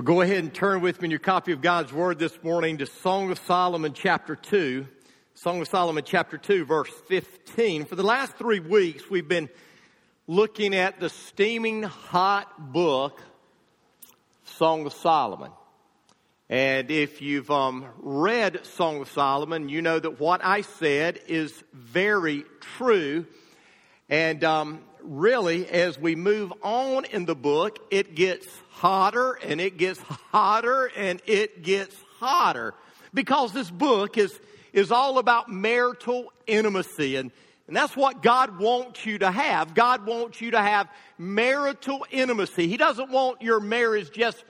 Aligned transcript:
Well, 0.00 0.16
go 0.16 0.22
ahead 0.22 0.38
and 0.38 0.54
turn 0.54 0.80
with 0.80 1.02
me 1.02 1.08
in 1.08 1.10
your 1.10 1.20
copy 1.20 1.52
of 1.52 1.60
God's 1.60 1.92
Word 1.92 2.18
this 2.18 2.42
morning 2.42 2.78
to 2.78 2.86
Song 2.86 3.30
of 3.30 3.38
Solomon, 3.40 3.92
chapter 3.92 4.34
2. 4.34 4.86
Song 5.34 5.60
of 5.60 5.68
Solomon, 5.68 6.04
chapter 6.06 6.38
2, 6.38 6.64
verse 6.64 6.90
15. 7.08 7.84
For 7.84 7.96
the 7.96 8.02
last 8.02 8.34
three 8.38 8.60
weeks, 8.60 9.10
we've 9.10 9.28
been 9.28 9.50
looking 10.26 10.74
at 10.74 11.00
the 11.00 11.10
steaming 11.10 11.82
hot 11.82 12.72
book, 12.72 13.20
Song 14.44 14.86
of 14.86 14.94
Solomon. 14.94 15.50
And 16.48 16.90
if 16.90 17.20
you've 17.20 17.50
um, 17.50 17.84
read 17.98 18.64
Song 18.64 19.02
of 19.02 19.10
Solomon, 19.10 19.68
you 19.68 19.82
know 19.82 19.98
that 19.98 20.18
what 20.18 20.42
I 20.42 20.62
said 20.62 21.20
is 21.28 21.52
very 21.74 22.44
true. 22.78 23.26
And 24.08 24.42
um, 24.44 24.80
really, 25.02 25.68
as 25.68 25.98
we 25.98 26.16
move 26.16 26.54
on 26.62 27.04
in 27.04 27.26
the 27.26 27.34
book, 27.34 27.78
it 27.90 28.14
gets 28.14 28.46
hotter 28.80 29.34
and 29.34 29.60
it 29.60 29.76
gets 29.76 30.00
hotter 30.00 30.90
and 30.96 31.20
it 31.26 31.62
gets 31.62 31.94
hotter 32.18 32.72
because 33.12 33.52
this 33.52 33.70
book 33.70 34.16
is, 34.16 34.40
is 34.72 34.90
all 34.90 35.18
about 35.18 35.50
marital 35.50 36.32
intimacy 36.46 37.16
and, 37.16 37.30
and 37.66 37.76
that's 37.76 37.94
what 37.94 38.22
God 38.22 38.58
wants 38.58 39.04
you 39.04 39.18
to 39.18 39.30
have. 39.30 39.74
God 39.74 40.06
wants 40.06 40.40
you 40.40 40.52
to 40.52 40.60
have 40.62 40.88
marital 41.18 42.06
intimacy. 42.10 42.68
He 42.68 42.78
doesn't 42.78 43.10
want 43.10 43.42
your 43.42 43.60
marriage 43.60 44.10
just 44.12 44.42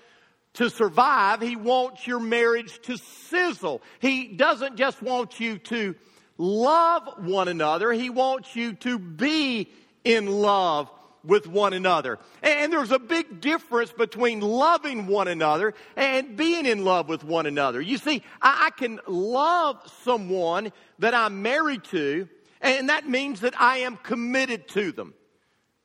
to 0.55 0.71
survive. 0.71 1.41
He 1.41 1.57
wants 1.57 2.07
your 2.07 2.21
marriage 2.21 2.81
to 2.83 2.99
sizzle. 2.99 3.83
He 3.99 4.29
doesn't 4.29 4.77
just 4.77 5.03
want 5.03 5.41
you 5.41 5.59
to 5.59 5.97
love 6.39 7.09
one 7.19 7.49
another. 7.49 7.93
He 7.93 8.11
wants 8.11 8.55
you 8.55 8.75
to 8.75 8.97
be 8.97 9.73
in 10.05 10.27
love 10.27 10.89
with 11.25 11.47
one 11.47 11.73
another. 11.73 12.19
And 12.43 12.73
there's 12.73 12.93
a 12.93 12.99
big 12.99 13.41
difference 13.41 13.93
between 13.93 14.41
loving 14.41 15.07
one 15.07 15.29
another 15.29 15.75
and 15.97 16.37
being 16.37 16.67
in 16.67 16.85
love 16.85 17.09
with 17.09 17.25
one 17.25 17.47
another. 17.47 17.81
You 17.81 17.99
see, 17.99 18.23
I 18.41 18.71
can 18.77 19.01
love 19.07 19.79
someone 20.03 20.73
that 20.99 21.15
I'm 21.15 21.43
married 21.43 21.85
to, 21.85 22.29
and 22.61 22.89
that 22.89 23.09
means 23.09 23.41
that 23.41 23.61
I 23.61 23.79
am 23.79 23.97
committed 23.97 24.69
to 24.69 24.93
them. 24.93 25.15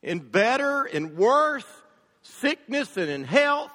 In 0.01 0.19
better 0.19 0.83
and 0.85 1.17
worse, 1.17 1.65
sickness 2.21 2.97
and 2.97 3.09
in 3.09 3.23
health, 3.23 3.71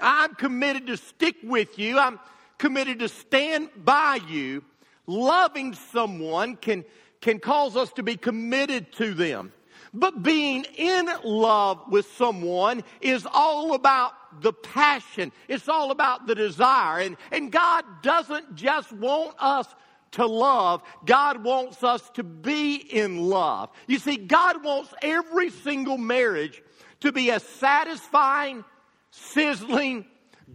I'm 0.00 0.34
committed 0.34 0.86
to 0.88 0.96
stick 0.96 1.36
with 1.42 1.78
you. 1.78 1.98
I'm 1.98 2.18
committed 2.58 3.00
to 3.00 3.08
stand 3.08 3.68
by 3.76 4.20
you. 4.28 4.64
Loving 5.06 5.74
someone 5.74 6.56
can, 6.56 6.84
can 7.20 7.38
cause 7.38 7.76
us 7.76 7.92
to 7.94 8.02
be 8.02 8.16
committed 8.16 8.92
to 8.94 9.14
them. 9.14 9.52
But 9.94 10.24
being 10.24 10.64
in 10.76 11.08
love 11.22 11.80
with 11.88 12.06
someone 12.16 12.82
is 13.00 13.26
all 13.32 13.74
about 13.74 14.42
the 14.42 14.52
passion. 14.52 15.30
It's 15.46 15.68
all 15.68 15.92
about 15.92 16.26
the 16.26 16.34
desire. 16.34 16.98
And, 17.00 17.16
and 17.30 17.52
God 17.52 17.84
doesn't 18.02 18.56
just 18.56 18.92
want 18.92 19.36
us 19.38 19.72
to 20.12 20.26
love. 20.26 20.82
God 21.06 21.44
wants 21.44 21.84
us 21.84 22.10
to 22.14 22.24
be 22.24 22.74
in 22.74 23.28
love. 23.28 23.70
You 23.86 23.98
see, 23.98 24.16
God 24.16 24.64
wants 24.64 24.92
every 25.00 25.50
single 25.50 25.98
marriage 25.98 26.60
to 27.00 27.12
be 27.12 27.30
a 27.30 27.38
satisfying, 27.38 28.64
sizzling, 29.12 30.06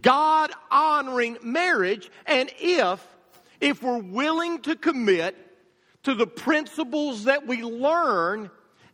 God 0.02 0.50
honoring 0.70 1.38
marriage. 1.42 2.10
And 2.26 2.50
if, 2.58 3.06
if 3.60 3.82
we're 3.82 4.02
willing 4.02 4.60
to 4.62 4.76
commit 4.76 5.34
to 6.02 6.14
the 6.14 6.26
principles 6.26 7.24
that 7.24 7.46
we 7.46 7.62
learn 7.62 8.50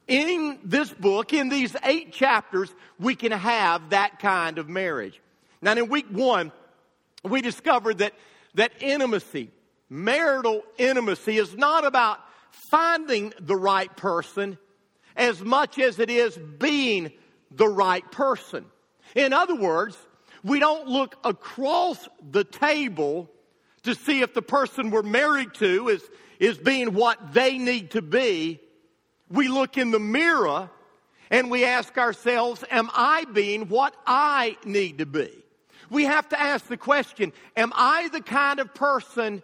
in 0.08 0.58
this 0.62 0.92
book, 0.92 1.32
in 1.32 1.48
these 1.48 1.74
eight 1.82 2.12
chapters, 2.12 2.72
we 2.98 3.14
can 3.14 3.32
have 3.32 3.90
that 3.90 4.18
kind 4.18 4.58
of 4.58 4.68
marriage. 4.68 5.20
Now, 5.60 5.72
in 5.72 5.88
week 5.88 6.06
one, 6.10 6.52
we 7.24 7.40
discovered 7.40 7.98
that, 7.98 8.12
that 8.54 8.72
intimacy, 8.80 9.50
marital 9.88 10.62
intimacy, 10.78 11.38
is 11.38 11.56
not 11.56 11.84
about 11.84 12.20
finding 12.70 13.32
the 13.40 13.56
right 13.56 13.94
person 13.96 14.58
as 15.16 15.40
much 15.42 15.78
as 15.78 15.98
it 15.98 16.10
is 16.10 16.36
being 16.36 17.10
the 17.50 17.68
right 17.68 18.08
person. 18.12 18.64
In 19.14 19.32
other 19.32 19.56
words, 19.56 19.96
we 20.44 20.60
don't 20.60 20.86
look 20.86 21.16
across 21.24 22.08
the 22.30 22.44
table 22.44 23.30
to 23.82 23.94
see 23.94 24.20
if 24.20 24.34
the 24.34 24.42
person 24.42 24.90
we're 24.90 25.02
married 25.02 25.54
to 25.54 25.88
is, 25.88 26.02
is 26.38 26.58
being 26.58 26.94
what 26.94 27.32
they 27.32 27.58
need 27.58 27.92
to 27.92 28.02
be 28.02 28.60
we 29.30 29.48
look 29.48 29.76
in 29.76 29.90
the 29.90 30.00
mirror 30.00 30.70
and 31.30 31.50
we 31.50 31.64
ask 31.64 31.96
ourselves, 31.98 32.64
am 32.70 32.90
I 32.94 33.24
being 33.24 33.68
what 33.68 33.94
I 34.06 34.56
need 34.64 34.98
to 34.98 35.06
be? 35.06 35.30
We 35.90 36.04
have 36.04 36.28
to 36.30 36.40
ask 36.40 36.66
the 36.66 36.76
question, 36.76 37.32
am 37.56 37.72
I 37.74 38.08
the 38.08 38.20
kind 38.20 38.60
of 38.60 38.74
person 38.74 39.42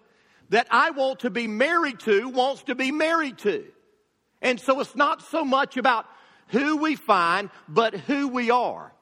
that 0.48 0.66
I 0.70 0.90
want 0.90 1.20
to 1.20 1.30
be 1.30 1.46
married 1.46 2.00
to, 2.00 2.28
wants 2.28 2.64
to 2.64 2.74
be 2.74 2.92
married 2.92 3.38
to? 3.38 3.64
And 4.40 4.60
so 4.60 4.80
it's 4.80 4.96
not 4.96 5.22
so 5.22 5.44
much 5.44 5.76
about 5.76 6.06
who 6.48 6.76
we 6.76 6.96
find, 6.96 7.50
but 7.68 7.94
who 7.94 8.28
we 8.28 8.50
are. 8.50 8.92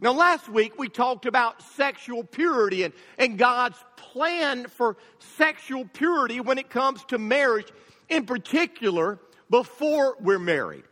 Now, 0.00 0.12
last 0.12 0.48
week 0.48 0.78
we 0.78 0.88
talked 0.88 1.26
about 1.26 1.62
sexual 1.62 2.22
purity 2.22 2.82
and, 2.82 2.94
and 3.18 3.38
God's 3.38 3.82
plan 3.96 4.66
for 4.66 4.96
sexual 5.36 5.86
purity 5.86 6.40
when 6.40 6.58
it 6.58 6.70
comes 6.70 7.04
to 7.06 7.18
marriage, 7.18 7.72
in 8.08 8.26
particular, 8.26 9.18
before 9.50 10.16
we're 10.20 10.38
married. 10.38 10.84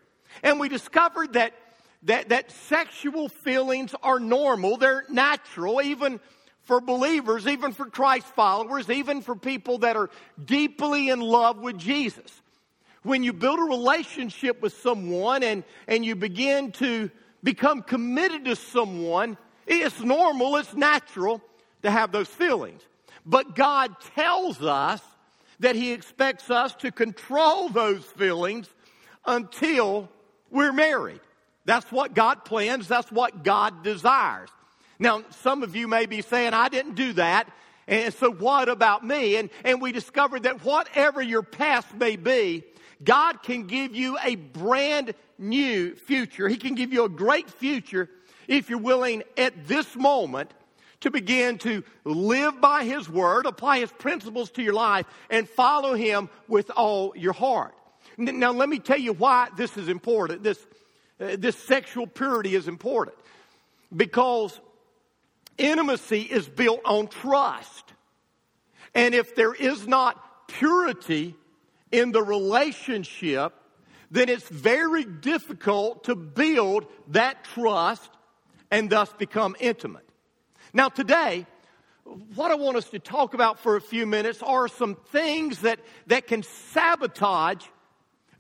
And 0.43 0.59
we 0.59 0.69
discovered 0.69 1.35
that, 1.35 1.55
that, 2.05 2.31
that 2.31 2.51
sexual 2.51 3.29
feelings 3.29 3.95
are 4.03 4.21
normal, 4.21 4.77
they're 4.77 5.05
natural, 5.09 5.81
even 5.83 6.21
for 6.63 6.81
believers, 6.81 7.47
even 7.47 7.73
for 7.73 7.87
Christ 7.87 8.27
followers, 8.29 8.89
even 8.89 9.21
for 9.21 9.37
people 9.37 9.79
that 9.79 9.97
are 9.97 10.11
deeply 10.43 11.11
in 11.11 11.21
love 11.21 11.59
with 11.59 11.79
Jesus. 11.79 12.43
When 13.03 13.23
you 13.23 13.35
build 13.35 13.59
a 13.59 13.65
relationship 13.65 14.63
with 14.63 14.73
someone 14.81 15.43
and, 15.43 15.63
and 15.87 16.05
you 16.05 16.17
begin 16.17 16.73
to 16.73 17.11
become 17.43 17.83
committed 17.83 18.47
to 18.47 18.57
someone, 18.57 19.37
it's 19.67 20.01
normal, 20.01 20.57
it's 20.57 20.73
natural 20.75 21.43
to 21.83 21.91
have 21.91 22.13
those 22.13 22.29
feelings. 22.29 22.81
But 23.27 23.55
God 23.55 23.95
tells 24.15 24.63
us 24.63 25.03
that 25.61 25.77
He 25.77 25.93
expects 25.93 26.51
us 26.51 26.75
to 26.77 26.91
control 26.91 27.69
those 27.69 28.05
feelings 28.05 28.69
until 29.27 30.09
we're 30.51 30.73
married. 30.73 31.21
That's 31.65 31.91
what 31.91 32.15
God 32.15 32.45
plans. 32.45 32.89
That's 32.89 33.11
what 33.11 33.43
God 33.43 33.83
desires. 33.83 34.51
Now, 34.99 35.25
some 35.31 35.63
of 35.63 35.75
you 35.75 35.89
may 35.89 36.07
be 36.07 36.23
saying, 36.23 36.55
I 36.55 36.69
didn't 36.69 36.95
do 36.95 37.15
that. 37.15 37.51
And 37.87 38.15
so 38.15 38.31
what 38.31 38.69
about 38.69 39.05
me? 39.05 39.37
And, 39.37 39.51
and 39.65 39.81
we 39.81 39.93
discovered 39.93 40.45
that 40.45 40.65
whatever 40.65 41.21
your 41.21 41.43
past 41.43 41.95
may 41.95 42.17
be, 42.17 42.65
God 43.03 43.43
can 43.43 43.67
give 43.67 43.95
you 43.95 44.17
a 44.23 44.37
brand 44.37 45.15
new 45.39 45.95
future. 45.95 46.49
He 46.49 46.57
can 46.57 46.75
give 46.75 46.93
you 46.93 47.05
a 47.05 47.09
great 47.09 47.51
future 47.51 48.09
if 48.47 48.71
you're 48.71 48.79
willing 48.79 49.23
at 49.37 49.67
this 49.67 49.97
moment 49.97 50.53
to 51.01 51.11
begin 51.11 51.59
to 51.59 51.83
live 52.05 52.61
by 52.61 52.85
His 52.85 53.09
Word, 53.09 53.47
apply 53.47 53.81
His 53.81 53.93
principles 53.93 54.51
to 54.53 54.63
your 54.63 54.75
life, 54.75 55.07
and 55.31 55.49
follow 55.49 55.95
Him 55.95 56.29
with 56.49 56.71
all 56.71 57.13
your 57.17 57.33
heart. 57.33 57.75
Now, 58.17 58.53
let 58.53 58.69
me 58.69 58.79
tell 58.79 58.99
you 58.99 59.13
why 59.13 59.49
this 59.57 59.77
is 59.77 59.89
important. 59.89 60.43
This, 60.43 60.59
uh, 61.21 61.37
this 61.39 61.57
sexual 61.57 62.07
purity 62.07 62.55
is 62.55 62.69
important. 62.69 63.17
Because 63.95 64.61
intimacy 65.59 66.23
is 66.23 66.49
built 66.49 66.81
on 66.85 67.09
trust. 67.09 67.93
And 68.95 69.15
if 69.15 69.35
there 69.35 69.55
is 69.55 69.87
not 69.87 70.49
purity 70.49 71.35
in 71.91 72.13
the 72.13 72.23
relationship, 72.23 73.53
then 74.11 74.29
it's 74.29 74.49
very 74.49 75.05
difficult 75.05 76.05
to 76.05 76.15
build 76.15 76.87
that 77.09 77.45
trust 77.45 78.11
and 78.71 78.91
thus 78.91 79.13
become 79.13 79.57
intimate. 79.59 80.09
Now, 80.77 80.89
today, 80.89 81.47
what 82.35 82.51
I 82.51 82.57
want 82.57 82.77
us 82.77 82.91
to 82.91 82.99
talk 82.99 83.33
about 83.33 83.61
for 83.61 83.77
a 83.77 83.81
few 83.81 84.07
minutes 84.07 84.43
are 84.43 84.67
some 84.67 84.97
things 84.97 85.61
that, 85.61 85.79
that 86.09 86.27
can 86.27 86.43
sabotage 86.43 87.65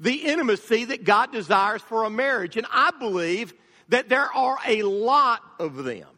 the 0.01 0.15
intimacy 0.15 0.87
that 0.87 1.05
God 1.05 1.31
desires 1.31 1.81
for 1.83 2.03
a 2.03 2.11
marriage. 2.11 2.57
And 2.57 2.67
I 2.73 2.91
believe 2.99 3.55
that 3.89 4.09
there 4.09 4.31
are 4.35 4.59
a 4.67 4.83
lot 4.83 5.43
of 5.61 5.85
them. 5.85 6.09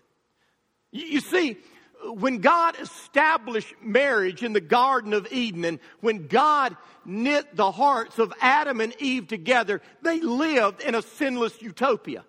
You, 0.90 1.04
you 1.04 1.20
see, 1.20 1.58
when 2.02 2.38
God 2.38 2.80
established 2.80 3.74
marriage 3.82 4.42
in 4.42 4.54
the 4.54 4.60
Garden 4.60 5.12
of 5.12 5.30
Eden 5.30 5.66
and 5.66 5.80
when 6.00 6.28
God 6.28 6.74
knit 7.04 7.54
the 7.54 7.70
hearts 7.70 8.18
of 8.18 8.32
Adam 8.40 8.80
and 8.80 8.94
Eve 9.02 9.28
together, 9.28 9.82
they 10.00 10.20
lived 10.20 10.80
in 10.80 10.94
a 10.94 11.02
sinless 11.02 11.60
utopia. 11.60 12.24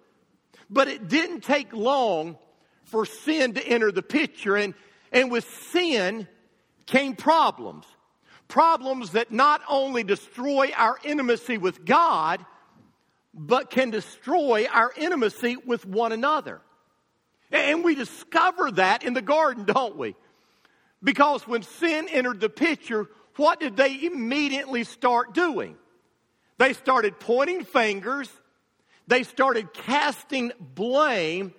But 0.69 0.89
it 0.89 1.07
didn't 1.07 1.45
take 1.45 1.71
long 1.71 2.37
for 2.87 3.05
sin 3.05 3.53
to 3.53 3.65
enter 3.65 3.91
the 3.91 4.01
picture. 4.01 4.57
And, 4.57 4.73
and 5.11 5.31
with 5.31 5.45
sin 5.71 6.27
came 6.85 7.15
problems. 7.15 7.85
Problems 8.47 9.11
that 9.11 9.31
not 9.31 9.61
only 9.69 10.03
destroy 10.03 10.71
our 10.75 10.97
intimacy 11.03 11.57
with 11.57 11.85
God, 11.85 12.43
but 13.33 13.69
can 13.69 13.91
destroy 13.91 14.65
our 14.71 14.91
intimacy 14.97 15.57
with 15.57 15.85
one 15.85 16.11
another. 16.11 16.61
And 17.51 17.83
we 17.83 17.95
discover 17.95 18.71
that 18.71 19.03
in 19.03 19.13
the 19.13 19.21
garden, 19.21 19.65
don't 19.65 19.97
we? 19.97 20.15
Because 21.03 21.47
when 21.47 21.61
sin 21.61 22.07
entered 22.09 22.39
the 22.39 22.49
picture, 22.49 23.07
what 23.35 23.59
did 23.59 23.77
they 23.77 24.03
immediately 24.03 24.83
start 24.83 25.33
doing? 25.33 25.75
They 26.57 26.73
started 26.73 27.19
pointing 27.19 27.65
fingers, 27.65 28.31
they 29.07 29.23
started 29.23 29.73
casting 29.73 30.51
blame, 30.59 31.53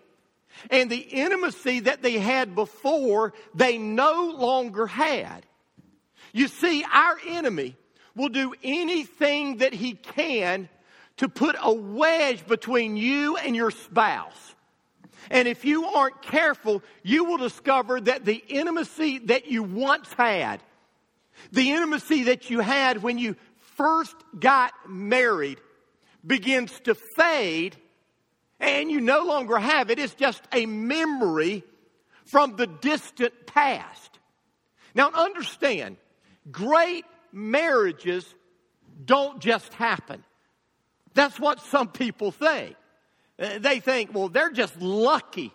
and 0.70 0.90
the 0.90 0.96
intimacy 0.96 1.80
that 1.80 2.02
they 2.02 2.18
had 2.18 2.54
before, 2.54 3.32
they 3.54 3.78
no 3.78 4.34
longer 4.36 4.86
had. 4.86 5.46
You 6.32 6.48
see, 6.48 6.84
our 6.92 7.18
enemy 7.26 7.76
will 8.14 8.28
do 8.28 8.54
anything 8.62 9.58
that 9.58 9.72
he 9.72 9.94
can 9.94 10.68
to 11.18 11.28
put 11.28 11.56
a 11.60 11.72
wedge 11.72 12.46
between 12.46 12.96
you 12.96 13.36
and 13.36 13.54
your 13.54 13.70
spouse. 13.70 14.54
And 15.30 15.46
if 15.48 15.64
you 15.64 15.86
aren't 15.86 16.22
careful, 16.22 16.82
you 17.02 17.24
will 17.24 17.38
discover 17.38 18.00
that 18.00 18.24
the 18.24 18.42
intimacy 18.48 19.18
that 19.18 19.46
you 19.46 19.62
once 19.62 20.12
had, 20.12 20.60
the 21.52 21.72
intimacy 21.72 22.24
that 22.24 22.50
you 22.50 22.60
had 22.60 23.02
when 23.02 23.18
you 23.18 23.36
first 23.76 24.16
got 24.38 24.72
married, 24.88 25.60
begins 26.26 26.78
to 26.80 26.94
fade 26.94 27.76
and 28.60 28.90
you 28.90 29.00
no 29.00 29.25
longer 29.25 29.58
have 29.58 29.90
it. 29.90 29.99
It's 29.99 30.14
just 30.14 30.43
a 30.52 30.66
memory 30.66 31.64
from 32.25 32.56
the 32.56 32.66
distant 32.66 33.46
past. 33.46 34.19
Now, 34.94 35.10
understand, 35.10 35.96
great 36.50 37.05
marriages 37.32 38.34
don't 39.05 39.40
just 39.40 39.72
happen. 39.75 40.25
That's 41.14 41.38
what 41.38 41.60
some 41.60 41.88
people 41.88 42.32
think. 42.32 42.76
They 43.37 43.81
think, 43.81 44.12
well, 44.12 44.28
they're 44.28 44.50
just 44.50 44.81
lucky. 44.81 45.52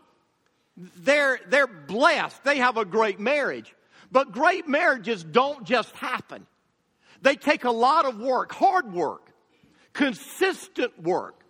They're, 0.75 1.39
they're 1.47 1.67
blessed. 1.67 2.43
They 2.43 2.57
have 2.57 2.77
a 2.77 2.85
great 2.85 3.19
marriage. 3.19 3.75
But 4.11 4.31
great 4.31 4.67
marriages 4.67 5.23
don't 5.23 5.65
just 5.65 5.91
happen. 5.95 6.45
They 7.21 7.35
take 7.35 7.63
a 7.63 7.71
lot 7.71 8.05
of 8.05 8.19
work, 8.19 8.53
hard 8.53 8.93
work, 8.93 9.31
consistent 9.93 11.01
work. 11.01 11.42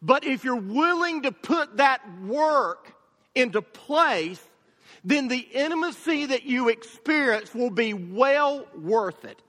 But 0.00 0.24
if 0.24 0.44
you're 0.44 0.56
willing 0.56 1.22
to 1.22 1.32
put 1.32 1.78
that 1.78 2.00
work 2.22 2.92
into 3.34 3.62
place, 3.62 4.40
then 5.04 5.28
the 5.28 5.38
intimacy 5.38 6.26
that 6.26 6.44
you 6.44 6.68
experience 6.68 7.54
will 7.54 7.70
be 7.70 7.94
well 7.94 8.66
worth 8.76 9.24
it. 9.24 9.40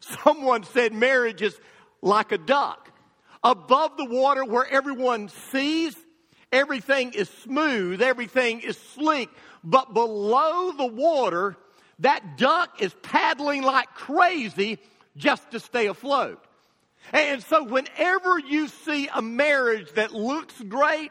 Someone 0.00 0.64
said 0.64 0.92
marriage 0.92 1.42
is 1.42 1.58
like 2.02 2.32
a 2.32 2.38
duck 2.38 2.90
above 3.42 3.96
the 3.96 4.04
water 4.04 4.44
where 4.44 4.66
everyone 4.66 5.28
sees, 5.28 5.96
everything 6.52 7.12
is 7.12 7.28
smooth, 7.28 8.02
everything 8.02 8.60
is 8.60 8.76
sleek. 8.76 9.30
But 9.62 9.92
below 9.92 10.72
the 10.72 10.86
water, 10.86 11.56
that 12.00 12.38
duck 12.38 12.80
is 12.80 12.94
paddling 13.02 13.62
like 13.62 13.88
crazy 13.94 14.78
just 15.16 15.50
to 15.50 15.60
stay 15.60 15.86
afloat. 15.86 16.42
And 17.12 17.42
so 17.42 17.64
whenever 17.64 18.38
you 18.38 18.68
see 18.68 19.08
a 19.12 19.22
marriage 19.22 19.92
that 19.92 20.12
looks 20.12 20.54
great, 20.62 21.10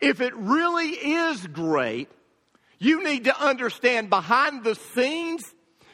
if 0.00 0.20
it 0.20 0.34
really 0.34 0.88
is 0.88 1.46
great, 1.46 2.08
you 2.78 3.02
need 3.02 3.24
to 3.24 3.40
understand 3.40 4.10
behind 4.10 4.64
the 4.64 4.74
scenes, 4.74 5.42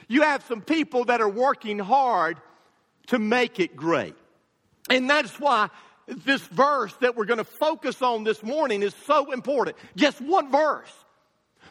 you 0.09 0.23
have 0.23 0.45
some 0.45 0.63
people 0.63 1.05
that 1.05 1.21
are 1.21 1.29
working 1.29 1.79
hard 1.79 2.39
to 3.09 3.19
make 3.19 3.61
it 3.61 3.77
great. 3.77 4.17
And 4.89 5.09
that's 5.09 5.39
why 5.39 5.69
this 6.07 6.41
verse 6.43 6.93
that 7.01 7.17
we're 7.17 7.27
going 7.27 7.39
to 7.39 7.45
focus 7.45 8.03
on 8.03 8.25
this 8.25 8.43
morning 8.43 8.83
is 8.83 8.95
so 9.07 9.33
important. 9.33 9.77
Just 9.95 10.21
one 10.21 10.51
verse. 10.51 10.93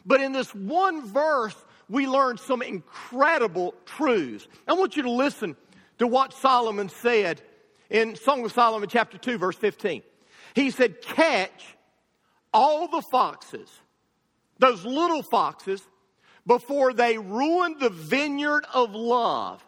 But 0.05 0.21
in 0.21 0.31
this 0.31 0.53
one 0.55 1.05
verse, 1.05 1.55
we 1.89 2.07
learn 2.07 2.37
some 2.37 2.61
incredible 2.61 3.73
truths. 3.85 4.47
I 4.67 4.73
want 4.73 4.95
you 4.95 5.03
to 5.03 5.11
listen 5.11 5.57
to 5.99 6.07
what 6.07 6.33
Solomon 6.33 6.89
said 6.89 7.41
in 7.89 8.15
Song 8.15 8.43
of 8.43 8.51
Solomon, 8.51 8.89
chapter 8.89 9.17
2, 9.17 9.37
verse 9.37 9.55
15. 9.55 10.01
He 10.55 10.71
said, 10.71 11.01
Catch 11.01 11.77
all 12.53 12.87
the 12.87 13.03
foxes, 13.11 13.69
those 14.57 14.83
little 14.85 15.21
foxes, 15.23 15.81
before 16.47 16.93
they 16.93 17.17
ruin 17.17 17.77
the 17.79 17.89
vineyard 17.89 18.65
of 18.73 18.95
love, 18.95 19.63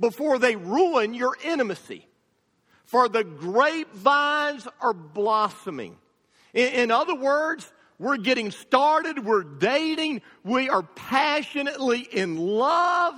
before 0.00 0.38
they 0.38 0.56
ruin 0.56 1.14
your 1.14 1.36
intimacy 1.44 2.08
for 2.92 3.08
the 3.08 3.24
grapevines 3.24 4.68
are 4.82 4.92
blossoming. 4.92 5.96
In, 6.52 6.74
in, 6.74 6.90
other 6.90 7.14
words, 7.14 7.72
we're 7.98 8.18
getting 8.18 8.50
started, 8.50 9.24
we're 9.24 9.44
dating, 9.44 10.20
we 10.44 10.68
are 10.68 10.82
passionately 10.82 12.00
in 12.00 12.36
love. 12.36 13.14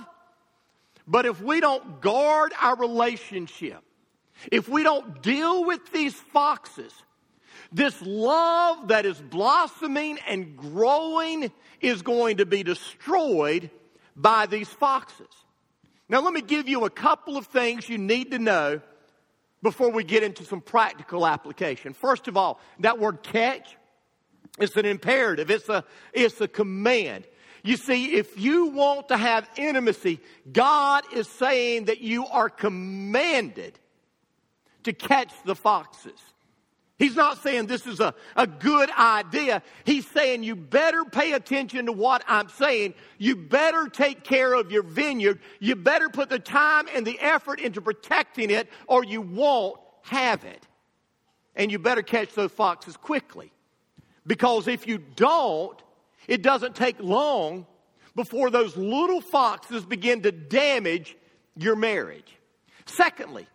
But 1.07 1.25
if 1.25 1.41
we 1.41 1.59
don't 1.59 2.01
guard 2.01 2.53
our 2.59 2.75
relationship, 2.75 3.81
if 4.51 4.67
we 4.67 4.83
don't 4.83 5.21
deal 5.21 5.65
with 5.65 5.91
these 5.91 6.13
foxes, 6.13 6.91
this 7.71 8.01
love 8.01 8.89
that 8.89 9.05
is 9.05 9.21
blossoming 9.21 10.17
and 10.27 10.57
growing 10.57 11.51
is 11.81 12.01
going 12.01 12.37
to 12.37 12.45
be 12.45 12.63
destroyed 12.63 13.69
by 14.15 14.45
these 14.45 14.69
foxes. 14.69 15.27
Now, 16.07 16.21
let 16.21 16.33
me 16.33 16.41
give 16.41 16.67
you 16.69 16.85
a 16.85 16.89
couple 16.89 17.37
of 17.37 17.47
things 17.47 17.89
you 17.89 17.97
need 17.97 18.31
to 18.31 18.39
know 18.39 18.81
before 19.63 19.89
we 19.89 20.03
get 20.03 20.21
into 20.21 20.43
some 20.43 20.61
practical 20.61 21.25
application. 21.25 21.93
First 21.93 22.27
of 22.27 22.37
all, 22.37 22.59
that 22.79 22.99
word 22.99 23.23
catch, 23.23 23.75
it's 24.59 24.77
an 24.77 24.85
imperative. 24.85 25.49
It's 25.49 25.67
a, 25.69 25.83
it's 26.13 26.39
a 26.39 26.47
command. 26.47 27.25
You 27.65 27.77
see, 27.77 28.13
if 28.13 28.39
you 28.39 28.67
want 28.67 29.07
to 29.07 29.17
have 29.17 29.49
intimacy, 29.57 30.19
God 30.53 31.03
is 31.11 31.27
saying 31.27 31.85
that 31.85 31.99
you 31.99 32.27
are 32.27 32.47
commanded 32.47 33.79
to 34.83 34.93
catch 34.93 35.33
the 35.45 35.55
foxes. 35.55 36.19
He's 36.99 37.15
not 37.15 37.41
saying 37.41 37.65
this 37.65 37.87
is 37.87 37.99
a, 37.99 38.13
a 38.35 38.45
good 38.45 38.91
idea. 38.91 39.63
He's 39.83 40.07
saying 40.07 40.43
you 40.43 40.55
better 40.55 41.05
pay 41.05 41.33
attention 41.33 41.87
to 41.87 41.91
what 41.91 42.23
I'm 42.27 42.49
saying. 42.49 42.93
You 43.17 43.35
better 43.35 43.87
take 43.87 44.23
care 44.23 44.53
of 44.53 44.71
your 44.71 44.83
vineyard. 44.83 45.39
You 45.59 45.75
better 45.75 46.07
put 46.07 46.29
the 46.29 46.37
time 46.37 46.85
and 46.93 47.03
the 47.05 47.19
effort 47.19 47.59
into 47.59 47.81
protecting 47.81 48.51
it 48.51 48.69
or 48.85 49.03
you 49.03 49.21
won't 49.21 49.79
have 50.03 50.45
it. 50.45 50.67
And 51.55 51.71
you 51.71 51.79
better 51.79 52.03
catch 52.03 52.31
those 52.35 52.51
foxes 52.51 52.95
quickly. 52.95 53.51
Because 54.27 54.67
if 54.67 54.85
you 54.85 54.99
don't, 54.99 55.81
it 56.27 56.41
doesn't 56.41 56.75
take 56.75 56.99
long 56.99 57.65
before 58.15 58.49
those 58.49 58.75
little 58.77 59.21
foxes 59.21 59.85
begin 59.85 60.21
to 60.23 60.31
damage 60.31 61.15
your 61.55 61.75
marriage. 61.75 62.37
Secondly, 62.85 63.47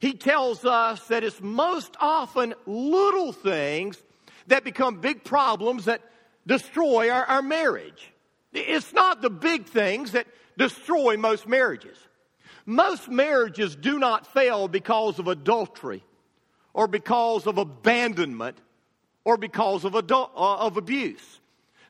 he 0.00 0.12
tells 0.14 0.64
us 0.64 1.06
that 1.08 1.24
it's 1.24 1.40
most 1.40 1.96
often 2.00 2.54
little 2.66 3.32
things 3.32 4.00
that 4.46 4.64
become 4.64 5.00
big 5.00 5.24
problems 5.24 5.86
that 5.86 6.02
destroy 6.46 7.10
our, 7.10 7.24
our 7.24 7.42
marriage. 7.42 8.12
It's 8.52 8.92
not 8.92 9.20
the 9.20 9.30
big 9.30 9.66
things 9.66 10.12
that 10.12 10.26
destroy 10.56 11.16
most 11.16 11.46
marriages. 11.46 11.98
Most 12.64 13.08
marriages 13.08 13.76
do 13.76 13.98
not 13.98 14.26
fail 14.32 14.68
because 14.68 15.18
of 15.18 15.28
adultery 15.28 16.04
or 16.72 16.86
because 16.86 17.46
of 17.46 17.58
abandonment 17.58 18.58
or 19.24 19.36
because 19.36 19.84
of, 19.84 19.94
adult, 19.94 20.32
uh, 20.36 20.56
of 20.58 20.76
abuse. 20.76 21.40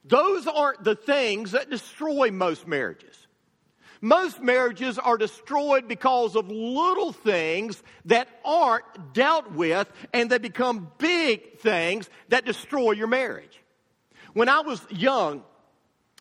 Those 0.04 0.46
aren't 0.46 0.84
the 0.84 0.94
things 0.94 1.52
that 1.52 1.70
destroy 1.70 2.30
most 2.30 2.66
marriages. 2.66 3.26
Most 4.00 4.40
marriages 4.40 4.98
are 4.98 5.18
destroyed 5.18 5.88
because 5.88 6.36
of 6.36 6.48
little 6.50 7.12
things 7.12 7.82
that 8.04 8.28
aren't 8.44 9.12
dealt 9.12 9.50
with, 9.52 9.90
and 10.12 10.30
they 10.30 10.38
become 10.38 10.90
big 10.98 11.58
things 11.58 12.08
that 12.28 12.44
destroy 12.44 12.92
your 12.92 13.08
marriage. 13.08 13.60
When 14.34 14.48
I 14.48 14.60
was 14.60 14.80
young, 14.90 15.42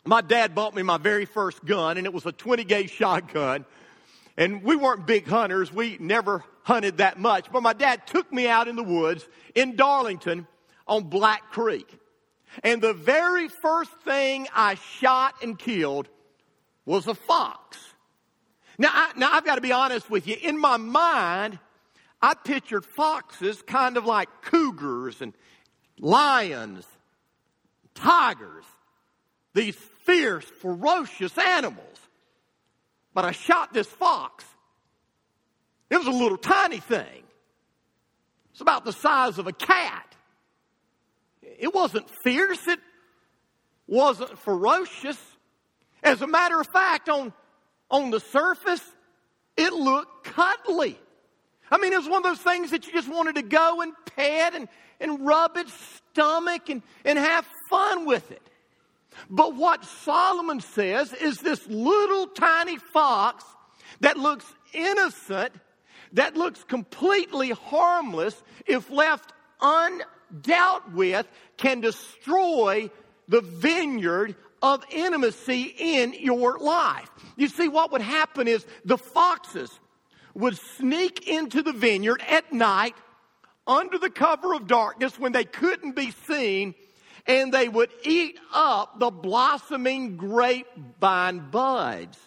my 0.05 0.21
dad 0.21 0.55
bought 0.55 0.73
me 0.73 0.81
my 0.81 0.97
very 0.97 1.25
first 1.25 1.63
gun, 1.65 1.97
and 1.97 2.07
it 2.07 2.13
was 2.13 2.25
a 2.25 2.31
20 2.31 2.63
gauge 2.63 2.91
shotgun. 2.91 3.65
And 4.37 4.63
we 4.63 4.75
weren't 4.75 5.05
big 5.05 5.27
hunters, 5.27 5.71
we 5.71 5.97
never 5.99 6.43
hunted 6.63 6.97
that 6.97 7.19
much, 7.19 7.51
but 7.51 7.63
my 7.63 7.73
dad 7.73 8.07
took 8.07 8.31
me 8.31 8.47
out 8.47 8.67
in 8.67 8.75
the 8.75 8.83
woods 8.83 9.27
in 9.55 9.75
Darlington 9.75 10.47
on 10.87 11.03
Black 11.03 11.51
Creek. 11.51 11.87
And 12.63 12.81
the 12.81 12.93
very 12.93 13.47
first 13.47 13.91
thing 14.03 14.47
I 14.53 14.75
shot 14.75 15.35
and 15.41 15.57
killed 15.57 16.07
was 16.85 17.07
a 17.07 17.13
fox. 17.13 17.77
Now, 18.77 18.89
I, 18.91 19.11
now 19.15 19.31
I've 19.31 19.45
got 19.45 19.55
to 19.55 19.61
be 19.61 19.71
honest 19.71 20.09
with 20.09 20.27
you. 20.27 20.35
In 20.41 20.59
my 20.59 20.77
mind, 20.77 21.59
I 22.21 22.33
pictured 22.33 22.85
foxes 22.85 23.61
kind 23.61 23.97
of 23.97 24.05
like 24.05 24.29
cougars 24.41 25.21
and 25.21 25.33
lions, 25.99 26.85
tigers, 27.95 28.65
these 29.53 29.75
fierce, 30.03 30.45
ferocious 30.45 31.37
animals. 31.37 31.97
But 33.13 33.25
I 33.25 33.31
shot 33.31 33.73
this 33.73 33.87
fox. 33.87 34.45
It 35.89 35.97
was 35.97 36.07
a 36.07 36.11
little 36.11 36.37
tiny 36.37 36.79
thing. 36.79 37.23
It's 38.51 38.61
about 38.61 38.85
the 38.85 38.93
size 38.93 39.37
of 39.37 39.47
a 39.47 39.53
cat. 39.53 40.06
It 41.57 41.73
wasn't 41.73 42.09
fierce, 42.23 42.67
it 42.67 42.79
wasn't 43.87 44.37
ferocious. 44.37 45.17
As 46.03 46.21
a 46.21 46.27
matter 46.27 46.59
of 46.59 46.67
fact, 46.67 47.09
on, 47.09 47.33
on 47.89 48.11
the 48.11 48.19
surface, 48.19 48.83
it 49.55 49.73
looked 49.73 50.25
cuddly. 50.25 50.99
I 51.71 51.77
mean, 51.77 51.91
it 51.91 51.97
was 51.97 52.07
one 52.07 52.17
of 52.17 52.23
those 52.23 52.39
things 52.39 52.71
that 52.71 52.85
you 52.85 52.93
just 52.93 53.09
wanted 53.09 53.35
to 53.35 53.41
go 53.41 53.81
and 53.81 53.93
pet 54.15 54.55
and, 54.55 54.67
and 54.99 55.25
rub 55.25 55.57
its 55.57 55.73
stomach 56.13 56.69
and, 56.69 56.81
and 57.03 57.17
have 57.17 57.45
fun 57.69 58.05
with 58.05 58.31
it. 58.31 58.41
But 59.29 59.55
what 59.55 59.83
Solomon 59.83 60.61
says 60.61 61.11
is 61.13 61.39
this 61.39 61.65
little 61.67 62.27
tiny 62.27 62.77
fox 62.77 63.43
that 63.99 64.17
looks 64.17 64.45
innocent, 64.73 65.53
that 66.13 66.37
looks 66.37 66.63
completely 66.63 67.49
harmless, 67.49 68.41
if 68.65 68.89
left 68.89 69.33
undealt 70.33 70.93
with, 70.93 71.27
can 71.57 71.81
destroy 71.81 72.89
the 73.27 73.41
vineyard 73.41 74.35
of 74.61 74.83
intimacy 74.91 75.73
in 75.77 76.13
your 76.13 76.57
life. 76.57 77.09
You 77.35 77.47
see, 77.47 77.67
what 77.67 77.91
would 77.91 78.01
happen 78.01 78.47
is 78.47 78.65
the 78.85 78.97
foxes 78.97 79.69
would 80.33 80.57
sneak 80.77 81.27
into 81.27 81.61
the 81.61 81.73
vineyard 81.73 82.21
at 82.27 82.51
night 82.53 82.95
under 83.65 83.97
the 83.97 84.09
cover 84.09 84.53
of 84.53 84.67
darkness 84.67 85.19
when 85.19 85.31
they 85.31 85.43
couldn't 85.43 85.95
be 85.95 86.11
seen 86.27 86.73
and 87.27 87.53
they 87.53 87.67
would 87.67 87.89
eat 88.03 88.39
up 88.53 88.99
the 88.99 89.11
blossoming 89.11 90.15
grapevine 90.15 91.39
buds. 91.51 92.17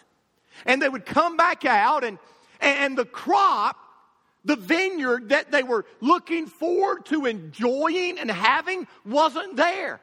And 0.65 0.81
they 0.81 0.89
would 0.89 1.05
come 1.05 1.37
back 1.37 1.65
out 1.65 2.03
and, 2.03 2.19
and 2.59 2.95
the 2.97 3.05
crop, 3.05 3.77
the 4.43 4.55
vineyard 4.55 5.29
that 5.29 5.51
they 5.51 5.63
were 5.63 5.85
looking 5.99 6.47
forward 6.47 7.05
to 7.05 7.25
enjoying 7.25 8.19
and 8.19 8.29
having 8.29 8.87
wasn't 9.05 9.55
there. 9.55 10.01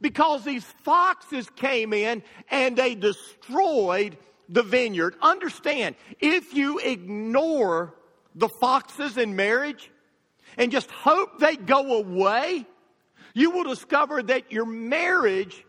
Because 0.00 0.44
these 0.44 0.64
foxes 0.84 1.48
came 1.56 1.92
in 1.92 2.22
and 2.50 2.76
they 2.76 2.94
destroyed 2.94 4.16
the 4.48 4.62
vineyard. 4.62 5.16
Understand, 5.20 5.96
if 6.20 6.54
you 6.54 6.78
ignore 6.78 7.94
the 8.34 8.48
foxes 8.48 9.16
in 9.16 9.36
marriage 9.36 9.90
and 10.56 10.70
just 10.72 10.90
hope 10.90 11.38
they 11.38 11.56
go 11.56 11.98
away, 11.98 12.66
you 13.34 13.50
will 13.50 13.64
discover 13.64 14.22
that 14.22 14.52
your 14.52 14.66
marriage, 14.66 15.64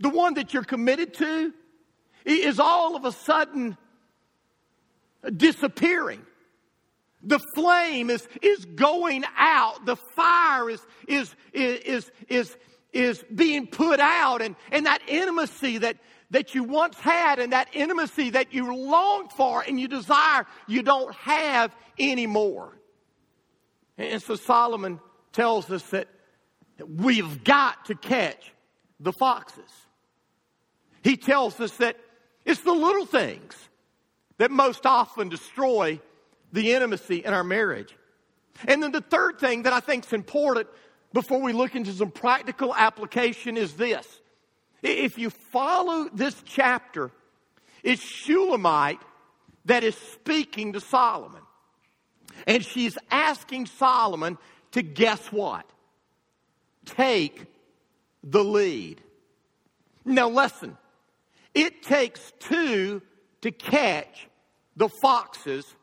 the 0.00 0.08
one 0.08 0.34
that 0.34 0.54
you're 0.54 0.64
committed 0.64 1.14
to, 1.14 1.52
is 2.24 2.60
all 2.60 2.96
of 2.96 3.04
a 3.04 3.12
sudden 3.12 3.76
disappearing. 5.36 6.22
The 7.22 7.38
flame 7.54 8.10
is, 8.10 8.26
is 8.40 8.64
going 8.64 9.24
out. 9.36 9.86
The 9.86 9.96
fire 9.96 10.68
is, 10.70 10.84
is, 11.06 11.34
is, 11.52 12.10
is, 12.28 12.56
is 12.92 13.24
being 13.34 13.66
put 13.66 14.00
out. 14.00 14.42
And, 14.42 14.56
and 14.72 14.86
that 14.86 15.02
intimacy 15.06 15.78
that, 15.78 15.98
that 16.30 16.54
you 16.54 16.64
once 16.64 16.98
had 16.98 17.38
and 17.38 17.52
that 17.52 17.68
intimacy 17.72 18.30
that 18.30 18.52
you 18.52 18.74
long 18.74 19.28
for 19.28 19.62
and 19.62 19.78
you 19.78 19.86
desire, 19.86 20.46
you 20.66 20.82
don't 20.82 21.14
have 21.14 21.74
anymore. 21.98 22.76
And 23.96 24.20
so 24.20 24.34
Solomon 24.34 24.98
tells 25.32 25.70
us 25.70 25.82
that 25.90 26.08
we've 26.84 27.44
got 27.44 27.84
to 27.86 27.94
catch 27.94 28.52
the 28.98 29.12
foxes. 29.12 29.70
He 31.02 31.16
tells 31.16 31.60
us 31.60 31.76
that 31.76 31.96
it's 32.44 32.60
the 32.60 32.72
little 32.72 33.06
things 33.06 33.56
that 34.38 34.50
most 34.50 34.86
often 34.86 35.28
destroy 35.28 36.00
the 36.52 36.72
intimacy 36.72 37.24
in 37.24 37.32
our 37.32 37.44
marriage. 37.44 37.94
And 38.66 38.82
then 38.82 38.92
the 38.92 39.00
third 39.00 39.38
thing 39.38 39.62
that 39.62 39.72
I 39.72 39.80
think 39.80 40.06
is 40.06 40.12
important 40.12 40.68
before 41.12 41.40
we 41.40 41.52
look 41.52 41.74
into 41.74 41.92
some 41.92 42.10
practical 42.10 42.74
application 42.74 43.56
is 43.56 43.74
this. 43.74 44.06
If 44.82 45.18
you 45.18 45.30
follow 45.30 46.08
this 46.12 46.40
chapter, 46.44 47.10
it's 47.82 48.02
Shulamite 48.02 49.00
that 49.64 49.84
is 49.84 49.96
speaking 49.96 50.74
to 50.74 50.80
Solomon. 50.80 51.42
And 52.46 52.64
she's 52.64 52.98
asking 53.10 53.66
Solomon 53.66 54.38
to 54.72 54.82
guess 54.82 55.30
what? 55.30 55.66
take 56.84 57.46
the 58.22 58.42
lead. 58.42 59.00
Now, 60.04 60.28
listen, 60.28 60.76
it 61.54 61.82
takes 61.82 62.32
two 62.40 63.02
to 63.42 63.50
catch 63.50 64.28
the 64.76 64.88
foxes 64.88 65.74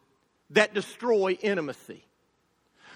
that 0.51 0.73
destroy 0.73 1.37
intimacy. 1.41 2.03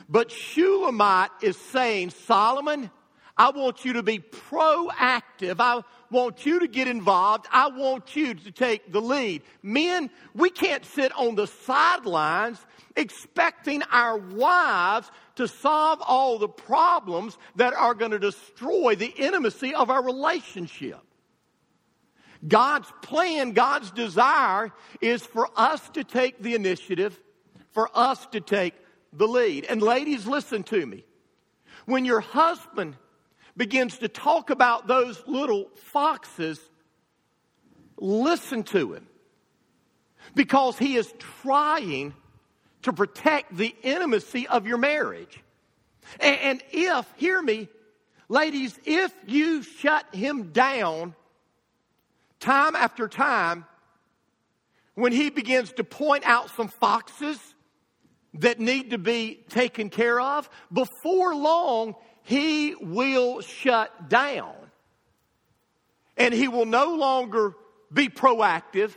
But 0.10 0.32
Shulamite 0.32 1.32
is 1.42 1.58
saying, 1.58 2.12
Solomon, 2.12 2.90
I 3.36 3.50
want 3.50 3.84
you 3.84 3.94
to 3.94 4.04
be 4.04 4.20
proactive. 4.20 5.56
I 5.60 5.82
want 6.12 6.46
you 6.46 6.60
to 6.60 6.68
get 6.68 6.88
involved. 6.88 7.48
I 7.52 7.70
want 7.70 8.16
you 8.16 8.36
to 8.36 8.52
take 8.52 8.92
the 8.92 9.02
lead. 9.02 9.42
Men, 9.64 10.10
we 10.36 10.50
can't 10.50 10.86
sit 10.86 11.12
on 11.14 11.36
the 11.36 11.48
sidelines 11.48 12.64
expecting 12.96 13.82
our 13.92 14.18
wives 14.18 15.10
to 15.36 15.48
solve 15.48 16.00
all 16.06 16.38
the 16.38 16.48
problems 16.48 17.38
that 17.56 17.74
are 17.74 17.96
going 17.96 18.12
to 18.12 18.20
destroy 18.20 18.96
the 18.96 19.08
intimacy 19.08 19.74
of 19.74 19.90
our 19.90 20.04
relationship. 20.04 21.00
God's 22.48 22.92
plan, 23.02 23.54
God's 23.54 23.90
desire 23.92 24.72
is 25.02 25.26
for 25.26 25.50
us 25.56 25.88
to 25.92 26.04
take 26.04 26.44
the 26.44 26.56
initiative, 26.56 27.20
for 27.74 27.90
us 27.94 28.26
to 28.28 28.40
take 28.40 28.74
the 29.12 29.28
lead. 29.28 29.66
And 29.66 29.82
ladies, 29.82 30.26
listen 30.26 30.64
to 30.64 30.86
me. 30.86 31.04
When 31.86 32.06
your 32.06 32.22
husband 32.22 32.96
begins 33.58 34.00
to 34.00 34.08
talk 34.08 34.50
about 34.50 34.88
those 34.88 35.22
little 35.28 35.70
foxes, 35.76 36.60
listen 37.98 38.64
to 38.64 38.94
him. 38.94 39.08
Because 40.36 40.78
he 40.78 40.96
is 40.96 41.14
trying 41.42 42.14
to 42.84 42.94
protect 42.94 43.56
the 43.56 43.76
intimacy 43.84 44.48
of 44.48 44.66
your 44.66 44.78
marriage. 44.78 45.42
And, 46.20 46.62
if, 46.72 47.12
hear 47.18 47.42
me, 47.42 47.70
ladies, 48.30 48.78
if 48.86 49.14
you 49.26 49.64
shut 49.64 50.06
him 50.14 50.52
down 50.52 51.16
time 52.40 52.76
after 52.76 53.08
time, 53.08 53.66
when 54.96 55.12
he 55.12 55.30
begins 55.30 55.72
to 55.74 55.84
point 55.84 56.24
out 56.26 56.50
some 56.52 56.68
foxes 56.68 57.40
that 58.36 58.60
need 58.60 58.92
to 58.92 58.98
be 58.98 59.44
taken 59.50 59.90
care 59.90 60.20
of, 60.20 60.50
before 60.72 61.36
long, 61.36 61.96
he 62.24 62.76
will 62.76 63.42
shut 63.42 64.10
down. 64.10 64.56
And 66.18 66.34
he 66.34 66.48
will 66.48 66.66
no 66.66 66.96
longer 66.96 67.54
be 67.92 68.10
proactive, 68.10 68.96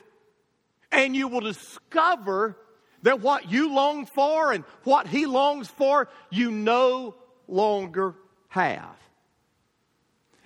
and 0.91 1.15
you 1.15 1.29
will 1.29 1.41
discover 1.41 2.57
that 3.03 3.21
what 3.21 3.51
you 3.51 3.75
long 3.75 4.07
for 4.07 4.53
and 4.53 4.65
what 4.85 5.07
he 5.07 5.27
longs 5.27 5.69
for, 5.69 6.09
you 6.31 6.51
no 6.51 7.15
longer 7.47 8.15
have. 8.49 8.97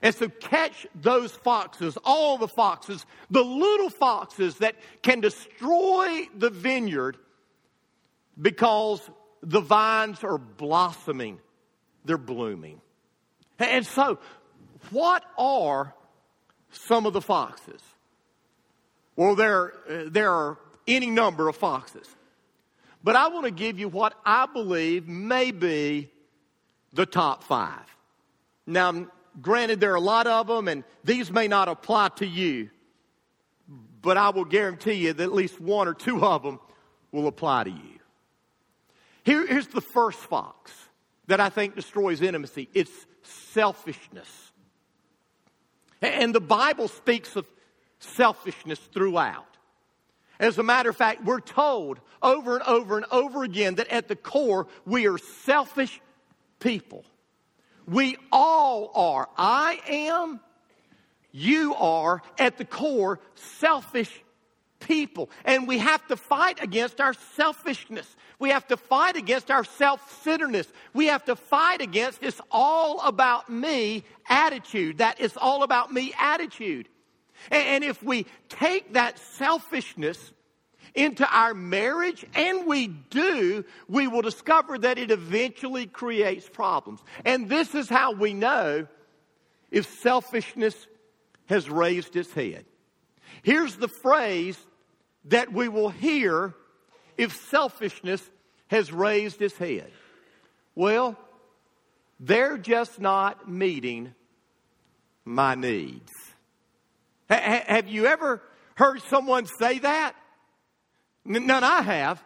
And 0.02 0.14
so 0.14 0.28
catch 0.28 0.86
those 0.94 1.32
foxes, 1.32 1.98
all 2.04 2.38
the 2.38 2.48
foxes, 2.48 3.04
the 3.30 3.44
little 3.44 3.90
foxes 3.90 4.56
that 4.58 4.76
can 5.02 5.20
destroy 5.20 6.26
the 6.34 6.50
vineyard 6.50 7.18
because 8.40 9.08
the 9.42 9.60
vines 9.60 10.22
are 10.24 10.38
blossoming, 10.38 11.38
they're 12.04 12.18
blooming. 12.18 12.80
And 13.58 13.86
so, 13.86 14.18
what 14.90 15.22
are 15.36 15.94
some 16.70 17.06
of 17.06 17.12
the 17.12 17.20
foxes? 17.20 17.82
Well, 19.16 19.34
there, 19.34 19.74
there 20.06 20.32
are 20.32 20.58
any 20.86 21.10
number 21.10 21.48
of 21.48 21.56
foxes. 21.56 22.06
But 23.02 23.16
I 23.16 23.28
want 23.28 23.44
to 23.44 23.50
give 23.50 23.78
you 23.78 23.88
what 23.88 24.14
I 24.24 24.46
believe 24.46 25.08
may 25.08 25.50
be 25.50 26.10
the 26.92 27.06
top 27.06 27.44
five. 27.44 27.84
Now, 28.66 29.06
granted, 29.40 29.80
there 29.80 29.92
are 29.92 29.96
a 29.96 30.00
lot 30.00 30.26
of 30.26 30.46
them, 30.46 30.68
and 30.68 30.84
these 31.04 31.30
may 31.30 31.48
not 31.48 31.68
apply 31.68 32.08
to 32.16 32.26
you, 32.26 32.70
but 34.02 34.16
I 34.16 34.30
will 34.30 34.44
guarantee 34.44 34.94
you 34.94 35.12
that 35.12 35.22
at 35.22 35.32
least 35.32 35.60
one 35.60 35.88
or 35.88 35.94
two 35.94 36.24
of 36.24 36.42
them 36.42 36.60
will 37.12 37.26
apply 37.26 37.64
to 37.64 37.70
you. 37.70 37.99
Here, 39.24 39.46
here's 39.46 39.66
the 39.66 39.80
first 39.80 40.18
fox 40.18 40.72
that 41.26 41.40
I 41.40 41.48
think 41.48 41.76
destroys 41.76 42.20
intimacy 42.22 42.68
it's 42.74 43.06
selfishness. 43.22 44.52
And 46.02 46.34
the 46.34 46.40
Bible 46.40 46.88
speaks 46.88 47.36
of 47.36 47.46
selfishness 47.98 48.78
throughout. 48.92 49.46
As 50.38 50.56
a 50.56 50.62
matter 50.62 50.88
of 50.88 50.96
fact, 50.96 51.22
we're 51.24 51.40
told 51.40 52.00
over 52.22 52.56
and 52.56 52.66
over 52.66 52.96
and 52.96 53.06
over 53.12 53.44
again 53.44 53.74
that 53.74 53.88
at 53.88 54.08
the 54.08 54.16
core, 54.16 54.66
we 54.86 55.06
are 55.06 55.18
selfish 55.18 56.00
people. 56.58 57.04
We 57.86 58.16
all 58.32 58.90
are. 58.94 59.28
I 59.36 59.80
am, 59.86 60.40
you 61.32 61.74
are, 61.74 62.22
at 62.38 62.56
the 62.56 62.64
core, 62.64 63.20
selfish 63.34 64.10
people. 64.80 65.30
And 65.44 65.68
we 65.68 65.78
have 65.78 66.06
to 66.08 66.16
fight 66.16 66.62
against 66.62 67.00
our 67.00 67.14
selfishness. 67.36 68.16
We 68.38 68.50
have 68.50 68.66
to 68.68 68.76
fight 68.76 69.16
against 69.16 69.50
our 69.50 69.64
self 69.64 70.22
centeredness. 70.22 70.66
We 70.94 71.06
have 71.06 71.24
to 71.26 71.36
fight 71.36 71.80
against 71.80 72.20
this 72.20 72.40
all 72.50 73.00
about 73.02 73.50
me 73.50 74.04
attitude. 74.28 74.98
That 74.98 75.20
is 75.20 75.36
all 75.36 75.62
about 75.62 75.92
me 75.92 76.12
attitude. 76.18 76.88
And 77.50 77.84
if 77.84 78.02
we 78.02 78.26
take 78.48 78.94
that 78.94 79.18
selfishness 79.18 80.32
into 80.94 81.26
our 81.26 81.54
marriage, 81.54 82.26
and 82.34 82.66
we 82.66 82.88
do, 82.88 83.64
we 83.88 84.08
will 84.08 84.22
discover 84.22 84.76
that 84.78 84.98
it 84.98 85.10
eventually 85.10 85.86
creates 85.86 86.48
problems. 86.48 87.00
And 87.24 87.48
this 87.48 87.74
is 87.74 87.88
how 87.88 88.12
we 88.12 88.34
know 88.34 88.86
if 89.70 89.86
selfishness 90.00 90.86
has 91.46 91.70
raised 91.70 92.16
its 92.16 92.32
head. 92.32 92.64
Here's 93.42 93.76
the 93.76 93.88
phrase 93.88 94.58
that 95.26 95.52
we 95.52 95.68
will 95.68 95.90
hear 95.90 96.54
if 97.16 97.34
selfishness 97.50 98.22
has 98.68 98.92
raised 98.92 99.42
its 99.42 99.56
head. 99.56 99.90
Well, 100.74 101.16
they're 102.18 102.58
just 102.58 103.00
not 103.00 103.48
meeting 103.48 104.14
my 105.24 105.54
needs. 105.54 106.10
H- 107.30 107.64
have 107.66 107.88
you 107.88 108.06
ever 108.06 108.42
heard 108.74 109.02
someone 109.02 109.46
say 109.46 109.78
that? 109.80 110.14
N- 111.26 111.46
none 111.46 111.64
I 111.64 111.82
have. 111.82 112.22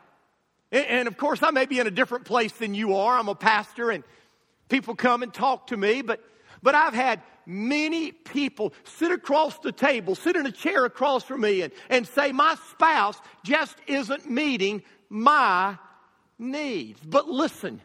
And, 0.70 0.86
and 0.86 1.08
of 1.08 1.16
course, 1.16 1.42
I 1.42 1.50
may 1.50 1.66
be 1.66 1.78
in 1.78 1.86
a 1.86 1.90
different 1.90 2.24
place 2.24 2.52
than 2.52 2.74
you 2.74 2.96
are. 2.96 3.18
I'm 3.18 3.28
a 3.28 3.34
pastor 3.34 3.90
and 3.90 4.04
people 4.68 4.94
come 4.94 5.22
and 5.22 5.32
talk 5.32 5.68
to 5.68 5.76
me, 5.76 6.02
but, 6.02 6.20
but 6.62 6.74
I've 6.74 6.94
had 6.94 7.20
many 7.46 8.12
people 8.12 8.72
sit 8.84 9.10
across 9.10 9.58
the 9.58 9.72
table, 9.72 10.14
sit 10.14 10.36
in 10.36 10.46
a 10.46 10.52
chair 10.52 10.84
across 10.84 11.24
from 11.24 11.42
me, 11.42 11.62
and, 11.62 11.72
and 11.88 12.06
say, 12.06 12.32
My 12.32 12.56
spouse 12.70 13.18
just 13.44 13.76
isn't 13.86 14.28
meeting 14.28 14.82
my 15.08 15.76
needs. 16.38 17.00
But 17.04 17.28
listen, 17.28 17.80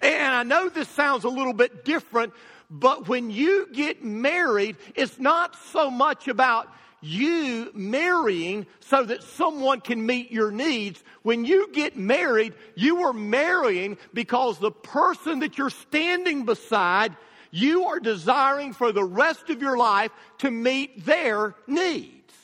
and 0.00 0.34
I 0.34 0.42
know 0.42 0.68
this 0.68 0.88
sounds 0.88 1.24
a 1.24 1.28
little 1.28 1.52
bit 1.52 1.84
different, 1.84 2.32
but 2.70 3.08
when 3.08 3.30
you 3.30 3.68
get 3.72 4.04
married, 4.04 4.76
it's 4.94 5.18
not 5.18 5.56
so 5.72 5.90
much 5.90 6.28
about 6.28 6.68
you 7.00 7.70
marrying 7.74 8.66
so 8.80 9.04
that 9.04 9.22
someone 9.22 9.80
can 9.80 10.04
meet 10.04 10.32
your 10.32 10.50
needs. 10.50 11.02
When 11.22 11.44
you 11.44 11.70
get 11.72 11.96
married, 11.96 12.54
you 12.74 13.04
are 13.04 13.12
marrying 13.12 13.98
because 14.12 14.58
the 14.58 14.70
person 14.70 15.40
that 15.40 15.58
you're 15.58 15.70
standing 15.70 16.44
beside 16.44 17.16
you 17.50 17.84
are 17.84 18.00
desiring 18.00 18.72
for 18.72 18.92
the 18.92 19.04
rest 19.04 19.50
of 19.50 19.60
your 19.62 19.76
life 19.76 20.10
to 20.38 20.50
meet 20.50 21.04
their 21.04 21.54
needs. 21.66 22.34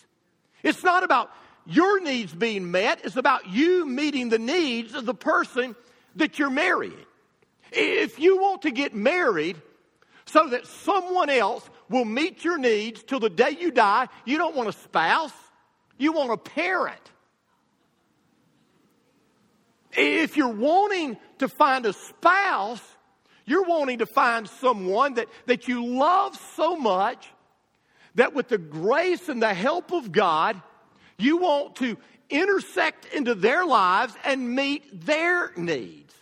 It's 0.62 0.82
not 0.82 1.02
about 1.02 1.30
your 1.66 2.00
needs 2.00 2.34
being 2.34 2.70
met, 2.70 3.00
it's 3.04 3.16
about 3.16 3.48
you 3.48 3.86
meeting 3.86 4.28
the 4.28 4.38
needs 4.38 4.94
of 4.94 5.06
the 5.06 5.14
person 5.14 5.76
that 6.16 6.38
you're 6.38 6.50
marrying. 6.50 7.06
If 7.70 8.18
you 8.18 8.38
want 8.38 8.62
to 8.62 8.70
get 8.70 8.94
married 8.94 9.60
so 10.26 10.48
that 10.48 10.66
someone 10.66 11.30
else 11.30 11.68
will 11.88 12.04
meet 12.04 12.44
your 12.44 12.58
needs 12.58 13.02
till 13.02 13.20
the 13.20 13.30
day 13.30 13.56
you 13.58 13.70
die, 13.70 14.08
you 14.24 14.38
don't 14.38 14.56
want 14.56 14.68
a 14.68 14.72
spouse, 14.72 15.32
you 15.98 16.12
want 16.12 16.30
a 16.30 16.36
parent. 16.36 17.00
If 19.92 20.36
you're 20.36 20.48
wanting 20.48 21.18
to 21.38 21.48
find 21.48 21.84
a 21.86 21.92
spouse, 21.92 22.82
you're 23.44 23.64
wanting 23.64 23.98
to 23.98 24.06
find 24.06 24.48
someone 24.48 25.14
that, 25.14 25.28
that 25.46 25.68
you 25.68 25.84
love 25.84 26.36
so 26.56 26.76
much 26.76 27.28
that 28.14 28.34
with 28.34 28.48
the 28.48 28.58
grace 28.58 29.28
and 29.28 29.42
the 29.42 29.54
help 29.54 29.92
of 29.92 30.12
God, 30.12 30.60
you 31.18 31.38
want 31.38 31.76
to 31.76 31.96
intersect 32.30 33.06
into 33.14 33.34
their 33.34 33.64
lives 33.64 34.14
and 34.24 34.54
meet 34.54 35.06
their 35.06 35.52
needs. 35.56 36.14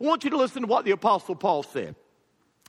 I 0.00 0.04
want 0.04 0.24
you 0.24 0.30
to 0.30 0.36
listen 0.36 0.62
to 0.62 0.68
what 0.68 0.84
the 0.84 0.90
apostle 0.90 1.36
Paul 1.36 1.62
said 1.62 1.94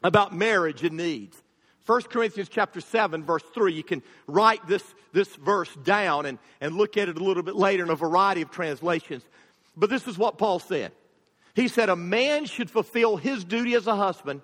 about 0.03 0.35
marriage 0.35 0.83
and 0.83 0.97
needs. 0.97 1.41
1 1.85 2.01
Corinthians 2.03 2.49
chapter 2.49 2.81
7 2.81 3.23
verse 3.23 3.43
3 3.53 3.73
you 3.73 3.83
can 3.83 4.01
write 4.27 4.65
this, 4.67 4.83
this 5.13 5.35
verse 5.35 5.73
down 5.83 6.25
and, 6.25 6.39
and 6.59 6.75
look 6.75 6.97
at 6.97 7.09
it 7.09 7.17
a 7.17 7.23
little 7.23 7.43
bit 7.43 7.55
later 7.55 7.83
in 7.83 7.89
a 7.89 7.95
variety 7.95 8.41
of 8.41 8.49
translations 8.49 9.23
but 9.77 9.89
this 9.89 10.07
is 10.07 10.17
what 10.17 10.39
paul 10.39 10.57
said 10.57 10.91
he 11.55 11.67
said 11.69 11.89
a 11.89 11.95
man 11.95 12.45
should 12.45 12.69
fulfill 12.69 13.17
his 13.17 13.43
duty 13.43 13.73
as 13.73 13.87
a 13.87 13.95
husband, 13.95 14.41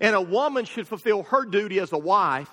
and 0.00 0.16
a 0.16 0.20
woman 0.20 0.64
should 0.64 0.88
fulfill 0.88 1.22
her 1.24 1.44
duty 1.44 1.78
as 1.78 1.92
a 1.92 1.98
wife, 1.98 2.50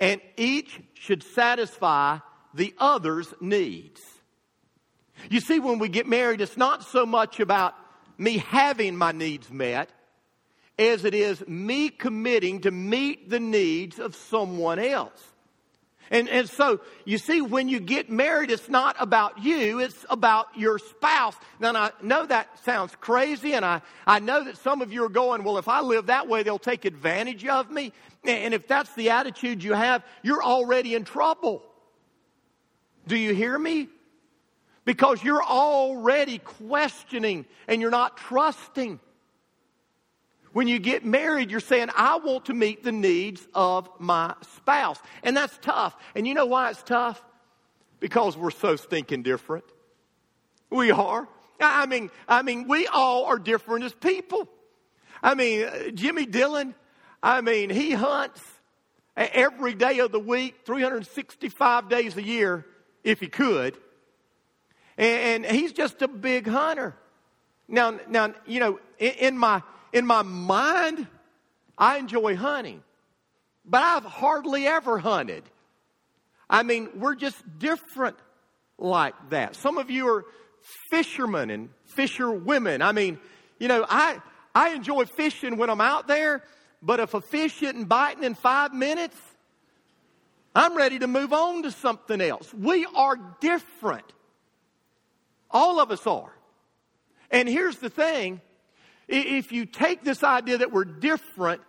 and 0.00 0.20
each 0.36 0.80
should 0.94 1.22
satisfy 1.22 2.18
the 2.52 2.74
other's 2.78 3.32
needs. 3.40 4.02
You 5.30 5.40
see, 5.40 5.60
when 5.60 5.78
we 5.78 5.88
get 5.88 6.06
married, 6.06 6.40
it's 6.40 6.56
not 6.56 6.84
so 6.84 7.06
much 7.06 7.40
about 7.40 7.74
me 8.16 8.38
having 8.38 8.96
my 8.96 9.12
needs 9.12 9.50
met 9.50 9.90
as 10.78 11.04
it 11.04 11.14
is 11.14 11.46
me 11.46 11.88
committing 11.88 12.60
to 12.62 12.70
meet 12.70 13.30
the 13.30 13.40
needs 13.40 13.98
of 13.98 14.14
someone 14.14 14.78
else. 14.78 15.22
And, 16.10 16.28
and 16.28 16.48
so, 16.48 16.80
you 17.04 17.18
see, 17.18 17.40
when 17.40 17.68
you 17.68 17.80
get 17.80 18.10
married, 18.10 18.50
it's 18.50 18.68
not 18.68 18.96
about 18.98 19.42
you, 19.42 19.80
it's 19.80 20.06
about 20.08 20.46
your 20.56 20.78
spouse. 20.78 21.36
Now, 21.60 21.74
I 21.74 21.90
know 22.02 22.24
that 22.24 22.64
sounds 22.64 22.94
crazy, 23.00 23.52
and 23.52 23.64
I, 23.64 23.82
I 24.06 24.20
know 24.20 24.44
that 24.44 24.56
some 24.58 24.80
of 24.80 24.92
you 24.92 25.04
are 25.04 25.10
going, 25.10 25.44
well, 25.44 25.58
if 25.58 25.68
I 25.68 25.80
live 25.80 26.06
that 26.06 26.26
way, 26.26 26.42
they'll 26.42 26.58
take 26.58 26.84
advantage 26.84 27.46
of 27.46 27.70
me. 27.70 27.92
And 28.24 28.54
if 28.54 28.66
that's 28.66 28.92
the 28.94 29.10
attitude 29.10 29.62
you 29.62 29.74
have, 29.74 30.02
you're 30.22 30.42
already 30.42 30.94
in 30.94 31.04
trouble. 31.04 31.62
Do 33.06 33.16
you 33.16 33.34
hear 33.34 33.58
me? 33.58 33.88
Because 34.84 35.22
you're 35.22 35.44
already 35.44 36.38
questioning 36.38 37.44
and 37.66 37.80
you're 37.80 37.90
not 37.90 38.16
trusting. 38.16 39.00
When 40.58 40.66
you 40.66 40.80
get 40.80 41.04
married, 41.04 41.52
you're 41.52 41.60
saying, 41.60 41.90
I 41.94 42.16
want 42.18 42.46
to 42.46 42.52
meet 42.52 42.82
the 42.82 42.90
needs 42.90 43.46
of 43.54 43.88
my 44.00 44.34
spouse. 44.54 44.98
And 45.22 45.36
that's 45.36 45.56
tough. 45.58 45.94
And 46.16 46.26
you 46.26 46.34
know 46.34 46.46
why 46.46 46.70
it's 46.70 46.82
tough? 46.82 47.24
Because 48.00 48.36
we're 48.36 48.50
so 48.50 48.74
stinking 48.74 49.22
different. 49.22 49.64
We 50.68 50.90
are. 50.90 51.28
I 51.60 51.86
mean, 51.86 52.10
I 52.26 52.42
mean, 52.42 52.66
we 52.66 52.88
all 52.88 53.26
are 53.26 53.38
different 53.38 53.84
as 53.84 53.92
people. 53.92 54.48
I 55.22 55.36
mean, 55.36 55.64
uh, 55.64 55.90
Jimmy 55.94 56.26
Dillon, 56.26 56.74
I 57.22 57.40
mean, 57.40 57.70
he 57.70 57.92
hunts 57.92 58.42
every 59.16 59.74
day 59.74 60.00
of 60.00 60.10
the 60.10 60.18
week, 60.18 60.56
365 60.64 61.88
days 61.88 62.16
a 62.16 62.22
year, 62.24 62.66
if 63.04 63.20
he 63.20 63.28
could. 63.28 63.76
And, 64.96 65.46
he's 65.46 65.72
just 65.72 66.02
a 66.02 66.08
big 66.08 66.48
hunter. 66.48 66.96
Now, 67.68 68.00
now, 68.08 68.34
you 68.44 68.58
know, 68.58 68.80
in 68.98 69.38
my 69.38 69.62
in 69.92 70.06
my 70.06 70.22
mind, 70.22 71.06
I 71.76 71.98
enjoy 71.98 72.36
hunting, 72.36 72.82
but 73.64 73.82
I've 73.82 74.04
hardly 74.04 74.66
ever 74.66 74.98
hunted. 74.98 75.44
I 76.50 76.62
mean, 76.62 76.88
we're 76.96 77.14
just 77.14 77.36
different 77.58 78.16
like 78.78 79.14
that. 79.30 79.56
Some 79.56 79.78
of 79.78 79.90
you 79.90 80.08
are 80.08 80.24
fishermen 80.90 81.50
and 81.50 81.68
fisher 81.84 82.30
women. 82.30 82.82
I 82.82 82.92
mean, 82.92 83.18
you 83.58 83.68
know, 83.68 83.84
I, 83.88 84.20
I 84.54 84.70
enjoy 84.70 85.04
fishing 85.04 85.56
when 85.56 85.70
I'm 85.70 85.80
out 85.80 86.08
there, 86.08 86.42
but 86.82 87.00
if 87.00 87.14
a 87.14 87.20
fish 87.20 87.62
isn't 87.62 87.84
biting 87.84 88.24
in 88.24 88.34
five 88.34 88.72
minutes, 88.72 89.16
I'm 90.54 90.76
ready 90.76 90.98
to 91.00 91.06
move 91.06 91.32
on 91.32 91.62
to 91.64 91.70
something 91.70 92.20
else. 92.20 92.52
We 92.52 92.86
are 92.96 93.16
different. 93.40 94.12
All 95.50 95.80
of 95.80 95.90
us 95.90 96.06
are. 96.06 96.32
And 97.30 97.48
here's 97.48 97.78
the 97.78 97.90
thing 97.90 98.40
if 99.08 99.52
you 99.52 99.64
take 99.66 100.04
this 100.04 100.22
idea 100.22 100.58
that 100.58 100.70
we're 100.70 100.84
different 100.84 101.62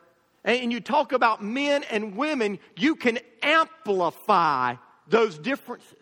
and 0.44 0.72
you 0.72 0.80
talk 0.80 1.12
about 1.12 1.44
men 1.44 1.84
and 1.90 2.16
women, 2.16 2.60
you 2.76 2.96
can 2.96 3.20
amplify 3.42 4.76
those 5.08 5.38
differences. 5.38 5.96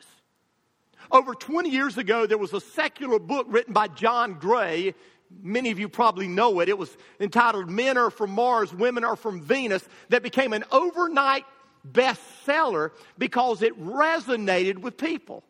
Over 1.12 1.34
20 1.34 1.70
years 1.70 1.98
ago, 1.98 2.26
there 2.26 2.38
was 2.38 2.54
a 2.54 2.60
secular 2.60 3.20
book 3.20 3.48
written 3.50 3.74
by 3.74 3.88
John 3.88 4.34
Gray. 4.34 4.94
Many 5.42 5.72
of 5.72 5.80
you 5.80 5.88
probably 5.88 6.28
know 6.28 6.60
it. 6.60 6.70
It 6.70 6.78
was 6.78 6.96
entitled 7.20 7.70
Men 7.70 7.98
Are 7.98 8.10
From 8.10 8.32
Mars, 8.32 8.74
Women 8.74 9.04
Are 9.04 9.16
From 9.16 9.42
Venus, 9.42 9.88
that 10.10 10.24
became 10.24 10.54
an 10.54 10.66
overnight 10.72 11.46
bestseller 11.90 12.92
because 13.18 13.62
it 13.62 13.80
resonated 13.82 14.80
with 14.80 14.98
people. 14.98 15.44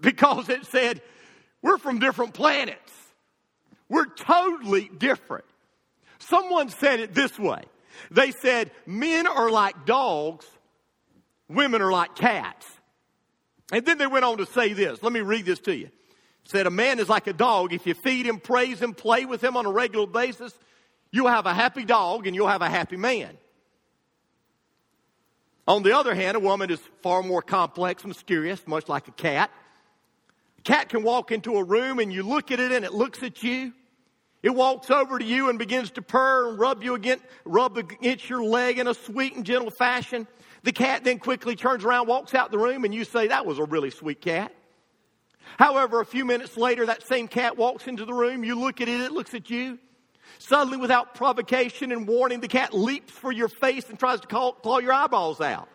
Because 0.00 0.48
it 0.48 0.66
said, 0.66 1.00
We're 1.62 1.78
from 1.78 1.98
different 1.98 2.34
planets. 2.34 2.92
We're 3.88 4.06
totally 4.06 4.90
different. 4.96 5.44
Someone 6.18 6.68
said 6.70 7.00
it 7.00 7.14
this 7.14 7.38
way. 7.38 7.62
They 8.10 8.30
said, 8.30 8.70
men 8.86 9.26
are 9.26 9.50
like 9.50 9.86
dogs, 9.86 10.46
women 11.48 11.82
are 11.82 11.92
like 11.92 12.16
cats. 12.16 12.66
And 13.72 13.84
then 13.84 13.98
they 13.98 14.06
went 14.06 14.24
on 14.24 14.38
to 14.38 14.46
say 14.46 14.72
this. 14.72 15.02
Let 15.02 15.12
me 15.12 15.20
read 15.20 15.44
this 15.44 15.58
to 15.60 15.74
you. 15.74 15.90
said, 16.44 16.66
a 16.66 16.70
man 16.70 16.98
is 16.98 17.08
like 17.08 17.26
a 17.26 17.32
dog. 17.32 17.72
If 17.72 17.86
you 17.86 17.94
feed 17.94 18.26
him, 18.26 18.40
praise 18.40 18.80
him, 18.80 18.94
play 18.94 19.24
with 19.24 19.42
him 19.42 19.56
on 19.56 19.66
a 19.66 19.70
regular 19.70 20.06
basis, 20.06 20.52
you'll 21.10 21.28
have 21.28 21.46
a 21.46 21.54
happy 21.54 21.84
dog 21.84 22.26
and 22.26 22.34
you'll 22.34 22.48
have 22.48 22.62
a 22.62 22.68
happy 22.68 22.96
man. 22.96 23.36
On 25.66 25.82
the 25.82 25.96
other 25.96 26.14
hand, 26.14 26.36
a 26.36 26.40
woman 26.40 26.70
is 26.70 26.80
far 27.02 27.22
more 27.22 27.40
complex, 27.40 28.04
mysterious, 28.04 28.66
much 28.66 28.88
like 28.88 29.08
a 29.08 29.12
cat. 29.12 29.50
Cat 30.64 30.88
can 30.88 31.02
walk 31.02 31.30
into 31.30 31.56
a 31.56 31.62
room 31.64 31.98
and 31.98 32.12
you 32.12 32.22
look 32.22 32.50
at 32.50 32.58
it 32.58 32.72
and 32.72 32.84
it 32.84 32.92
looks 32.92 33.22
at 33.22 33.42
you. 33.42 33.72
It 34.42 34.54
walks 34.54 34.90
over 34.90 35.18
to 35.18 35.24
you 35.24 35.48
and 35.48 35.58
begins 35.58 35.90
to 35.92 36.02
purr 36.02 36.50
and 36.50 36.58
rub 36.58 36.82
you 36.82 36.94
against, 36.94 37.24
rub 37.44 37.78
against 37.78 38.28
your 38.28 38.42
leg 38.42 38.78
in 38.78 38.88
a 38.88 38.94
sweet 38.94 39.36
and 39.36 39.44
gentle 39.44 39.70
fashion. 39.70 40.26
The 40.64 40.72
cat 40.72 41.04
then 41.04 41.18
quickly 41.18 41.56
turns 41.56 41.84
around, 41.84 42.08
walks 42.08 42.34
out 42.34 42.50
the 42.50 42.58
room, 42.58 42.84
and 42.84 42.94
you 42.94 43.04
say, 43.04 43.28
that 43.28 43.46
was 43.46 43.58
a 43.58 43.64
really 43.64 43.90
sweet 43.90 44.20
cat. 44.20 44.54
However, 45.58 46.00
a 46.00 46.06
few 46.06 46.24
minutes 46.24 46.56
later, 46.56 46.86
that 46.86 47.06
same 47.06 47.28
cat 47.28 47.56
walks 47.56 47.86
into 47.86 48.04
the 48.04 48.14
room. 48.14 48.44
You 48.44 48.58
look 48.58 48.80
at 48.80 48.88
it, 48.88 49.00
it 49.00 49.12
looks 49.12 49.34
at 49.34 49.50
you. 49.50 49.78
Suddenly, 50.38 50.78
without 50.78 51.14
provocation 51.14 51.92
and 51.92 52.08
warning, 52.08 52.40
the 52.40 52.48
cat 52.48 52.74
leaps 52.74 53.12
for 53.12 53.30
your 53.30 53.48
face 53.48 53.88
and 53.88 53.98
tries 53.98 54.20
to 54.20 54.26
call, 54.26 54.52
claw 54.52 54.78
your 54.78 54.92
eyeballs 54.92 55.40
out. 55.40 55.68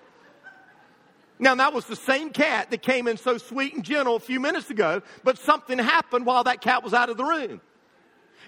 Now, 1.39 1.55
that 1.55 1.73
was 1.73 1.85
the 1.85 1.95
same 1.95 2.31
cat 2.31 2.69
that 2.71 2.81
came 2.81 3.07
in 3.07 3.17
so 3.17 3.37
sweet 3.37 3.73
and 3.73 3.83
gentle 3.83 4.15
a 4.15 4.19
few 4.19 4.39
minutes 4.39 4.69
ago, 4.69 5.01
but 5.23 5.37
something 5.37 5.79
happened 5.79 6.25
while 6.25 6.43
that 6.43 6.59
cat 6.59 6.83
was 6.83 6.93
out 6.93 7.09
of 7.09 7.17
the 7.17 7.23
room. 7.23 7.61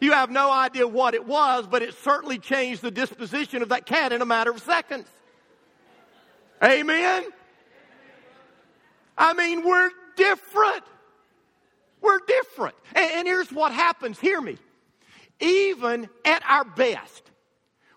You 0.01 0.11
have 0.11 0.29
no 0.29 0.51
idea 0.51 0.87
what 0.87 1.13
it 1.13 1.25
was, 1.25 1.67
but 1.67 1.81
it 1.81 1.93
certainly 2.03 2.37
changed 2.37 2.81
the 2.81 2.91
disposition 2.91 3.61
of 3.61 3.69
that 3.69 3.85
cat 3.85 4.11
in 4.11 4.21
a 4.21 4.25
matter 4.25 4.51
of 4.51 4.61
seconds. 4.61 5.07
Amen? 6.63 7.23
I 9.17 9.33
mean, 9.33 9.65
we're 9.65 9.91
different. 10.17 10.83
We're 12.01 12.19
different. 12.27 12.75
And, 12.93 13.11
and 13.11 13.27
here's 13.27 13.51
what 13.51 13.71
happens. 13.71 14.19
Hear 14.19 14.41
me 14.41 14.57
even 15.41 16.07
at 16.23 16.43
our 16.47 16.63
best, 16.63 17.23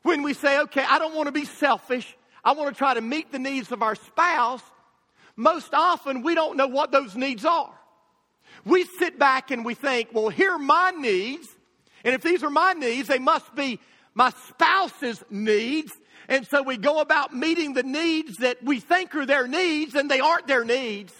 when 0.02 0.22
we 0.22 0.34
say, 0.34 0.60
okay, 0.60 0.84
I 0.88 0.98
don't 0.98 1.14
want 1.14 1.26
to 1.26 1.32
be 1.32 1.44
selfish, 1.44 2.16
I 2.42 2.52
want 2.52 2.74
to 2.74 2.78
try 2.78 2.94
to 2.94 3.00
meet 3.00 3.30
the 3.32 3.38
needs 3.38 3.70
of 3.70 3.82
our 3.82 3.94
spouse, 3.94 4.62
most 5.36 5.74
often 5.74 6.22
we 6.22 6.34
don't 6.34 6.56
know 6.56 6.66
what 6.66 6.92
those 6.92 7.16
needs 7.16 7.44
are. 7.44 7.72
We 8.64 8.84
sit 8.84 9.18
back 9.18 9.50
and 9.50 9.64
we 9.64 9.74
think, 9.74 10.10
well, 10.12 10.28
here 10.28 10.52
are 10.52 10.58
my 10.58 10.90
needs, 10.90 11.48
and 12.04 12.14
if 12.14 12.22
these 12.22 12.42
are 12.42 12.50
my 12.50 12.72
needs, 12.72 13.08
they 13.08 13.18
must 13.18 13.54
be 13.54 13.80
my 14.14 14.30
spouse's 14.48 15.22
needs. 15.30 15.92
And 16.28 16.46
so 16.46 16.62
we 16.62 16.76
go 16.76 17.00
about 17.00 17.34
meeting 17.34 17.74
the 17.74 17.82
needs 17.82 18.38
that 18.38 18.62
we 18.62 18.80
think 18.80 19.14
are 19.14 19.26
their 19.26 19.46
needs, 19.46 19.94
and 19.94 20.10
they 20.10 20.20
aren't 20.20 20.46
their 20.46 20.64
needs. 20.64 21.12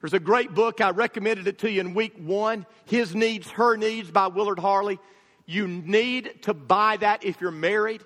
There's 0.00 0.12
a 0.12 0.20
great 0.20 0.52
book, 0.52 0.80
I 0.80 0.90
recommended 0.90 1.46
it 1.46 1.60
to 1.60 1.70
you 1.70 1.80
in 1.80 1.94
week 1.94 2.14
one 2.18 2.66
His 2.86 3.14
Needs, 3.14 3.48
Her 3.50 3.76
Needs 3.76 4.10
by 4.10 4.26
Willard 4.26 4.58
Harley. 4.58 4.98
You 5.46 5.68
need 5.68 6.42
to 6.42 6.54
buy 6.54 6.96
that 6.98 7.24
if 7.24 7.40
you're 7.40 7.50
married. 7.50 8.02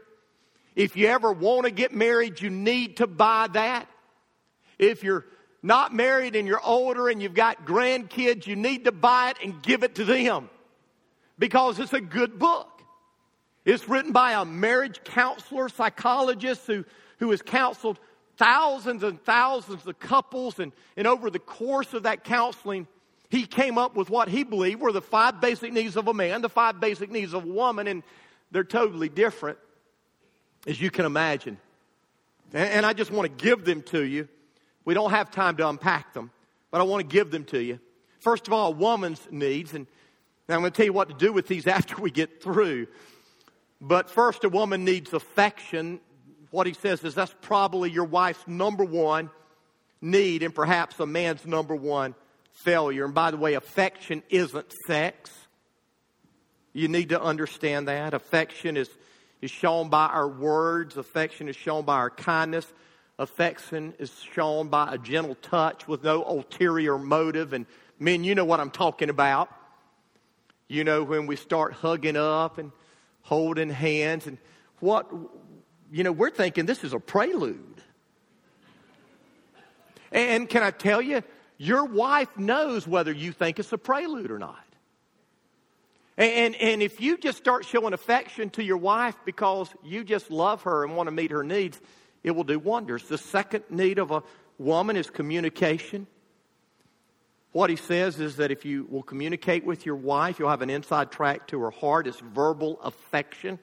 If 0.75 0.97
you 0.97 1.09
ever 1.09 1.33
want 1.33 1.65
to 1.65 1.71
get 1.71 1.95
married, 1.95 2.41
you 2.41 2.51
need 2.51 2.99
to 2.99 3.07
buy 3.07 3.49
that. 3.55 3.89
If 4.79 5.03
you're 5.03 5.27
not 5.63 5.95
married 5.95 6.37
and 6.37 6.47
you're 6.47 6.65
older 6.65 7.09
and 7.09 7.23
you've 7.23 7.35
got 7.35 7.65
grandkids, 7.65 8.47
you 8.47 8.57
need 8.57 8.85
to 8.85 8.93
buy 8.93 9.31
it 9.31 9.37
and 9.43 9.63
give 9.63 9.83
it 9.83 9.95
to 9.97 10.05
them 10.05 10.49
because 11.39 11.79
it's 11.79 11.93
a 11.93 12.01
good 12.01 12.39
book. 12.39 12.69
It's 13.65 13.89
written 13.89 14.13
by 14.13 14.33
a 14.33 14.45
marriage 14.45 15.03
counselor, 15.05 15.69
psychologist 15.69 16.67
who, 16.67 16.85
who 17.19 17.31
has 17.33 17.43
counseled 17.43 17.99
thousands 18.37 19.03
and 19.03 19.21
thousands 19.25 19.87
of 19.87 19.99
couples, 19.99 20.59
and, 20.61 20.73
and 20.97 21.07
over 21.07 21.31
the 21.31 21.39
course 21.39 21.95
of 21.95 22.05
that 22.05 22.23
counseling, 22.23 22.87
he 23.29 23.45
came 23.45 23.77
up 23.77 23.97
with 23.97 24.09
what 24.09 24.29
he 24.29 24.45
believed 24.45 24.81
were 24.81 24.93
the 24.93 25.03
five 25.03 25.41
basic 25.41 25.73
needs 25.73 25.97
of 25.97 26.07
a 26.07 26.15
man, 26.15 26.43
the 26.43 26.49
five 26.49 26.81
basic 26.81 27.11
needs 27.11 27.35
of 27.35 27.45
a 27.45 27.49
woman, 27.49 27.89
and 27.89 28.03
they're 28.53 28.63
totally 28.63 29.09
different, 29.09 29.59
as 30.67 30.81
you 30.81 30.91
can 30.91 31.05
imagine. 31.05 31.59
And, 32.53 32.71
and 32.71 32.87
I 32.87 32.93
just 32.93 33.11
want 33.11 33.37
to 33.37 33.45
give 33.45 33.65
them 33.65 33.83
to 33.85 34.03
you. 34.03 34.29
We 34.87 34.95
don't 34.95 35.11
have 35.11 35.31
time 35.31 35.59
to 35.59 35.69
unpack 35.69 36.15
them, 36.15 36.31
but 36.71 36.81
I 36.81 36.85
want 36.85 37.07
to 37.07 37.15
give 37.15 37.31
them 37.31 37.45
to 37.47 37.63
you. 37.63 37.79
First 38.21 38.47
of 38.47 38.55
all, 38.55 38.69
a 38.69 38.77
woman's 38.77 39.21
needs, 39.31 39.75
and 39.75 39.87
I'm 40.49 40.61
going 40.61 40.73
to 40.73 40.77
tell 40.77 40.87
you 40.87 40.95
what 40.95 41.09
to 41.11 41.15
do 41.15 41.33
with 41.35 41.47
these 41.47 41.67
after 41.67 42.01
we 42.01 42.11
get 42.11 42.43
through. 42.43 42.87
But 43.79 44.09
first, 44.09 44.45
a 44.45 44.49
woman 44.49 44.87
needs 44.87 45.13
affection 45.13 46.01
what 46.51 46.67
he 46.67 46.73
says 46.73 47.05
is 47.05 47.15
that's 47.15 47.35
probably 47.43 47.91
your 47.91 48.05
wife's 48.05 48.47
number 48.47 48.85
one 48.85 49.31
need 50.01 50.43
and 50.43 50.55
perhaps 50.55 50.99
a 51.01 51.07
man's 51.07 51.45
number 51.47 51.75
one 51.75 52.15
failure. 52.53 53.05
And 53.05 53.13
by 53.15 53.31
the 53.31 53.37
way, 53.37 53.55
affection 53.55 54.23
isn't 54.31 54.73
sex. 54.87 55.31
You 56.73 56.89
need 56.89 57.11
to 57.11 57.21
understand 57.21 57.89
that. 57.89 58.15
Affection 58.15 58.77
is, 58.77 58.89
is 59.43 59.51
shown 59.51 59.89
by 59.89 60.07
our 60.07 60.29
words, 60.29 60.97
affection 60.97 61.49
is 61.49 61.57
shown 61.57 61.85
by 61.85 61.97
our 61.97 62.11
kindness. 62.11 62.71
Affection 63.19 63.95
is 63.99 64.13
shown 64.35 64.69
by 64.69 64.93
a 64.93 64.99
gentle 64.99 65.37
touch 65.37 65.89
with 65.89 66.05
no 66.05 66.23
ulterior 66.25 66.99
motive. 66.99 67.53
And 67.53 67.67
men, 67.99 68.25
you 68.25 68.35
know 68.35 68.45
what 68.45 68.61
I'm 68.61 68.71
talking 68.71 69.09
about. 69.09 69.49
You 70.69 70.85
know, 70.85 71.03
when 71.03 71.27
we 71.27 71.37
start 71.37 71.73
hugging 71.73 72.17
up 72.17 72.59
and 72.59 72.73
holding 73.23 73.71
hands 73.71 74.27
and 74.27 74.39
what 74.81 75.11
you 75.91 76.05
know, 76.05 76.13
we're 76.13 76.31
thinking 76.31 76.67
this 76.67 76.85
is 76.85 76.93
a 76.93 76.99
prelude. 76.99 77.83
And 80.13 80.49
can 80.49 80.63
I 80.63 80.71
tell 80.71 81.01
you, 81.01 81.23
your 81.59 81.85
wife 81.85 82.37
knows 82.37 82.87
whether 82.87 83.13
you 83.13 83.33
think 83.33 83.59
it's 83.59 83.73
a 83.73 83.79
prelude 83.79 84.31
or 84.31 84.39
not. 84.39 84.63
And, 86.19 86.55
and 86.57 86.83
if 86.83 87.01
you 87.01 87.19
just 87.19 87.37
start 87.37 87.67
showing 87.67 87.93
affection 87.93 88.49
to 88.51 88.65
your 88.65 88.79
wife 88.79 89.17
because 89.25 89.69
you 89.85 90.03
just 90.03 90.31
love 90.31 90.63
her 90.63 90.85
and 90.85 90.97
want 90.97 91.09
to 91.09 91.11
meet 91.11 91.31
her 91.31 91.43
needs, 91.43 91.79
it 92.27 92.35
will 92.35 92.45
do 92.45 92.59
wonders. 92.59 93.05
The 93.05 93.19
second 93.19 93.63
need 93.71 94.01
of 94.01 94.11
a 94.11 94.23
woman 94.59 94.97
is 94.97 95.09
communication. 95.09 96.09
What 97.53 97.71
he 97.71 97.77
says 97.77 98.19
is 98.19 98.37
that 98.37 98.51
if 98.51 98.65
you 98.65 98.85
will 98.91 99.05
communicate 99.05 99.65
with 99.65 99.87
your 99.87 99.95
wife, 99.95 100.41
you'll 100.41 100.51
have 100.51 100.61
an 100.61 100.69
inside 100.69 101.13
track 101.13 101.47
to 101.47 101.61
her 101.61 101.71
heart. 101.71 102.09
It's 102.09 102.19
verbal 102.19 102.81
affection. 102.83 103.61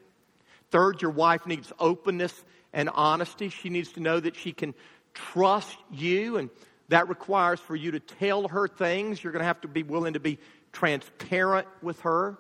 Third, 0.72 1.02
your 1.02 1.12
wife 1.12 1.46
needs 1.46 1.74
openness 1.78 2.34
and 2.72 2.90
honesty. 2.90 3.50
She 3.50 3.70
needs 3.70 3.92
to 3.92 4.00
know 4.00 4.22
that 4.22 4.38
she 4.38 4.54
can 4.54 4.74
trust 5.14 5.78
you, 5.92 6.38
and 6.38 6.50
that 6.88 7.10
requires 7.10 7.60
for 7.60 7.76
you 7.76 7.92
to 7.92 8.00
tell 8.00 8.48
her 8.48 8.70
things. 8.70 9.22
You're 9.22 9.34
going 9.34 9.42
to 9.42 9.48
have 9.48 9.62
to 9.62 9.68
be 9.68 9.84
willing 9.84 10.14
to 10.14 10.22
be 10.22 10.40
transparent 10.72 11.68
with 11.82 12.00
her. 12.00 12.38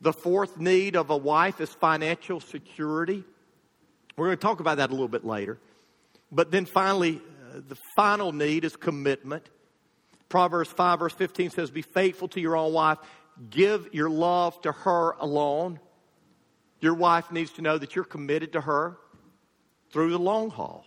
The 0.00 0.12
fourth 0.12 0.58
need 0.58 0.96
of 0.96 1.10
a 1.10 1.16
wife 1.16 1.60
is 1.60 1.70
financial 1.70 2.40
security. 2.40 3.22
We're 4.16 4.26
going 4.26 4.38
to 4.38 4.42
talk 4.42 4.60
about 4.60 4.76
that 4.76 4.90
a 4.90 4.92
little 4.92 5.08
bit 5.08 5.24
later. 5.24 5.58
But 6.30 6.50
then 6.50 6.66
finally, 6.66 7.20
uh, 7.50 7.60
the 7.66 7.76
final 7.96 8.32
need 8.32 8.64
is 8.64 8.76
commitment. 8.76 9.48
Proverbs 10.28 10.70
5, 10.70 10.98
verse 10.98 11.12
15 11.12 11.50
says, 11.50 11.70
Be 11.70 11.82
faithful 11.82 12.28
to 12.28 12.40
your 12.40 12.56
own 12.56 12.72
wife, 12.72 12.98
give 13.50 13.88
your 13.92 14.10
love 14.10 14.60
to 14.62 14.72
her 14.72 15.12
alone. 15.20 15.78
Your 16.80 16.94
wife 16.94 17.30
needs 17.30 17.52
to 17.52 17.62
know 17.62 17.78
that 17.78 17.94
you're 17.94 18.04
committed 18.04 18.54
to 18.54 18.60
her 18.60 18.98
through 19.92 20.10
the 20.10 20.18
long 20.18 20.50
haul. 20.50 20.84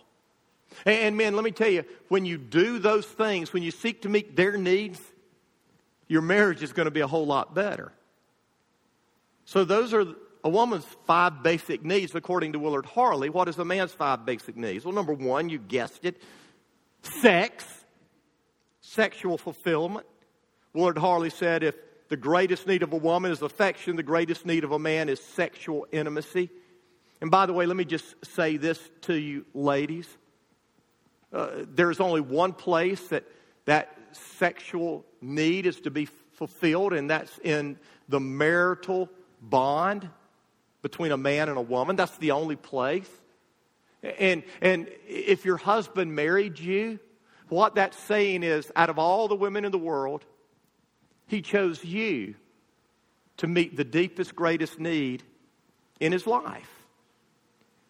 And 0.84 1.16
men, 1.16 1.34
let 1.34 1.44
me 1.44 1.52
tell 1.52 1.70
you, 1.70 1.84
when 2.08 2.24
you 2.24 2.38
do 2.38 2.78
those 2.78 3.06
things, 3.06 3.52
when 3.52 3.62
you 3.62 3.70
seek 3.70 4.02
to 4.02 4.08
meet 4.08 4.36
their 4.36 4.56
needs, 4.56 5.00
your 6.08 6.22
marriage 6.22 6.62
is 6.62 6.72
going 6.72 6.86
to 6.86 6.90
be 6.90 7.00
a 7.00 7.06
whole 7.06 7.26
lot 7.26 7.54
better. 7.54 7.92
So 9.44 9.64
those 9.64 9.94
are 9.94 10.06
a 10.46 10.48
woman's 10.48 10.86
five 11.08 11.42
basic 11.42 11.84
needs 11.84 12.14
according 12.14 12.52
to 12.52 12.60
Willard 12.60 12.86
Harley. 12.86 13.28
What 13.28 13.48
is 13.48 13.58
a 13.58 13.64
man's 13.64 13.90
five 13.90 14.24
basic 14.24 14.56
needs? 14.56 14.84
Well, 14.84 14.94
number 14.94 15.12
one, 15.12 15.48
you 15.48 15.58
guessed 15.58 16.04
it, 16.04 16.22
sex, 17.02 17.64
sexual 18.80 19.38
fulfillment. 19.38 20.06
Willard 20.72 20.98
Harley 20.98 21.30
said 21.30 21.64
if 21.64 21.74
the 22.08 22.16
greatest 22.16 22.64
need 22.64 22.84
of 22.84 22.92
a 22.92 22.96
woman 22.96 23.32
is 23.32 23.42
affection. 23.42 23.96
The 23.96 24.04
greatest 24.04 24.46
need 24.46 24.62
of 24.62 24.70
a 24.70 24.78
man 24.78 25.08
is 25.08 25.18
sexual 25.18 25.84
intimacy. 25.90 26.48
And 27.20 27.28
by 27.28 27.46
the 27.46 27.52
way, 27.52 27.66
let 27.66 27.76
me 27.76 27.84
just 27.84 28.14
say 28.24 28.56
this 28.56 28.78
to 29.02 29.14
you, 29.14 29.46
ladies. 29.52 30.06
Uh, 31.32 31.64
there's 31.74 31.98
only 31.98 32.20
one 32.20 32.52
place 32.52 33.04
that 33.08 33.24
that 33.64 33.98
sexual 34.12 35.04
need 35.20 35.66
is 35.66 35.80
to 35.80 35.90
be 35.90 36.04
fulfilled, 36.04 36.92
and 36.92 37.10
that's 37.10 37.36
in 37.42 37.80
the 38.08 38.20
marital 38.20 39.10
bond 39.42 40.08
between 40.86 41.10
a 41.10 41.16
man 41.16 41.48
and 41.48 41.58
a 41.58 41.62
woman. 41.62 41.96
That's 41.96 42.16
the 42.18 42.30
only 42.30 42.54
place. 42.54 43.10
And, 44.04 44.44
and 44.60 44.86
if 45.08 45.44
your 45.44 45.56
husband 45.56 46.14
married 46.14 46.60
you, 46.60 47.00
what 47.48 47.74
that's 47.74 47.98
saying 47.98 48.44
is 48.44 48.70
out 48.76 48.88
of 48.88 48.96
all 48.96 49.26
the 49.26 49.34
women 49.34 49.64
in 49.64 49.72
the 49.72 49.78
world, 49.78 50.24
he 51.26 51.42
chose 51.42 51.84
you 51.84 52.36
to 53.38 53.48
meet 53.48 53.76
the 53.76 53.82
deepest, 53.82 54.36
greatest 54.36 54.78
need 54.78 55.24
in 55.98 56.12
his 56.12 56.24
life. 56.24 56.70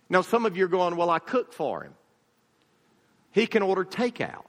Now, 0.09 0.22
some 0.22 0.46
of 0.46 0.56
you 0.56 0.64
are 0.64 0.68
going, 0.68 0.96
Well, 0.96 1.11
I 1.11 1.18
cook 1.18 1.52
for 1.52 1.82
him. 1.82 1.92
He 3.30 3.46
can 3.46 3.62
order 3.62 3.85
takeout. 3.85 4.44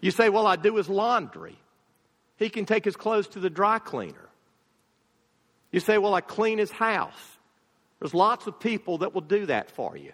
You 0.00 0.10
say, 0.10 0.30
Well, 0.30 0.48
I 0.48 0.56
do 0.56 0.74
his 0.74 0.88
laundry. 0.88 1.56
He 2.38 2.48
can 2.48 2.66
take 2.66 2.84
his 2.84 2.96
clothes 2.96 3.28
to 3.28 3.38
the 3.38 3.50
dry 3.50 3.78
cleaner. 3.78 4.30
You 5.74 5.80
say, 5.80 5.98
Well, 5.98 6.14
I 6.14 6.20
clean 6.20 6.58
his 6.58 6.70
house. 6.70 7.18
There's 7.98 8.14
lots 8.14 8.46
of 8.46 8.60
people 8.60 8.98
that 8.98 9.12
will 9.12 9.22
do 9.22 9.46
that 9.46 9.72
for 9.72 9.96
you. 9.96 10.12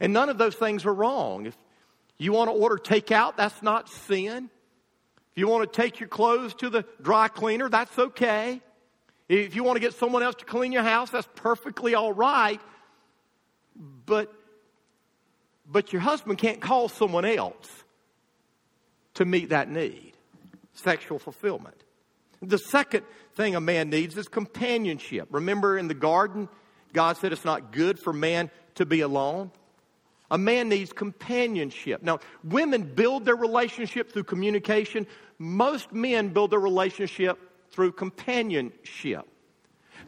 And 0.00 0.14
none 0.14 0.30
of 0.30 0.38
those 0.38 0.54
things 0.54 0.86
are 0.86 0.94
wrong. 0.94 1.44
If 1.44 1.56
you 2.16 2.32
want 2.32 2.48
to 2.48 2.54
order 2.54 2.76
takeout, 2.76 3.36
that's 3.36 3.62
not 3.62 3.90
sin. 3.90 4.48
If 5.32 5.38
you 5.38 5.48
want 5.48 5.70
to 5.70 5.82
take 5.82 6.00
your 6.00 6.08
clothes 6.08 6.54
to 6.54 6.70
the 6.70 6.86
dry 7.02 7.28
cleaner, 7.28 7.68
that's 7.68 7.98
okay. 7.98 8.62
If 9.28 9.54
you 9.54 9.64
want 9.64 9.76
to 9.76 9.80
get 9.80 9.92
someone 9.92 10.22
else 10.22 10.36
to 10.36 10.46
clean 10.46 10.72
your 10.72 10.82
house, 10.82 11.10
that's 11.10 11.28
perfectly 11.34 11.94
all 11.94 12.14
right. 12.14 12.60
But, 14.06 14.32
but 15.70 15.92
your 15.92 16.00
husband 16.00 16.38
can't 16.38 16.62
call 16.62 16.88
someone 16.88 17.26
else 17.26 17.68
to 19.14 19.26
meet 19.26 19.50
that 19.50 19.68
need 19.68 20.14
sexual 20.72 21.18
fulfillment. 21.18 21.76
The 22.40 22.58
second 22.58 23.04
thing 23.34 23.54
a 23.54 23.60
man 23.60 23.90
needs 23.90 24.16
is 24.16 24.28
companionship. 24.28 25.28
Remember 25.30 25.76
in 25.76 25.88
the 25.88 25.94
garden, 25.94 26.48
God 26.92 27.16
said 27.16 27.32
it's 27.32 27.44
not 27.44 27.72
good 27.72 27.98
for 27.98 28.12
man 28.12 28.50
to 28.76 28.86
be 28.86 29.00
alone. 29.00 29.50
A 30.30 30.38
man 30.38 30.68
needs 30.68 30.92
companionship. 30.92 32.02
Now, 32.02 32.20
women 32.42 32.82
build 32.82 33.24
their 33.24 33.36
relationship 33.36 34.12
through 34.12 34.24
communication. 34.24 35.06
Most 35.38 35.92
men 35.92 36.30
build 36.30 36.50
their 36.50 36.60
relationship 36.60 37.38
through 37.70 37.92
companionship. 37.92 39.26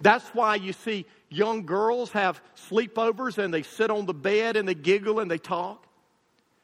That's 0.01 0.29
why 0.29 0.57
you 0.57 0.73
see 0.73 1.07
young 1.29 1.67
girls 1.67 2.11
have 2.13 2.41
sleepovers 2.57 3.39
and 3.39 3.53
they 3.53 3.63
sit 3.63 3.91
on 3.91 4.07
the 4.07 4.15
bed 4.15 4.57
and 4.57 4.67
they 4.67 4.75
giggle 4.75 5.21
and 5.21 5.31
they 5.31 5.39
talk. 5.39 5.87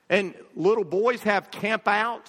And 0.09 0.35
little 0.55 0.85
boys 0.85 1.23
have 1.23 1.51
campouts 1.51 2.29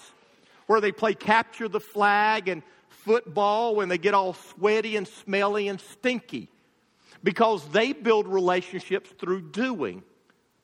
where 0.68 0.82
they 0.82 0.92
play 0.92 1.14
capture 1.14 1.68
the 1.68 1.80
flag 1.80 2.48
and 2.48 2.64
football 3.06 3.76
when 3.76 3.90
they 3.90 3.98
get 3.98 4.14
all 4.14 4.34
sweaty 4.34 4.96
and 4.96 5.08
smelly 5.08 5.68
and 5.68 5.80
stinky 5.80 6.50
because 7.24 7.66
they 7.70 7.94
build 7.94 8.28
relationships 8.28 9.10
through 9.20 9.52
doing. 9.52 10.04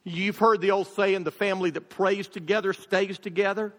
You've 0.04 0.38
heard 0.38 0.62
the 0.62 0.72
old 0.72 0.88
saying, 0.88 1.24
the 1.24 1.32
family 1.32 1.70
that 1.72 1.90
prays 1.90 2.28
together 2.28 2.74
stays 2.74 3.20
together. 3.20 3.74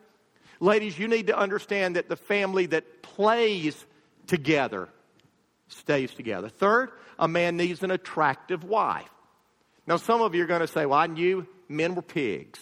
Ladies, 0.61 0.99
you 0.99 1.09
need 1.09 1.29
to 1.29 1.39
understand 1.39 1.97
that 1.97 2.09
the 2.09 2.17
family 2.17 2.67
that 2.67 3.03
plays 3.03 3.87
together 4.27 4.89
stays 5.69 6.13
together. 6.13 6.49
Third, 6.49 6.91
a 7.19 7.29
man 7.29 7.57
needs 7.57 7.83
an 7.83 7.91
attractive 7.91 8.65
wife. 8.65 9.09
Now, 9.87 9.97
some 9.97 10.21
of 10.21 10.35
you 10.35 10.45
are 10.45 10.47
going 10.47 10.61
to 10.61 10.67
say, 10.67 10.87
Well, 10.87 10.99
I 10.99 11.07
knew 11.07 11.47
men 11.69 11.95
were 11.95 12.03
pigs. 12.03 12.61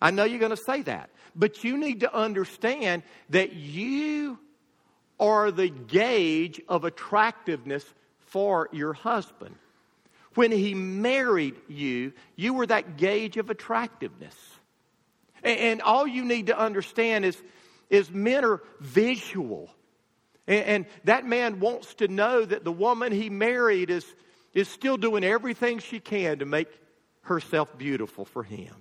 I 0.00 0.10
know 0.10 0.24
you're 0.24 0.38
going 0.38 0.50
to 0.50 0.56
say 0.56 0.82
that. 0.82 1.10
But 1.34 1.64
you 1.64 1.76
need 1.76 2.00
to 2.00 2.14
understand 2.14 3.02
that 3.30 3.54
you 3.54 4.38
are 5.18 5.50
the 5.50 5.68
gauge 5.68 6.60
of 6.68 6.84
attractiveness 6.84 7.84
for 8.18 8.68
your 8.72 8.92
husband. 8.92 9.54
When 10.34 10.50
he 10.50 10.74
married 10.74 11.54
you, 11.68 12.12
you 12.34 12.54
were 12.54 12.66
that 12.66 12.96
gauge 12.96 13.36
of 13.36 13.50
attractiveness. 13.50 14.34
And, 15.44 15.82
all 15.82 16.06
you 16.06 16.24
need 16.24 16.46
to 16.46 16.58
understand 16.58 17.24
is, 17.24 17.40
is 17.90 18.10
men 18.10 18.44
are 18.44 18.62
visual. 18.80 19.70
And, 20.46 20.64
and 20.64 20.86
that 21.04 21.26
man 21.26 21.60
wants 21.60 21.94
to 21.96 22.08
know 22.08 22.44
that 22.44 22.64
the 22.64 22.72
woman 22.72 23.12
he 23.12 23.28
married 23.28 23.90
is, 23.90 24.06
is 24.54 24.68
still 24.68 24.96
doing 24.96 25.22
everything 25.22 25.78
she 25.80 26.00
can 26.00 26.38
to 26.38 26.46
make 26.46 26.68
herself 27.22 27.76
beautiful 27.76 28.24
for 28.24 28.42
him. 28.42 28.74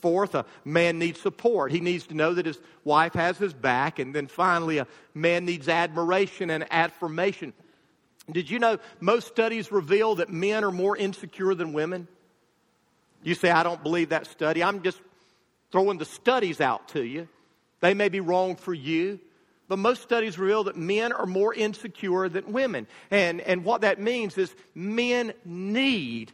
Fourth, 0.00 0.34
a 0.34 0.44
man 0.64 0.98
needs 0.98 1.20
support. 1.20 1.72
He 1.72 1.80
needs 1.80 2.06
to 2.08 2.14
know 2.14 2.34
that 2.34 2.46
his 2.46 2.58
wife 2.84 3.14
has 3.14 3.38
his 3.38 3.52
back. 3.52 3.98
And 3.98 4.14
then 4.14 4.26
finally, 4.26 4.78
a 4.78 4.86
man 5.14 5.44
needs 5.44 5.68
admiration 5.68 6.50
and 6.50 6.66
affirmation. 6.70 7.52
Did 8.30 8.50
you 8.50 8.58
know 8.58 8.78
most 9.00 9.28
studies 9.28 9.72
reveal 9.72 10.16
that 10.16 10.30
men 10.30 10.64
are 10.64 10.70
more 10.70 10.96
insecure 10.96 11.54
than 11.54 11.72
women? 11.72 12.08
You 13.22 13.34
say, 13.34 13.50
I 13.50 13.62
don't 13.62 13.82
believe 13.82 14.10
that 14.10 14.26
study. 14.26 14.62
I'm 14.62 14.82
just 14.82 15.00
throwing 15.72 15.98
the 15.98 16.04
studies 16.04 16.60
out 16.60 16.88
to 16.88 17.02
you. 17.02 17.28
They 17.80 17.94
may 17.94 18.08
be 18.08 18.20
wrong 18.20 18.56
for 18.56 18.74
you, 18.74 19.20
but 19.68 19.78
most 19.78 20.02
studies 20.02 20.38
reveal 20.38 20.64
that 20.64 20.76
men 20.76 21.12
are 21.12 21.26
more 21.26 21.54
insecure 21.54 22.28
than 22.28 22.52
women. 22.52 22.86
And, 23.10 23.40
and 23.40 23.64
what 23.64 23.82
that 23.82 24.00
means 24.00 24.36
is 24.38 24.54
men 24.74 25.32
need 25.44 26.32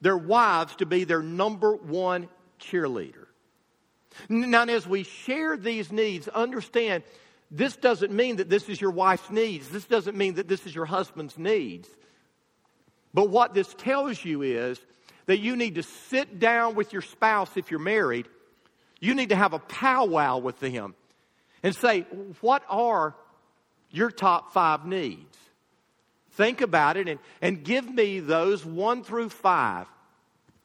their 0.00 0.16
wives 0.16 0.76
to 0.76 0.86
be 0.86 1.04
their 1.04 1.22
number 1.22 1.74
one 1.74 2.28
cheerleader. 2.58 3.26
Now, 4.28 4.64
as 4.64 4.86
we 4.86 5.02
share 5.02 5.56
these 5.56 5.92
needs, 5.92 6.28
understand 6.28 7.02
this 7.50 7.76
doesn't 7.76 8.12
mean 8.12 8.36
that 8.36 8.48
this 8.48 8.68
is 8.68 8.80
your 8.80 8.90
wife's 8.90 9.30
needs. 9.30 9.68
This 9.68 9.84
doesn't 9.84 10.16
mean 10.16 10.34
that 10.34 10.48
this 10.48 10.66
is 10.66 10.74
your 10.74 10.86
husband's 10.86 11.38
needs. 11.38 11.88
But 13.14 13.30
what 13.30 13.54
this 13.54 13.72
tells 13.74 14.24
you 14.24 14.42
is 14.42 14.80
that 15.26 15.38
you 15.38 15.56
need 15.56 15.76
to 15.76 15.82
sit 15.82 16.38
down 16.38 16.74
with 16.74 16.92
your 16.92 17.02
spouse 17.02 17.56
if 17.56 17.70
you're 17.70 17.80
married. 17.80 18.26
You 19.00 19.14
need 19.14 19.28
to 19.28 19.36
have 19.36 19.52
a 19.52 19.58
powwow 19.58 20.38
with 20.38 20.58
them 20.60 20.94
and 21.62 21.74
say, 21.74 22.00
What 22.40 22.62
are 22.68 23.14
your 23.90 24.10
top 24.10 24.52
five 24.52 24.86
needs? 24.86 25.36
Think 26.32 26.60
about 26.60 26.96
it 26.96 27.08
and, 27.08 27.18
and 27.40 27.64
give 27.64 27.88
me 27.88 28.20
those 28.20 28.64
one 28.64 29.02
through 29.02 29.30
five. 29.30 29.86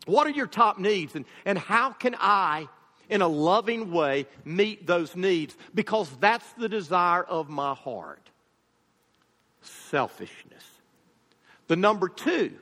What 0.06 0.28
are 0.28 0.32
your 0.32 0.48
top 0.48 0.80
needs? 0.80 1.16
And, 1.16 1.26
and 1.46 1.58
how 1.58 1.92
can 1.92 2.16
I, 2.20 2.68
in 3.10 3.22
a 3.22 3.28
loving 3.28 3.92
way, 3.92 4.26
meet 4.44 4.88
those 4.88 5.16
needs? 5.16 5.56
Because 5.76 6.10
that's 6.20 6.52
the 6.54 6.70
desire 6.70 7.24
of 7.24 7.50
my 7.50 7.74
heart 7.74 8.32
selfishness. 9.62 10.64
The 11.68 11.76
number 11.76 12.10
two, 12.10 12.54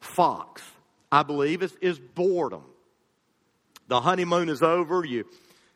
fox, 0.00 0.62
I 1.10 1.22
believe, 1.22 1.62
is, 1.62 1.76
is 1.80 1.98
boredom. 1.98 2.64
The 3.88 4.00
honeymoon 4.00 4.48
is 4.48 4.62
over. 4.62 5.04
You 5.04 5.26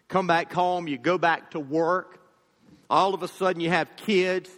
come 0.08 0.26
back 0.26 0.52
home, 0.52 0.88
you 0.88 0.98
go 0.98 1.18
back 1.18 1.52
to 1.52 1.60
work. 1.60 2.20
All 2.88 3.14
of 3.14 3.22
a 3.22 3.28
sudden, 3.28 3.60
you 3.60 3.70
have 3.70 3.96
kids. 3.96 4.50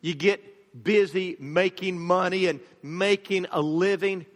You 0.00 0.14
get 0.14 0.84
busy 0.84 1.36
making 1.40 1.98
money 1.98 2.46
and 2.46 2.60
making 2.82 3.46
a 3.50 3.60
living. 3.60 4.26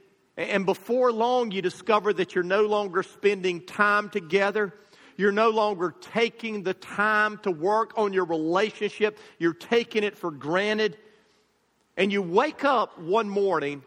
And 0.41 0.65
before 0.65 1.13
long, 1.13 1.51
you 1.51 1.61
discover 1.61 2.15
that 2.15 2.35
you're 2.35 2.43
no 2.43 2.63
longer 2.63 3.03
spending 3.03 3.67
time 3.67 4.09
together. 4.09 4.73
You're 5.19 5.33
no 5.33 5.51
longer 5.51 5.95
taking 6.01 6.63
the 6.63 6.73
time 6.73 7.37
to 7.43 7.51
work 7.51 7.93
on 7.99 8.15
your 8.15 8.25
relationship. 8.25 9.19
You're 9.39 9.53
taking 9.53 10.03
it 10.03 10.17
for 10.17 10.31
granted. 10.31 10.97
And 11.99 12.11
you 12.11 12.23
wake 12.23 12.65
up 12.65 12.99
one 12.99 13.29
morning 13.29 13.83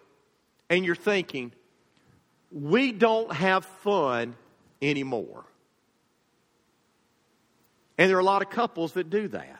and 0.70 0.86
you're 0.86 0.96
thinking, 0.96 1.54
we 2.52 2.92
don't 2.92 3.34
have 3.34 3.66
fun 3.66 4.36
anymore. 4.80 5.46
And 7.98 8.12
there 8.12 8.18
are 8.18 8.22
a 8.22 8.24
lot 8.24 8.44
of 8.44 8.52
couples 8.52 8.94
that 8.94 9.10
do 9.10 9.28
that. 9.30 9.60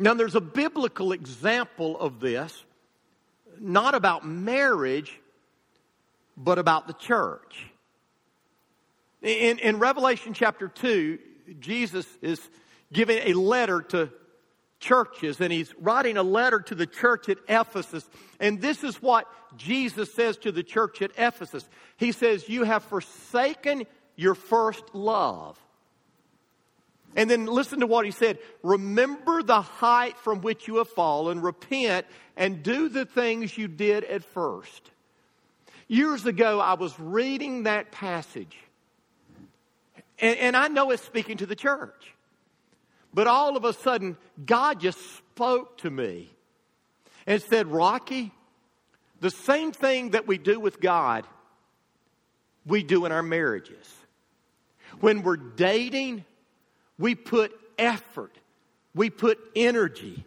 Now, 0.00 0.14
there's 0.14 0.34
a 0.34 0.40
biblical 0.40 1.12
example 1.12 1.96
of 1.96 2.18
this, 2.18 2.64
not 3.60 3.94
about 3.94 4.26
marriage, 4.26 5.16
but 6.38 6.58
about 6.58 6.86
the 6.86 6.92
church. 6.94 7.66
In, 9.20 9.58
in 9.58 9.78
Revelation 9.78 10.32
chapter 10.32 10.68
2, 10.68 11.18
Jesus 11.58 12.06
is 12.22 12.40
giving 12.92 13.18
a 13.24 13.32
letter 13.34 13.82
to 13.82 14.10
churches 14.80 15.40
and 15.40 15.52
he's 15.52 15.74
writing 15.80 16.16
a 16.16 16.22
letter 16.22 16.60
to 16.60 16.74
the 16.76 16.86
church 16.86 17.28
at 17.28 17.38
Ephesus. 17.48 18.08
And 18.38 18.60
this 18.60 18.84
is 18.84 19.02
what 19.02 19.26
Jesus 19.56 20.14
says 20.14 20.36
to 20.38 20.52
the 20.52 20.62
church 20.62 21.02
at 21.02 21.10
Ephesus. 21.18 21.68
He 21.96 22.12
says, 22.12 22.48
You 22.48 22.62
have 22.62 22.84
forsaken 22.84 23.84
your 24.14 24.36
first 24.36 24.94
love. 24.94 25.58
And 27.16 27.28
then 27.28 27.46
listen 27.46 27.80
to 27.80 27.86
what 27.86 28.04
he 28.04 28.12
said 28.12 28.38
Remember 28.62 29.42
the 29.42 29.60
height 29.60 30.16
from 30.18 30.42
which 30.42 30.68
you 30.68 30.76
have 30.76 30.88
fallen, 30.88 31.40
repent, 31.40 32.06
and 32.36 32.62
do 32.62 32.88
the 32.88 33.04
things 33.04 33.58
you 33.58 33.66
did 33.66 34.04
at 34.04 34.22
first. 34.22 34.92
Years 35.88 36.26
ago, 36.26 36.60
I 36.60 36.74
was 36.74 36.98
reading 37.00 37.62
that 37.62 37.90
passage, 37.90 38.56
and, 40.18 40.38
and 40.38 40.56
I 40.56 40.68
know 40.68 40.90
it's 40.90 41.02
speaking 41.02 41.38
to 41.38 41.46
the 41.46 41.56
church. 41.56 42.14
But 43.14 43.26
all 43.26 43.56
of 43.56 43.64
a 43.64 43.72
sudden, 43.72 44.18
God 44.44 44.80
just 44.80 44.98
spoke 45.16 45.78
to 45.78 45.90
me 45.90 46.30
and 47.26 47.42
said, 47.42 47.66
Rocky, 47.66 48.32
the 49.20 49.30
same 49.30 49.72
thing 49.72 50.10
that 50.10 50.26
we 50.26 50.38
do 50.38 50.60
with 50.60 50.78
God, 50.78 51.26
we 52.66 52.82
do 52.82 53.06
in 53.06 53.12
our 53.12 53.22
marriages. 53.22 53.94
When 55.00 55.22
we're 55.22 55.36
dating, 55.36 56.24
we 56.98 57.14
put 57.14 57.52
effort, 57.78 58.36
we 58.94 59.08
put 59.10 59.38
energy 59.56 60.24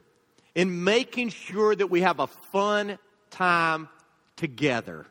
in 0.56 0.84
making 0.84 1.30
sure 1.30 1.76
that 1.76 1.88
we 1.88 2.02
have 2.02 2.20
a 2.20 2.28
fun 2.28 2.98
time 3.30 3.90
together. 4.36 5.06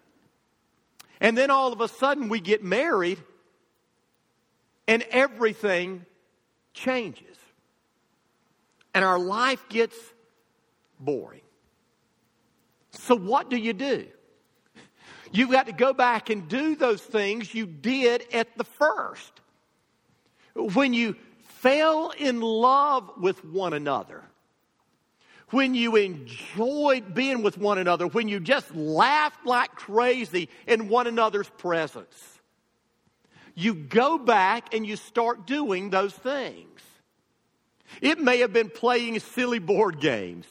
And 1.20 1.36
then 1.36 1.50
all 1.50 1.72
of 1.72 1.80
a 1.80 1.88
sudden 1.88 2.28
we 2.28 2.40
get 2.40 2.64
married 2.64 3.18
and 4.88 5.02
everything 5.10 6.04
changes. 6.72 7.26
And 8.94 9.04
our 9.04 9.18
life 9.18 9.68
gets 9.68 9.96
boring. 10.98 11.42
So, 12.92 13.14
what 13.14 13.48
do 13.50 13.56
you 13.56 13.72
do? 13.72 14.06
You've 15.32 15.50
got 15.50 15.66
to 15.66 15.72
go 15.72 15.92
back 15.92 16.28
and 16.28 16.48
do 16.48 16.74
those 16.74 17.00
things 17.00 17.54
you 17.54 17.66
did 17.66 18.24
at 18.32 18.56
the 18.58 18.64
first. 18.64 19.40
When 20.54 20.92
you 20.92 21.14
fell 21.60 22.12
in 22.18 22.40
love 22.40 23.12
with 23.16 23.44
one 23.44 23.72
another, 23.72 24.24
when 25.50 25.74
you 25.74 25.96
enjoyed 25.96 27.14
being 27.14 27.42
with 27.42 27.58
one 27.58 27.78
another, 27.78 28.06
when 28.06 28.28
you 28.28 28.40
just 28.40 28.74
laughed 28.74 29.46
like 29.46 29.74
crazy 29.74 30.48
in 30.66 30.88
one 30.88 31.06
another's 31.06 31.48
presence, 31.50 32.40
you 33.54 33.74
go 33.74 34.18
back 34.18 34.74
and 34.74 34.86
you 34.86 34.96
start 34.96 35.46
doing 35.46 35.90
those 35.90 36.14
things. 36.14 36.80
It 38.00 38.20
may 38.20 38.38
have 38.38 38.52
been 38.52 38.70
playing 38.70 39.18
silly 39.20 39.58
board 39.58 40.00
games. 40.00 40.46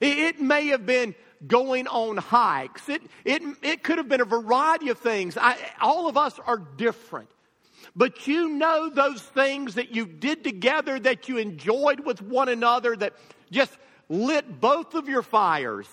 It 0.00 0.40
may 0.40 0.66
have 0.68 0.84
been 0.84 1.14
going 1.46 1.86
on 1.86 2.16
hikes. 2.16 2.88
It, 2.88 3.02
it, 3.24 3.42
it 3.62 3.82
could 3.82 3.98
have 3.98 4.08
been 4.08 4.20
a 4.20 4.26
variety 4.26 4.90
of 4.90 4.98
things. 4.98 5.36
I, 5.40 5.56
all 5.80 6.08
of 6.08 6.16
us 6.16 6.38
are 6.44 6.58
different. 6.58 7.28
But 7.94 8.26
you 8.26 8.48
know 8.48 8.88
those 8.88 9.20
things 9.20 9.74
that 9.74 9.94
you 9.94 10.06
did 10.06 10.44
together 10.44 10.98
that 11.00 11.28
you 11.28 11.38
enjoyed 11.38 12.00
with 12.00 12.22
one 12.22 12.48
another 12.48 12.96
that 12.96 13.14
just 13.52 13.76
lit 14.08 14.60
both 14.60 14.94
of 14.94 15.08
your 15.08 15.22
fires. 15.22 15.86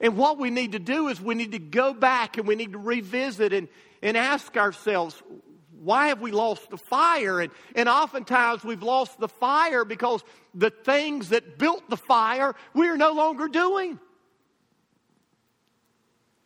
And 0.00 0.16
what 0.16 0.38
we 0.38 0.50
need 0.50 0.72
to 0.72 0.78
do 0.78 1.08
is 1.08 1.20
we 1.20 1.34
need 1.34 1.52
to 1.52 1.58
go 1.58 1.94
back 1.94 2.38
and 2.38 2.46
we 2.46 2.56
need 2.56 2.72
to 2.72 2.78
revisit 2.78 3.52
and, 3.52 3.68
and 4.02 4.16
ask 4.16 4.56
ourselves, 4.56 5.22
why 5.82 6.08
have 6.08 6.20
we 6.20 6.30
lost 6.30 6.70
the 6.70 6.78
fire? 6.78 7.40
And, 7.40 7.52
and 7.76 7.88
oftentimes 7.88 8.64
we've 8.64 8.82
lost 8.82 9.20
the 9.20 9.28
fire 9.28 9.84
because 9.84 10.24
the 10.54 10.70
things 10.70 11.28
that 11.28 11.58
built 11.58 11.88
the 11.90 11.96
fire 11.96 12.54
we 12.74 12.88
are 12.88 12.96
no 12.96 13.12
longer 13.12 13.48
doing. 13.48 13.98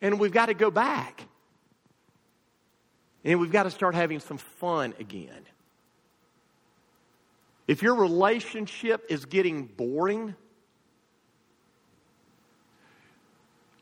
And 0.01 0.19
we've 0.19 0.31
got 0.31 0.47
to 0.47 0.53
go 0.53 0.71
back. 0.71 1.25
And 3.23 3.39
we've 3.39 3.51
got 3.51 3.63
to 3.63 3.71
start 3.71 3.95
having 3.95 4.19
some 4.19 4.37
fun 4.37 4.93
again. 4.99 5.45
If 7.69 7.83
your 7.83 7.93
relationship 7.93 9.05
is 9.09 9.25
getting 9.25 9.65
boring, 9.65 10.33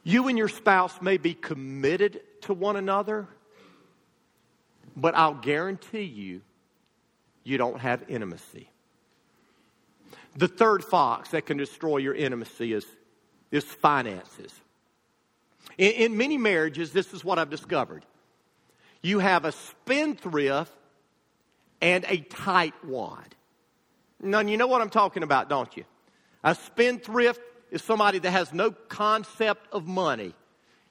you 0.04 0.28
and 0.28 0.38
your 0.38 0.50
spouse 0.50 1.02
may 1.02 1.16
be 1.16 1.34
committed 1.34 2.20
to 2.42 2.54
one 2.54 2.76
another, 2.76 3.30
but 4.98 5.16
I'll 5.16 5.36
guarantee 5.36 6.04
you, 6.04 6.42
you 7.46 7.58
don't 7.58 7.80
have 7.80 8.04
intimacy. 8.10 8.70
The 10.36 10.50
third 10.50 10.84
fox 10.84 11.30
that 11.30 11.46
can 11.46 11.56
destroy 11.56 12.00
your 12.00 12.14
intimacy 12.14 12.74
is, 12.74 12.86
is 13.52 13.64
finances. 13.64 14.52
In, 15.78 15.94
in 15.94 16.18
many 16.18 16.38
marriages, 16.38 16.92
this 16.92 17.14
is 17.14 17.24
what 17.24 17.40
I've 17.40 17.50
discovered 17.50 18.04
you 19.02 19.20
have 19.20 19.46
a 19.46 19.54
spendthrift 19.54 20.74
and 21.80 22.04
a 22.10 22.18
tightwad. 22.18 23.37
Now, 24.22 24.40
you 24.40 24.58
know 24.58 24.68
what 24.68 24.82
I'm 24.82 24.90
talking 24.90 25.24
about, 25.24 25.50
don't 25.50 25.76
you? 25.78 25.84
A 26.44 26.56
spendthrift 26.56 27.42
is 27.72 27.84
somebody 27.84 28.20
that 28.20 28.32
has 28.32 28.54
no 28.54 28.72
concept 28.72 29.68
of 29.72 29.88
money. 29.88 30.34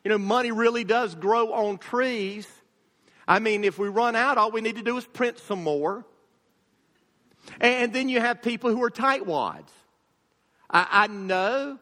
You 0.05 0.11
know, 0.11 0.19
money 0.19 0.53
really 0.53 0.85
does 0.85 1.15
grow 1.15 1.53
on 1.53 1.79
trees. 1.79 2.47
I 3.27 3.41
mean, 3.41 3.65
if 3.65 3.79
we 3.79 3.89
run 3.89 4.15
out, 4.15 4.39
all 4.39 4.51
we 4.51 4.61
need 4.61 4.77
to 4.77 4.83
do 4.83 4.97
is 4.97 5.05
print 5.05 5.39
some 5.39 5.63
more. 5.63 6.05
And 7.61 7.93
then 7.93 8.09
you 8.09 8.21
have 8.21 8.43
people 8.43 8.71
who 8.71 8.83
are 8.83 8.91
tightwads. 8.91 9.71
I, 10.71 10.87
I 10.91 11.07
know 11.09 11.79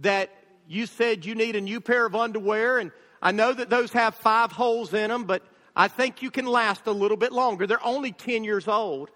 that 0.00 0.30
you 0.66 0.86
said 0.86 1.24
you 1.24 1.34
need 1.34 1.56
a 1.56 1.60
new 1.60 1.80
pair 1.80 2.04
of 2.04 2.14
underwear, 2.14 2.78
and 2.78 2.92
I 3.22 3.32
know 3.32 3.52
that 3.52 3.70
those 3.70 3.92
have 3.92 4.14
five 4.14 4.52
holes 4.52 4.92
in 4.92 5.08
them, 5.08 5.24
but 5.24 5.42
I 5.74 5.88
think 5.88 6.22
you 6.22 6.30
can 6.30 6.46
last 6.46 6.86
a 6.86 6.92
little 6.92 7.16
bit 7.16 7.32
longer. 7.32 7.66
They're 7.66 7.84
only 7.84 8.12
10 8.12 8.44
years 8.44 8.68
old. 8.68 9.10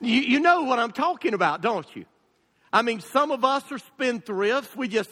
You, 0.00 0.20
you 0.20 0.40
know 0.40 0.62
what 0.62 0.78
I'm 0.78 0.92
talking 0.92 1.34
about, 1.34 1.60
don't 1.60 1.86
you? 1.96 2.04
I 2.72 2.82
mean, 2.82 3.00
some 3.00 3.30
of 3.30 3.44
us 3.44 3.64
are 3.70 3.78
spendthrifts. 3.78 4.76
We 4.76 4.88
just 4.88 5.10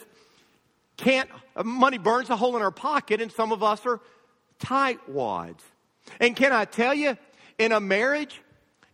can't, 0.97 1.29
money 1.63 1.97
burns 1.97 2.29
a 2.29 2.35
hole 2.35 2.55
in 2.55 2.61
our 2.61 2.71
pocket, 2.71 3.21
and 3.21 3.31
some 3.31 3.51
of 3.51 3.63
us 3.63 3.85
are 3.85 3.99
tightwads. 4.59 5.61
And 6.19 6.35
can 6.35 6.53
I 6.53 6.65
tell 6.65 6.93
you, 6.93 7.17
in 7.57 7.71
a 7.71 7.79
marriage, 7.79 8.41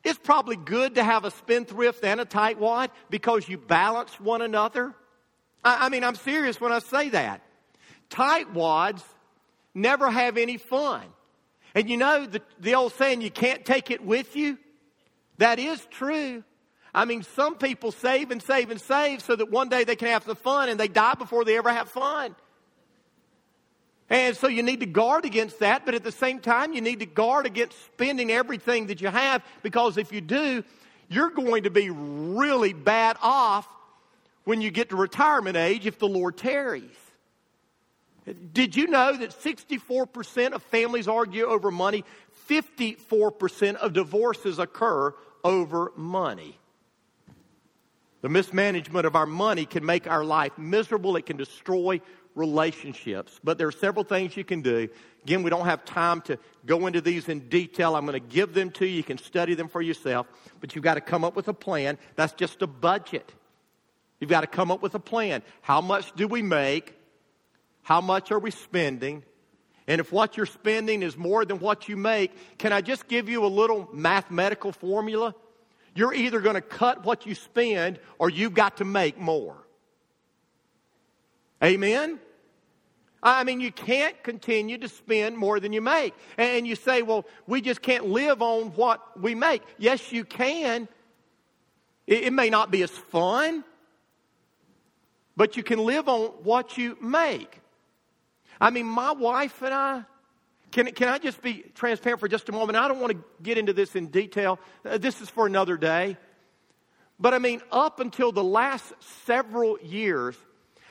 it's 0.04 0.20
probably 0.20 0.56
good 0.56 0.96
to 0.96 1.04
have 1.04 1.26
a 1.26 1.32
spendthrift 1.32 2.04
and 2.04 2.22
a 2.22 2.26
tightwad 2.26 2.90
because 3.10 3.48
you 3.48 3.58
balance 3.58 4.20
one 4.20 4.42
another. 4.42 4.94
I, 5.64 5.88
I 5.88 5.90
mean, 5.90 6.04
I'm 6.04 6.16
serious 6.16 6.60
when 6.60 6.72
I 6.72 6.80
say 6.80 7.10
that. 7.10 7.42
Tightwads 8.10 9.04
never 9.74 10.10
have 10.10 10.38
any 10.38 10.58
fun. 10.58 11.04
And 11.76 11.90
you 11.90 11.98
know 11.98 12.26
the, 12.26 12.42
the 12.60 12.76
old 12.76 12.94
saying, 12.94 13.22
you 13.22 13.32
can't 13.32 13.64
take 13.64 13.92
it 13.92 14.04
with 14.04 14.36
you? 14.36 14.58
That 15.42 15.58
is 15.58 15.84
true. 15.90 16.44
I 16.94 17.06
mean, 17.06 17.24
some 17.24 17.56
people 17.56 17.92
save 17.92 18.30
and 18.30 18.44
save 18.44 18.70
and 18.70 18.80
save 18.80 19.24
so 19.24 19.36
that 19.36 19.50
one 19.50 19.70
day 19.70 19.86
they 19.86 19.96
can 19.96 20.10
have 20.10 20.24
some 20.24 20.36
fun 20.36 20.70
and 20.70 20.80
they 20.80 20.88
die 20.88 21.16
before 21.16 21.46
they 21.46 21.58
ever 21.58 21.74
have 21.74 21.90
fun. 21.90 22.36
And 24.08 24.38
so 24.38 24.48
you 24.48 24.62
need 24.62 24.82
to 24.82 24.86
guard 24.86 25.26
against 25.26 25.58
that, 25.58 25.84
but 25.84 25.96
at 25.96 26.04
the 26.04 26.12
same 26.12 26.42
time, 26.42 26.74
you 26.74 26.82
need 26.82 27.00
to 27.00 27.08
guard 27.08 27.48
against 27.48 27.76
spending 27.86 28.30
everything 28.30 28.86
that 28.88 29.02
you 29.02 29.08
have 29.08 29.44
because 29.64 29.98
if 29.98 30.12
you 30.12 30.22
do, 30.22 30.64
you're 31.10 31.32
going 31.32 31.64
to 31.64 31.72
be 31.72 31.90
really 31.90 32.74
bad 32.74 33.18
off 33.20 33.68
when 34.44 34.62
you 34.62 34.70
get 34.70 34.90
to 34.90 34.96
retirement 34.96 35.58
age 35.58 35.88
if 35.88 35.98
the 35.98 36.08
Lord 36.08 36.38
tarries. 36.38 36.84
Did 38.54 38.76
you 38.76 38.86
know 38.86 39.18
that 39.18 39.32
64% 39.32 40.52
of 40.52 40.62
families 40.62 41.08
argue 41.08 41.46
over 41.46 41.72
money? 41.72 42.06
54% 42.48 43.78
of 43.78 43.94
divorces 43.94 44.60
occur 44.60 45.16
over 45.44 45.92
money. 45.96 46.58
The 48.22 48.30
mismanagement 48.30 49.06
of 49.06 49.16
our 49.16 49.26
money 49.26 49.66
can 49.66 49.86
make 49.86 50.08
our 50.08 50.24
life 50.24 50.58
miserable. 50.58 51.16
It 51.16 51.26
can 51.26 51.38
destroy 51.38 52.02
relationships. 52.36 53.40
But 53.44 53.58
there 53.58 53.68
are 53.68 53.72
several 53.72 54.04
things 54.04 54.38
you 54.38 54.44
can 54.44 54.62
do. 54.62 54.90
Again, 55.24 55.44
we 55.44 55.50
don't 55.50 55.66
have 55.66 55.86
time 55.86 56.22
to 56.22 56.38
go 56.66 56.88
into 56.88 57.02
these 57.02 57.30
in 57.30 57.50
detail. 57.50 57.96
I'm 57.96 58.06
going 58.06 58.20
to 58.20 58.28
give 58.28 58.54
them 58.54 58.72
to 58.72 58.86
you. 58.86 58.98
You 58.98 59.04
can 59.04 59.18
study 59.18 59.56
them 59.56 59.68
for 59.68 59.82
yourself. 59.82 60.28
But 60.60 60.76
you've 60.76 60.84
got 60.84 60.96
to 60.96 61.02
come 61.02 61.24
up 61.24 61.36
with 61.36 61.48
a 61.48 61.54
plan. 61.54 61.98
That's 62.16 62.34
just 62.34 62.62
a 62.62 62.68
budget. 62.68 63.32
You've 64.20 64.30
got 64.30 64.42
to 64.42 64.48
come 64.48 64.72
up 64.72 64.82
with 64.82 64.94
a 64.94 65.00
plan. 65.00 65.42
How 65.62 65.82
much 65.82 66.16
do 66.16 66.28
we 66.28 66.42
make? 66.42 66.96
How 67.82 68.02
much 68.02 68.32
are 68.32 68.40
we 68.40 68.52
spending? 68.52 69.24
And 69.92 70.00
if 70.00 70.14
what 70.14 70.38
you're 70.38 70.46
spending 70.46 71.04
is 71.04 71.18
more 71.18 71.44
than 71.44 71.60
what 71.60 71.90
you 71.90 71.98
make, 71.98 72.32
can 72.58 72.72
I 72.72 72.80
just 72.80 73.10
give 73.10 73.28
you 73.28 73.44
a 73.44 73.48
little 73.48 73.90
mathematical 73.92 74.72
formula? 74.72 75.36
You're 75.94 76.14
either 76.14 76.40
going 76.40 76.56
to 76.56 76.62
cut 76.62 77.04
what 77.04 77.26
you 77.26 77.36
spend 77.36 78.00
or 78.18 78.30
you've 78.30 78.54
got 78.54 78.78
to 78.78 78.86
make 78.86 79.20
more. 79.20 79.58
Amen? 81.62 82.22
I 83.22 83.44
mean, 83.44 83.60
you 83.60 83.70
can't 83.70 84.16
continue 84.24 84.78
to 84.78 84.88
spend 84.88 85.38
more 85.38 85.60
than 85.60 85.74
you 85.74 85.82
make. 85.82 86.14
And 86.38 86.66
you 86.66 86.78
say, 86.78 87.02
well, 87.02 87.26
we 87.46 87.60
just 87.60 87.82
can't 87.82 88.06
live 88.06 88.42
on 88.42 88.68
what 88.78 89.22
we 89.22 89.36
make. 89.36 89.62
Yes, 89.78 90.14
you 90.14 90.24
can. 90.24 90.88
It, 92.08 92.32
may 92.32 92.50
not 92.50 92.72
be 92.72 92.82
as 92.82 92.92
fun, 92.92 93.66
but 95.36 95.58
you 95.58 95.64
can 95.64 95.80
live 95.80 96.08
on 96.08 96.28
what 96.44 96.78
you 96.78 96.98
make. 97.02 97.61
I 98.62 98.70
mean, 98.70 98.86
my 98.86 99.12
wife 99.12 99.64
and 99.64 99.74
I, 99.74 100.04
can, 100.70 100.86
can 100.92 101.10
I 101.10 101.18
just 101.18 101.42
be 101.42 101.66
transparent 101.74 102.20
for 102.20 102.28
just 102.28 102.48
a 102.48 102.52
moment? 102.52 102.78
I 102.78 102.88
don't 102.88 103.00
want 103.00 103.14
to 103.14 103.24
get 103.42 103.58
into 103.58 103.74
this 103.74 103.96
in 103.96 104.08
detail. 104.08 104.60
Uh, 104.86 105.00
this 105.00 105.20
is 105.20 105.30
for 105.32 105.48
another 105.48 105.78
day. 105.78 106.16
But 107.20 107.34
I 107.34 107.40
mean, 107.40 107.62
up 107.72 108.00
until 108.00 108.32
the 108.32 108.44
last 108.44 108.94
several 109.26 109.80
years, 109.82 110.38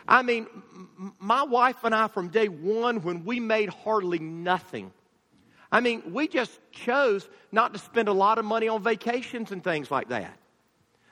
I 0.06 0.22
mean, 0.22 0.48
my 1.20 1.44
wife 1.44 1.84
and 1.84 1.94
I, 1.94 2.08
from 2.08 2.28
day 2.28 2.48
one, 2.48 3.02
when 3.02 3.24
we 3.24 3.38
made 3.38 3.68
hardly 3.68 4.18
nothing, 4.18 4.92
I 5.70 5.78
mean, 5.80 6.12
we 6.12 6.26
just 6.26 6.58
chose 6.72 7.28
not 7.52 7.72
to 7.74 7.78
spend 7.78 8.08
a 8.08 8.12
lot 8.12 8.38
of 8.38 8.44
money 8.44 8.66
on 8.66 8.82
vacations 8.82 9.52
and 9.52 9.62
things 9.62 9.90
like 9.92 10.08
that. 10.08 10.36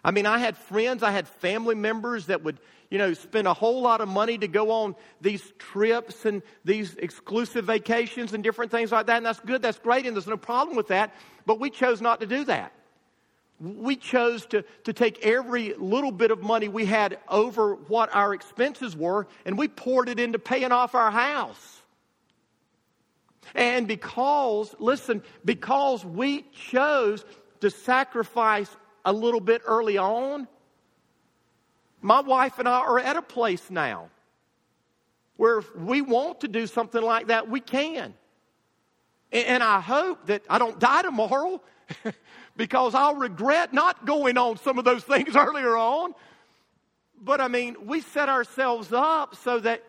I 0.05 0.11
mean, 0.12 0.26
I 0.26 0.38
had 0.38 0.57
friends, 0.57 1.03
I 1.03 1.11
had 1.11 1.26
family 1.26 1.74
members 1.74 2.26
that 2.26 2.44
would, 2.44 2.61
you 2.90 2.99
know, 2.99 3.14
spend 3.14 3.49
a 3.49 3.55
whole 3.55 3.82
lot 3.82 4.01
of 4.01 4.09
money 4.09 4.38
to 4.38 4.49
go 4.49 4.70
on 4.70 4.94
these 5.20 5.42
trips 5.59 6.24
and 6.24 6.42
these 6.64 6.94
exclusive 6.94 7.64
vacations 7.64 8.32
and 8.32 8.44
different 8.44 8.70
things 8.70 8.92
like 8.92 9.07
that. 9.07 9.16
And 9.16 9.26
that's 9.26 9.40
good, 9.40 9.61
that's 9.61 9.78
great, 9.78 10.07
and 10.07 10.16
there's 10.16 10.26
no 10.26 10.36
problem 10.36 10.76
with 10.76 10.88
that. 10.88 11.12
But 11.46 11.59
we 11.59 11.70
chose 11.70 12.01
not 12.01 12.20
to 12.20 12.26
do 12.26 12.44
that. 12.44 12.72
We 13.61 13.96
chose 13.96 14.46
to, 14.46 14.64
to 14.84 14.92
take 14.92 15.26
every 15.26 15.74
little 15.74 16.12
bit 16.12 16.30
of 16.30 16.42
money 16.42 16.68
we 16.68 16.84
had 16.84 17.18
over 17.28 17.74
what 17.74 18.14
our 18.14 18.32
expenses 18.32 18.96
were, 18.96 19.26
and 19.44 19.59
we 19.59 19.66
poured 19.66 20.09
it 20.09 20.20
into 20.20 20.38
paying 20.38 20.70
off 20.70 20.94
our 20.94 21.11
house. 21.11 21.82
And 23.55 23.88
because, 23.88 24.74
listen, 24.78 25.22
because 25.44 26.05
we 26.05 26.42
chose 26.53 27.24
to 27.61 27.70
sacrifice 27.70 28.74
a 29.05 29.12
little 29.12 29.40
bit 29.40 29.62
early 29.64 29.99
on, 29.99 30.49
My 32.01 32.20
wife 32.20 32.59
and 32.59 32.68
I 32.68 32.80
are 32.80 32.99
at 32.99 33.16
a 33.16 33.22
place 33.22 33.70
now 33.70 34.11
where 35.36 35.59
if 35.59 35.76
we 35.76 36.03
want 36.03 36.40
to 36.40 36.49
do 36.49 36.66
something 36.66 37.01
like 37.01 37.28
that, 37.28 37.49
we 37.49 37.61
can. 37.61 38.12
And 39.32 39.62
I 39.62 39.80
hope 39.80 40.26
that 40.26 40.42
I 40.51 40.59
don't 40.59 40.78
die 40.78 41.03
tomorrow 41.03 41.61
because 42.57 42.94
I'll 42.94 43.14
regret 43.14 43.72
not 43.72 44.05
going 44.05 44.36
on 44.36 44.59
some 44.59 44.78
of 44.78 44.84
those 44.84 45.05
things 45.05 45.36
earlier 45.36 45.76
on. 45.76 46.14
But 47.20 47.40
I 47.40 47.49
mean, 47.49 47.76
we 47.86 48.01
set 48.01 48.28
ourselves 48.28 48.92
up 48.92 49.36
so 49.36 49.59
that 49.61 49.82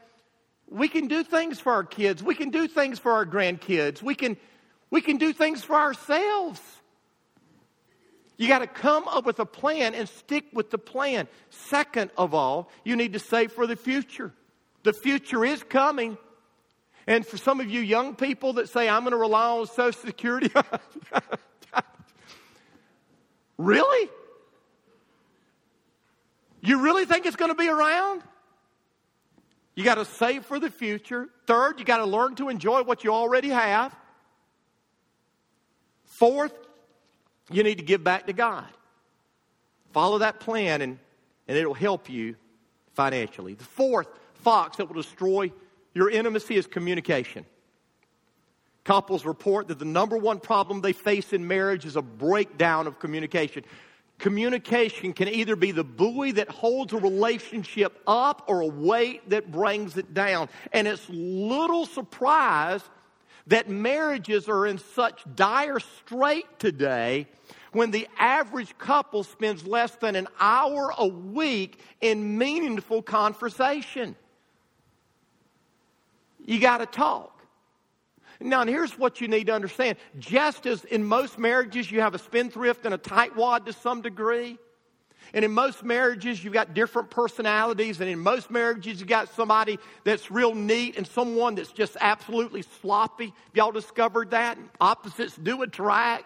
we 0.68 0.88
can 0.88 1.08
do 1.08 1.24
things 1.24 1.60
for 1.60 1.74
our 1.74 1.84
kids. 1.84 2.22
We 2.22 2.36
can 2.36 2.50
do 2.52 2.68
things 2.68 3.00
for 3.00 3.12
our 3.14 3.26
grandkids. 3.26 4.04
We 4.04 4.14
can, 4.14 4.38
we 4.92 5.02
can 5.02 5.18
do 5.18 5.34
things 5.34 5.64
for 5.64 5.76
ourselves. 5.76 6.62
You 8.40 8.48
got 8.48 8.60
to 8.60 8.68
come 8.68 9.06
up 9.10 9.26
with 9.26 9.38
a 9.42 9.46
plan 9.46 9.94
and 9.94 10.08
stick 10.08 10.46
with 10.54 10.72
the 10.72 10.78
plan. 10.78 11.28
Second 11.50 12.10
of 12.18 12.34
all, 12.34 12.72
you 12.86 12.96
need 12.96 13.12
to 13.12 13.20
save 13.20 13.52
for 13.52 13.68
the 13.68 13.76
future. 13.76 14.34
The 14.84 14.94
future 14.94 15.44
is 15.44 15.62
coming. 15.62 16.18
And 17.06 17.28
for 17.28 17.36
some 17.36 17.60
of 17.60 17.70
you 17.70 17.82
young 17.82 18.16
people 18.16 18.54
that 18.54 18.70
say, 18.70 18.88
I'm 18.88 19.02
going 19.02 19.12
to 19.12 19.18
rely 19.18 19.46
on 19.46 19.68
Social 19.68 19.92
Security, 19.92 20.50
really? 23.58 24.10
You 26.62 26.82
really 26.82 27.04
think 27.04 27.26
it's 27.26 27.36
going 27.36 27.52
to 27.52 27.58
be 27.58 27.68
around? 27.68 28.24
You 29.76 29.84
got 29.84 29.96
to 29.96 30.06
save 30.06 30.46
for 30.46 30.60
the 30.62 30.70
future. 30.70 31.28
Third, 31.46 31.78
you 31.80 31.84
got 31.84 31.98
to 31.98 32.06
learn 32.06 32.36
to 32.36 32.48
enjoy 32.48 32.84
what 32.84 33.04
you 33.04 33.12
already 33.12 33.50
have. 33.50 33.94
Fourth, 36.06 36.54
you 37.52 37.64
need 37.64 37.78
to 37.78 37.84
give 37.84 38.04
back 38.04 38.28
to 38.28 38.34
God. 38.34 38.66
Follow 39.92 40.20
that 40.20 40.40
plan 40.40 40.82
and, 40.82 41.00
and 41.48 41.58
it'll 41.58 41.74
help 41.74 42.10
you 42.10 42.36
financially. 42.94 43.54
The 43.56 43.64
fourth 43.64 44.08
fox 44.36 44.78
that 44.78 44.86
will 44.86 45.02
destroy 45.02 45.52
your 45.94 46.10
intimacy 46.10 46.56
is 46.56 46.68
communication. 46.68 47.46
Couples 48.84 49.26
report 49.26 49.68
that 49.68 49.80
the 49.80 49.86
number 49.86 50.18
one 50.18 50.40
problem 50.40 50.82
they 50.82 50.94
face 50.94 51.34
in 51.34 51.48
marriage 51.48 51.86
is 51.86 51.96
a 51.96 52.02
breakdown 52.02 52.88
of 52.88 53.00
communication. 53.00 53.64
Communication 54.18 55.14
can 55.14 55.28
either 55.28 55.56
be 55.56 55.72
the 55.72 55.84
buoy 55.84 56.32
that 56.34 56.50
holds 56.50 56.92
a 56.94 56.98
relationship 56.98 58.02
up 58.06 58.44
or 58.48 58.62
a 58.62 58.68
weight 58.68 59.30
that 59.30 59.52
brings 59.52 59.96
it 59.96 60.14
down. 60.14 60.50
And 60.74 60.88
it's 60.88 61.08
little 61.10 61.86
surprise 61.86 62.82
that 63.50 63.70
marriages 63.70 64.48
are 64.48 64.66
in 64.66 64.78
such 64.78 65.24
dire 65.36 65.80
strait 65.80 66.46
today 66.58 67.28
when 67.72 67.92
the 67.92 68.08
average 68.18 68.76
couple 68.78 69.24
spends 69.24 69.66
less 69.66 69.96
than 69.96 70.16
an 70.16 70.28
hour 70.40 70.94
a 70.98 71.08
week 71.08 71.80
in 72.02 72.38
meaningful 72.38 73.02
conversation. 73.02 74.16
You 76.46 76.60
got 76.60 76.78
to 76.78 76.86
talk. 76.86 77.36
Now, 78.40 78.62
and 78.62 78.70
here's 78.70 78.98
what 78.98 79.20
you 79.20 79.28
need 79.28 79.48
to 79.48 79.54
understand. 79.54 79.98
Just 80.18 80.66
as 80.66 80.86
in 80.86 81.04
most 81.04 81.38
marriages 81.38 81.92
you 81.92 82.02
have 82.02 82.16
a 82.16 82.20
spendthrift 82.20 82.86
and 82.86 82.94
a 82.94 82.98
tightwad 82.98 83.66
to 83.66 83.74
some 83.74 84.02
degree, 84.02 84.58
and 85.34 85.46
in 85.46 85.52
most 85.52 85.84
marriages 85.84 86.44
you've 86.44 86.54
got 86.54 86.74
different 86.74 87.10
personalities, 87.10 88.00
and 88.02 88.10
in 88.10 88.20
most 88.20 88.50
marriages 88.50 89.00
you've 89.00 89.10
got 89.10 89.34
somebody 89.36 89.80
that's 90.04 90.30
real 90.32 90.54
neat 90.54 90.98
and 90.98 91.06
someone 91.08 91.56
that's 91.56 91.72
just 91.72 91.98
absolutely 92.02 92.64
sloppy. 92.82 93.34
Y'all 93.54 93.72
discovered 93.72 94.32
that? 94.32 94.58
Opposites 94.82 95.36
do 95.36 95.62
attract. 95.62 96.26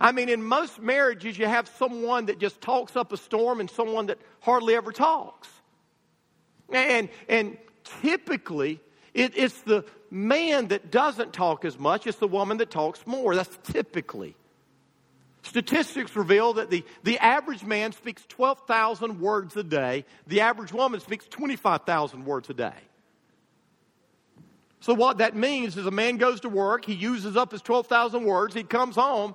I 0.00 0.12
mean, 0.12 0.28
in 0.28 0.42
most 0.42 0.80
marriages 0.80 1.38
you 1.38 1.46
have 1.46 1.68
someone 1.78 2.26
that 2.26 2.38
just 2.38 2.60
talks 2.60 2.96
up 2.96 3.12
a 3.12 3.16
storm 3.16 3.60
and 3.60 3.68
someone 3.68 4.06
that 4.06 4.18
hardly 4.40 4.74
ever 4.74 4.92
talks. 4.92 5.48
And, 6.70 7.08
and 7.28 7.56
typically, 8.02 8.80
it, 9.14 9.32
it's 9.36 9.60
the 9.62 9.84
man 10.10 10.68
that 10.68 10.90
doesn't 10.90 11.32
talk 11.32 11.64
as 11.64 11.78
much, 11.78 12.06
it's 12.06 12.18
the 12.18 12.28
woman 12.28 12.58
that 12.58 12.70
talks 12.70 13.06
more. 13.06 13.34
That's 13.34 13.58
typically. 13.64 14.36
Statistics 15.42 16.14
reveal 16.16 16.54
that 16.54 16.70
the, 16.70 16.84
the 17.04 17.18
average 17.18 17.64
man 17.64 17.92
speaks 17.92 18.24
12,000 18.28 19.20
words 19.20 19.56
a 19.56 19.62
day, 19.62 20.04
the 20.26 20.40
average 20.40 20.72
woman 20.72 21.00
speaks 21.00 21.26
25,000 21.28 22.24
words 22.24 22.50
a 22.50 22.54
day. 22.54 22.72
So, 24.80 24.94
what 24.94 25.18
that 25.18 25.34
means 25.34 25.76
is 25.76 25.86
a 25.86 25.90
man 25.90 26.16
goes 26.18 26.40
to 26.40 26.48
work, 26.48 26.84
he 26.84 26.94
uses 26.94 27.36
up 27.36 27.52
his 27.52 27.62
12,000 27.62 28.24
words, 28.24 28.54
he 28.54 28.62
comes 28.62 28.96
home. 28.96 29.34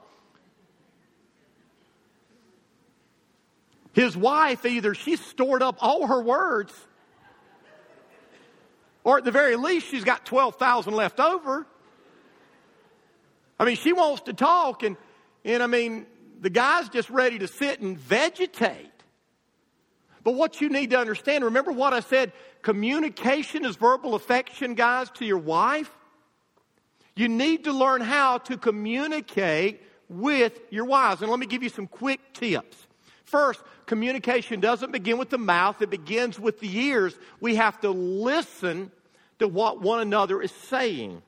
His 3.93 4.17
wife, 4.17 4.65
either 4.65 4.95
she's 4.95 5.23
stored 5.23 5.61
up 5.61 5.77
all 5.79 6.07
her 6.07 6.21
words 6.21 6.73
or 9.03 9.17
at 9.17 9.25
the 9.25 9.31
very 9.31 9.55
least, 9.55 9.87
she's 9.87 10.03
got 10.03 10.25
12,000 10.25 10.93
left 10.93 11.19
over. 11.19 11.65
I 13.59 13.65
mean, 13.65 13.75
she 13.75 13.93
wants 13.93 14.23
to 14.23 14.33
talk, 14.33 14.83
and, 14.83 14.97
and 15.45 15.61
I 15.63 15.67
mean, 15.67 16.05
the 16.41 16.49
guy's 16.49 16.89
just 16.89 17.09
ready 17.09 17.39
to 17.39 17.47
sit 17.47 17.79
and 17.79 17.97
vegetate. 17.97 18.89
But 20.23 20.35
what 20.35 20.61
you 20.61 20.69
need 20.69 20.91
to 20.91 20.99
understand, 20.99 21.43
remember 21.43 21.71
what 21.71 21.93
I 21.93 21.99
said 21.99 22.31
communication 22.61 23.65
is 23.65 23.75
verbal 23.75 24.15
affection, 24.15 24.73
guys, 24.73 25.09
to 25.11 25.25
your 25.25 25.37
wife. 25.37 25.91
You 27.15 27.27
need 27.27 27.65
to 27.65 27.73
learn 27.73 28.01
how 28.01 28.39
to 28.39 28.57
communicate 28.57 29.81
with 30.09 30.59
your 30.69 30.85
wives. 30.85 31.21
And 31.21 31.29
let 31.29 31.39
me 31.39 31.45
give 31.45 31.61
you 31.61 31.69
some 31.69 31.87
quick 31.87 32.19
tips. 32.33 32.87
First, 33.25 33.61
communication 33.85 34.59
doesn't 34.59 34.91
begin 34.91 35.17
with 35.17 35.29
the 35.29 35.37
mouth, 35.37 35.81
it 35.81 35.89
begins 35.89 36.39
with 36.39 36.59
the 36.59 36.77
ears. 36.77 37.17
We 37.39 37.55
have 37.55 37.79
to 37.81 37.89
listen 37.89 38.91
to 39.39 39.47
what 39.47 39.81
one 39.81 39.99
another 39.99 40.41
is 40.41 40.51
saying. 40.51 41.21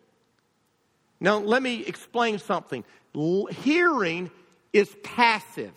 Now, 1.20 1.40
let 1.40 1.64
me 1.64 1.84
explain 1.86 2.40
something. 2.40 2.84
Hearing 3.16 4.30
is 4.74 4.94
passive, 5.04 5.74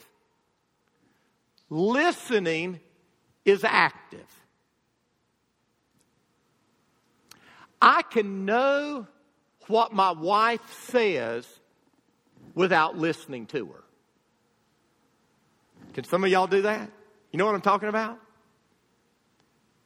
listening 1.70 2.80
is 3.45 3.62
active. 3.64 4.26
I 7.80 8.03
can 8.03 8.45
know 8.45 9.07
what 9.68 9.93
my 9.93 10.11
wife 10.11 10.72
says 10.89 11.47
without 12.55 12.99
listening 12.99 13.47
to 13.47 13.66
her. 13.66 13.84
Can 15.95 16.05
some 16.05 16.24
of 16.24 16.30
y'all 16.30 16.49
do 16.49 16.62
that? 16.62 16.91
You 17.30 17.39
know 17.39 17.47
what 17.47 17.55
I'm 17.55 17.61
talking 17.61 17.89
about? 17.89 18.18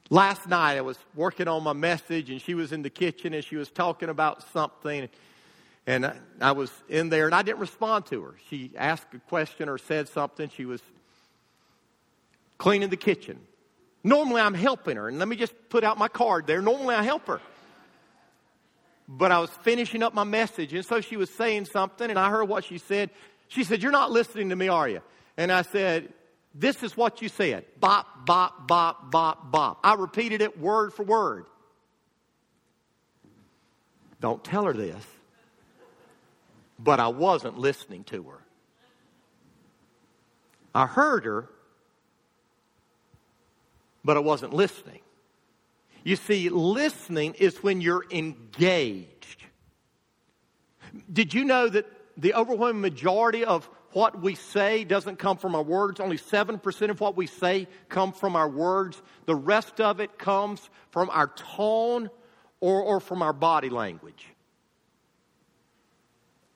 Last 0.08 0.48
night 0.48 0.76
I 0.76 0.80
was 0.80 0.98
working 1.14 1.48
on 1.48 1.62
my 1.62 1.72
message 1.72 2.30
and 2.30 2.40
she 2.40 2.54
was 2.54 2.72
in 2.72 2.82
the 2.82 2.90
kitchen 2.90 3.34
and 3.34 3.44
she 3.44 3.56
was 3.56 3.70
talking 3.70 4.08
about 4.08 4.42
something 4.52 5.08
and 5.86 6.06
I, 6.06 6.16
I 6.40 6.52
was 6.52 6.70
in 6.88 7.08
there 7.08 7.26
and 7.26 7.34
I 7.34 7.42
didn't 7.42 7.58
respond 7.58 8.06
to 8.06 8.22
her. 8.22 8.34
She 8.48 8.70
asked 8.76 9.14
a 9.14 9.18
question 9.18 9.68
or 9.68 9.78
said 9.78 10.08
something. 10.08 10.48
She 10.50 10.64
was 10.64 10.80
cleaning 12.58 12.90
the 12.90 12.96
kitchen. 12.96 13.38
Normally 14.04 14.40
I'm 14.40 14.54
helping 14.54 14.96
her 14.96 15.08
and 15.08 15.18
let 15.18 15.28
me 15.28 15.36
just 15.36 15.54
put 15.68 15.84
out 15.84 15.98
my 15.98 16.08
card 16.08 16.46
there. 16.46 16.62
Normally 16.62 16.94
I 16.94 17.02
help 17.02 17.26
her. 17.26 17.40
But 19.08 19.32
I 19.32 19.40
was 19.40 19.50
finishing 19.62 20.02
up 20.02 20.14
my 20.14 20.24
message 20.24 20.72
and 20.72 20.84
so 20.84 21.00
she 21.00 21.16
was 21.16 21.30
saying 21.30 21.66
something 21.66 22.08
and 22.08 22.18
I 22.18 22.30
heard 22.30 22.44
what 22.44 22.64
she 22.64 22.78
said. 22.78 23.10
She 23.48 23.64
said, 23.64 23.82
You're 23.82 23.92
not 23.92 24.10
listening 24.10 24.50
to 24.50 24.56
me, 24.56 24.68
are 24.68 24.88
you? 24.88 25.00
And 25.36 25.50
I 25.50 25.62
said, 25.62 26.12
This 26.54 26.82
is 26.84 26.96
what 26.96 27.20
you 27.22 27.28
said 27.28 27.64
bop, 27.80 28.24
bop, 28.24 28.68
bop, 28.68 29.10
bop, 29.10 29.50
bop. 29.50 29.80
I 29.82 29.94
repeated 29.94 30.42
it 30.42 30.58
word 30.58 30.92
for 30.92 31.02
word. 31.02 31.46
Don't 34.20 34.42
tell 34.44 34.64
her 34.64 34.72
this. 34.72 35.04
But 36.82 37.00
I 37.00 37.08
wasn't 37.08 37.58
listening 37.58 38.04
to 38.04 38.22
her. 38.24 38.40
I 40.74 40.86
heard 40.86 41.24
her, 41.24 41.48
but 44.04 44.16
I 44.16 44.20
wasn't 44.20 44.54
listening. 44.54 45.00
You 46.02 46.16
see, 46.16 46.48
listening 46.48 47.34
is 47.34 47.62
when 47.62 47.80
you're 47.80 48.04
engaged. 48.10 49.44
Did 51.12 51.34
you 51.34 51.44
know 51.44 51.68
that 51.68 51.86
the 52.16 52.34
overwhelming 52.34 52.80
majority 52.82 53.44
of 53.44 53.68
what 53.92 54.20
we 54.20 54.34
say 54.34 54.84
doesn't 54.84 55.18
come 55.18 55.36
from 55.36 55.54
our 55.54 55.62
words. 55.62 56.00
Only 56.00 56.18
7% 56.18 56.90
of 56.90 57.00
what 57.00 57.16
we 57.16 57.26
say 57.26 57.68
come 57.88 58.12
from 58.12 58.36
our 58.36 58.48
words. 58.48 59.00
The 59.26 59.34
rest 59.34 59.80
of 59.80 60.00
it 60.00 60.18
comes 60.18 60.68
from 60.90 61.10
our 61.10 61.28
tone 61.28 62.10
or, 62.60 62.82
or 62.82 63.00
from 63.00 63.22
our 63.22 63.32
body 63.32 63.68
language. 63.68 64.26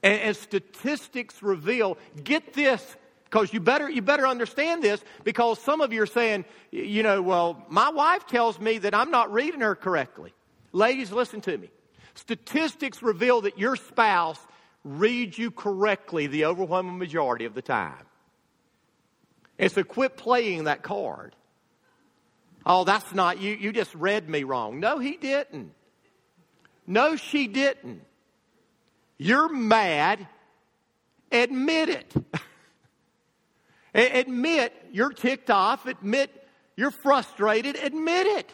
And, 0.06 0.20
and 0.20 0.36
statistics 0.36 1.42
reveal, 1.42 1.98
get 2.22 2.52
this, 2.52 2.96
because 3.24 3.52
you 3.52 3.58
better, 3.58 3.90
you 3.90 4.02
better 4.02 4.24
understand 4.24 4.80
this, 4.84 5.02
because 5.24 5.58
some 5.58 5.80
of 5.80 5.92
you 5.92 6.00
are 6.00 6.06
saying, 6.06 6.44
you 6.70 7.02
know, 7.02 7.20
well, 7.20 7.66
my 7.68 7.90
wife 7.90 8.24
tells 8.24 8.60
me 8.60 8.78
that 8.78 8.94
I'm 8.94 9.10
not 9.10 9.32
reading 9.32 9.62
her 9.62 9.74
correctly. 9.74 10.32
Ladies, 10.72 11.10
listen 11.10 11.40
to 11.40 11.58
me. 11.58 11.70
Statistics 12.14 13.02
reveal 13.02 13.40
that 13.40 13.58
your 13.58 13.74
spouse 13.74 14.38
reads 14.84 15.36
you 15.36 15.50
correctly 15.50 16.28
the 16.28 16.44
overwhelming 16.44 16.98
majority 16.98 17.44
of 17.44 17.54
the 17.54 17.62
time. 17.62 18.06
And 19.58 19.72
so 19.72 19.82
quit 19.82 20.16
playing 20.16 20.64
that 20.64 20.84
card. 20.84 21.34
Oh, 22.64 22.84
that's 22.84 23.12
not 23.12 23.40
you. 23.40 23.56
You 23.56 23.72
just 23.72 23.92
read 23.96 24.28
me 24.28 24.44
wrong. 24.44 24.78
No, 24.78 25.00
he 25.00 25.16
didn't. 25.16 25.72
No, 26.86 27.16
she 27.16 27.48
didn't. 27.48 28.02
You're 29.18 29.48
mad. 29.48 30.26
Admit 31.32 31.88
it. 31.88 32.14
Admit 33.94 34.72
you're 34.92 35.12
ticked 35.12 35.50
off. 35.50 35.86
Admit 35.86 36.30
you're 36.76 36.90
frustrated. 36.90 37.76
Admit 37.76 38.26
it. 38.26 38.52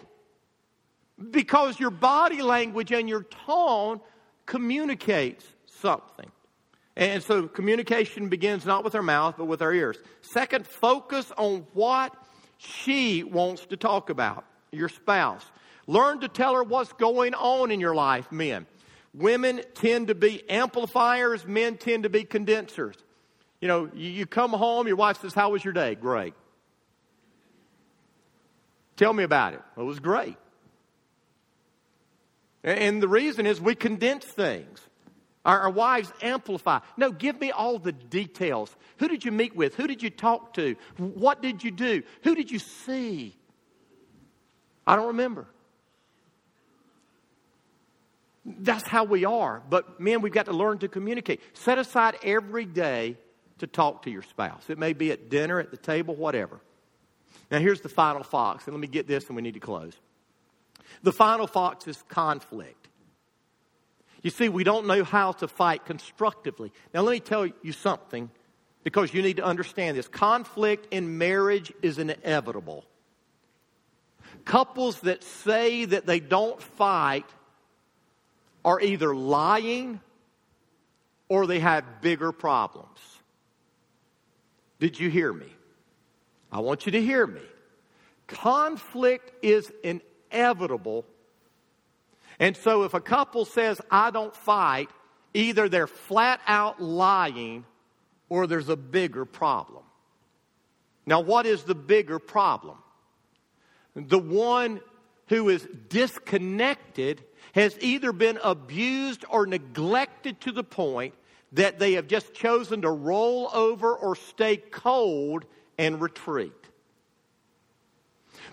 Because 1.31 1.79
your 1.79 1.91
body 1.91 2.43
language 2.43 2.93
and 2.93 3.09
your 3.09 3.25
tone 3.25 4.01
communicates 4.47 5.45
something. 5.67 6.31
And 6.97 7.23
so 7.23 7.49
communication 7.49 8.29
begins 8.29 8.67
not 8.67 8.85
with 8.85 8.95
our 8.95 9.03
mouth, 9.03 9.37
but 9.39 9.47
with 9.47 9.63
our 9.63 9.73
ears. 9.73 9.97
Second, 10.21 10.67
focus 10.67 11.33
on 11.39 11.67
what 11.73 12.15
she 12.59 13.25
wants 13.25 13.67
to 13.67 13.77
talk 13.77 14.11
about, 14.11 14.45
your 14.71 14.89
spouse. 14.89 15.45
Learn 15.87 16.21
to 16.21 16.29
tell 16.29 16.55
her 16.55 16.63
what's 16.63 16.93
going 16.93 17.35
on 17.35 17.71
in 17.71 17.81
your 17.81 17.95
life, 17.95 18.31
men. 18.31 18.67
Women 19.15 19.63
tend 19.75 20.09
to 20.09 20.15
be 20.15 20.49
amplifiers, 20.49 21.47
men 21.47 21.77
tend 21.77 22.05
to 22.05 22.09
be 22.09 22.25
condensers. 22.25 22.97
You 23.61 23.69
know, 23.69 23.91
you, 23.95 24.27
come 24.27 24.51
home, 24.51 24.87
your 24.87 24.97
wife 24.97 25.21
says, 25.21 25.35
How 25.35 25.51
was 25.51 25.65
your 25.65 25.75
day? 25.75 25.95
Great. 25.95 26.35
Tell 28.97 29.13
me 29.13 29.25
about 29.25 29.55
it. 29.55 29.61
It 29.77 29.83
was 29.83 30.01
great. 30.01 30.37
And 32.65 33.03
the 33.03 33.09
reason 33.09 33.47
is 33.47 33.61
we 33.61 33.75
condense 33.75 34.25
things. 34.25 34.81
Our, 35.45 35.61
our, 35.61 35.71
wives 35.71 36.13
amplify. 36.23 36.79
No, 36.97 37.11
give 37.11 37.41
me 37.41 37.51
all 37.51 37.79
the 37.79 37.91
details. 37.91 38.75
Who 38.99 39.09
did 39.09 39.25
you 39.25 39.33
meet 39.33 39.57
with? 39.57 39.75
Who 39.75 39.89
did 39.89 40.01
you 40.01 40.11
talk 40.11 40.55
to? 40.55 40.77
What 40.97 41.43
did 41.43 41.65
you 41.65 41.73
do? 41.73 42.05
Who 42.23 42.37
did 42.37 42.51
you 42.51 42.61
see? 42.61 43.37
I 44.87 44.95
don't 44.95 45.09
remember. 45.09 45.49
That's 48.45 48.86
how 48.88 49.05
we 49.05 49.24
are. 49.24 49.62
But 49.68 50.01
men, 50.01 50.20
we've 50.20 50.32
got 50.32 50.47
to 50.47 50.53
learn 50.53 50.78
to 50.78 50.88
communicate. 50.88 51.40
Set 51.57 51.78
aside 51.78 52.16
every 52.24 52.64
day 52.64 53.16
to 53.59 53.66
talk 53.66 54.03
to 54.03 54.11
your 54.11 54.22
spouse. 54.22 54.68
It 54.68 54.78
may 54.78 54.93
be 54.93 55.12
at 55.12 55.30
dinner, 55.30 55.61
at 55.61 55.70
the 55.70 55.76
table, 55.76 56.16
whatever. 56.16 56.61
Now, 57.51 57.61
here's 57.61 57.80
the 57.80 57.88
final 57.88 58.22
fox, 58.22 58.66
and 58.66 58.74
let 58.74 58.80
me 58.80 58.88
get 58.88 59.07
this 59.07 59.26
and 59.26 59.36
we 59.36 59.43
need 59.43 59.55
to 59.55 59.61
close. 59.61 59.95
The 61.03 61.12
final 61.12 61.47
fox 61.47 61.86
is 61.86 62.03
conflict. 62.09 62.88
You 64.22 64.30
see, 64.30 64.49
we 64.49 64.64
don't 64.64 64.86
know 64.86 65.05
how 65.05 65.32
to 65.32 65.49
fight 65.49 65.84
constructively. 65.84 66.72
Now, 66.95 67.03
let 67.03 67.12
me 67.12 67.20
tell 67.20 67.47
you 67.47 67.72
something 67.72 68.30
because 68.84 69.12
you 69.12 69.22
need 69.22 69.36
to 69.36 69.45
understand 69.45 69.97
this. 69.97 70.09
Conflict 70.09 70.93
in 70.93 71.18
marriage 71.18 71.72
is 71.82 71.99
inevitable. 71.99 72.84
Couples 74.45 75.01
that 75.01 75.22
say 75.22 75.84
that 75.84 76.07
they 76.07 76.20
don't 76.20 76.61
fight 76.61 77.26
are 78.65 78.81
either 78.81 79.15
lying 79.15 80.01
or 81.29 81.47
they 81.47 81.61
have 81.61 81.85
bigger 82.01 82.33
problems. 82.33 82.99
Did 84.79 84.99
you 84.99 85.09
hear 85.09 85.33
me? 85.33 85.47
I 86.51 86.61
want 86.61 86.87
you 86.87 86.93
to 86.93 87.01
hear 87.01 87.27
me. 87.27 87.41
Conflict 88.27 89.33
is 89.43 89.73
inevitable. 89.83 91.05
And 92.39 92.57
so 92.57 92.85
if 92.85 92.95
a 92.95 93.01
couple 93.01 93.45
says, 93.45 93.81
I 93.91 94.11
don't 94.11 94.35
fight, 94.35 94.91
either 95.35 95.69
they're 95.69 95.87
flat 95.87 96.41
out 96.47 96.81
lying 96.81 97.65
or 98.29 98.47
there's 98.47 98.69
a 98.69 98.77
bigger 98.77 99.25
problem. 99.25 99.85
Now, 101.07 101.21
what 101.21 101.47
is 101.47 101.65
the 101.65 101.75
bigger 101.75 102.19
problem? 102.19 102.79
The 103.95 104.19
one 104.19 104.81
who 105.29 105.49
is 105.49 105.66
disconnected 105.89 107.23
has 107.55 107.77
either 107.81 108.12
been 108.12 108.39
abused 108.43 109.25
or 109.29 109.47
neglected 109.47 110.41
to 110.41 110.53
the 110.53 110.64
point 110.64 111.14
that 111.53 111.79
they 111.79 111.95
have 111.95 112.07
just 112.07 112.33
chosen 112.33 112.83
to 112.83 112.91
roll 112.91 113.51
over 113.53 113.95
or 113.95 114.16
stay 114.16 114.57
cold 114.57 115.45
and 115.79 116.01
retreat. 116.01 116.53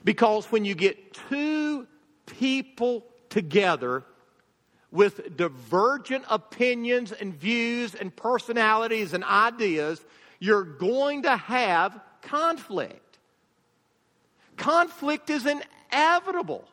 Because 0.03 0.45
when 0.47 0.65
you 0.65 0.75
get 0.75 1.13
two 1.29 1.87
people 2.25 3.05
together 3.29 4.03
with 4.91 5.37
divergent 5.37 6.25
opinions 6.29 7.11
and 7.11 7.33
views 7.33 7.95
and 7.95 8.15
personalities 8.15 9.13
and 9.13 9.23
ideas, 9.23 10.03
you're 10.39 10.63
going 10.63 11.23
to 11.23 11.37
have 11.37 11.99
conflict. 12.21 13.19
Conflict 14.57 15.29
is 15.29 15.45
inevitable. 15.91 16.65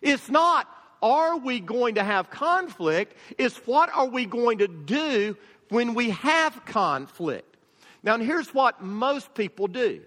It's 0.00 0.28
not, 0.28 0.68
are 1.02 1.36
we 1.38 1.60
going 1.60 1.96
to 1.96 2.04
have 2.04 2.30
conflict? 2.30 3.16
It's 3.38 3.56
what 3.66 3.90
are 3.94 4.06
we 4.06 4.26
going 4.26 4.58
to 4.58 4.68
do 4.68 5.36
when 5.68 5.94
we 5.94 6.10
have 6.10 6.64
conflict? 6.64 7.56
Now, 8.02 8.18
here's 8.18 8.54
what 8.54 8.82
most 8.82 9.34
people 9.34 9.66
do 9.66 10.02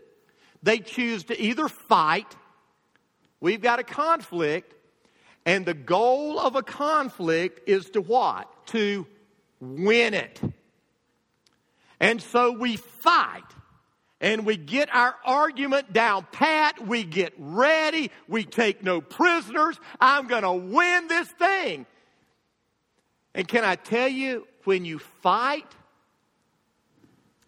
they 0.62 0.80
choose 0.80 1.26
to 1.26 1.40
either 1.40 1.68
fight, 1.68 2.36
we've 3.40 3.62
got 3.62 3.80
a 3.80 3.84
conflict, 3.84 4.74
and 5.46 5.66
the 5.66 5.74
goal 5.74 6.40
of 6.40 6.56
a 6.56 6.64
conflict 6.64 7.68
is 7.68 7.90
to 7.92 8.02
what? 8.02 8.48
To 8.68 9.06
win 9.60 10.14
it. 10.14 10.40
And 12.00 12.22
so 12.22 12.52
we 12.52 12.78
fight 12.78 13.44
and 14.24 14.46
we 14.46 14.56
get 14.56 14.88
our 14.96 15.16
argument 15.26 15.92
down 15.92 16.26
pat. 16.32 16.88
We 16.88 17.04
get 17.04 17.34
ready. 17.38 18.10
We 18.30 18.46
take 18.46 18.82
no 18.82 19.02
prisoners. 19.02 19.78
I'm 20.00 20.28
going 20.28 20.44
to 20.44 20.54
win 20.54 21.10
this 21.10 21.28
thing. 21.28 21.86
And 23.36 23.46
can 23.46 23.66
I 23.66 23.76
tell 23.76 24.08
you, 24.08 24.48
when 24.64 24.86
you 24.86 25.00
fight 25.00 25.68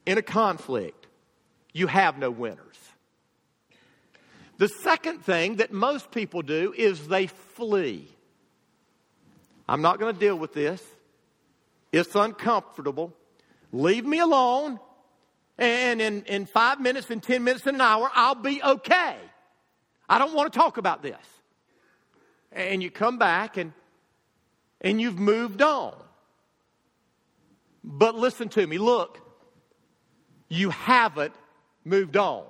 in 0.06 0.18
a 0.18 0.22
conflict, 0.22 1.08
you 1.72 1.88
have 1.88 2.18
no 2.18 2.30
winners. 2.30 2.60
The 4.58 4.68
second 4.68 5.24
thing 5.24 5.58
that 5.58 5.72
most 5.72 6.12
people 6.12 6.42
do 6.42 6.74
is 6.76 7.08
they 7.08 7.28
flee. 7.28 8.06
I'm 9.68 9.82
not 9.82 9.98
going 9.98 10.14
to 10.14 10.20
deal 10.20 10.38
with 10.38 10.54
this. 10.54 10.84
It's 11.94 12.16
uncomfortable. 12.16 13.14
Leave 13.72 14.06
me 14.06 14.20
alone 14.20 14.80
and 15.58 16.02
in, 16.02 16.24
in 16.26 16.46
five 16.46 16.82
minutes, 16.82 17.10
in 17.10 17.22
10 17.22 17.44
minutes, 17.44 17.66
in 17.66 17.76
an 17.76 17.82
hour, 17.82 18.10
I'll 18.14 18.36
be 18.36 18.62
okay. 18.62 19.16
I 20.10 20.20
don't 20.20 20.34
want 20.34 20.52
to 20.52 20.60
talk 20.60 20.78
about 20.78 21.02
this. 21.02 21.18
And 22.52 22.84
you 22.84 22.92
come 22.92 23.18
back 23.18 23.58
and, 23.58 23.74
and 24.82 25.00
you've 25.00 25.20
moved 25.20 25.62
on. 25.62 25.96
But 27.84 28.16
listen 28.16 28.50
to 28.50 28.66
me. 28.66 28.78
Look, 28.78 29.20
you 30.50 30.70
haven't 30.72 31.34
moved 31.84 32.18
on 32.18 32.46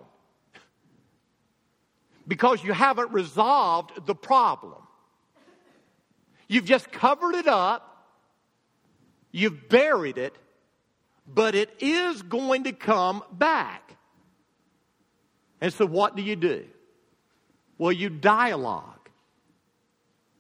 because 2.28 2.64
you 2.64 2.74
haven't 2.74 3.12
resolved 3.12 4.06
the 4.06 4.16
problem. 4.16 4.82
You've 6.48 6.66
just 6.66 6.92
covered 6.92 7.36
it 7.36 7.48
up, 7.48 8.08
you've 9.32 9.68
buried 9.70 10.18
it, 10.18 10.36
but 11.28 11.56
it 11.56 11.76
is 11.80 12.22
going 12.22 12.66
to 12.66 12.72
come 12.72 13.24
back. 13.32 13.98
And 15.62 15.74
so, 15.74 15.86
what 15.86 16.16
do 16.16 16.22
you 16.22 16.36
do? 16.36 16.66
Well, 17.78 17.92
you 17.92 18.10
dialogue, 18.10 19.10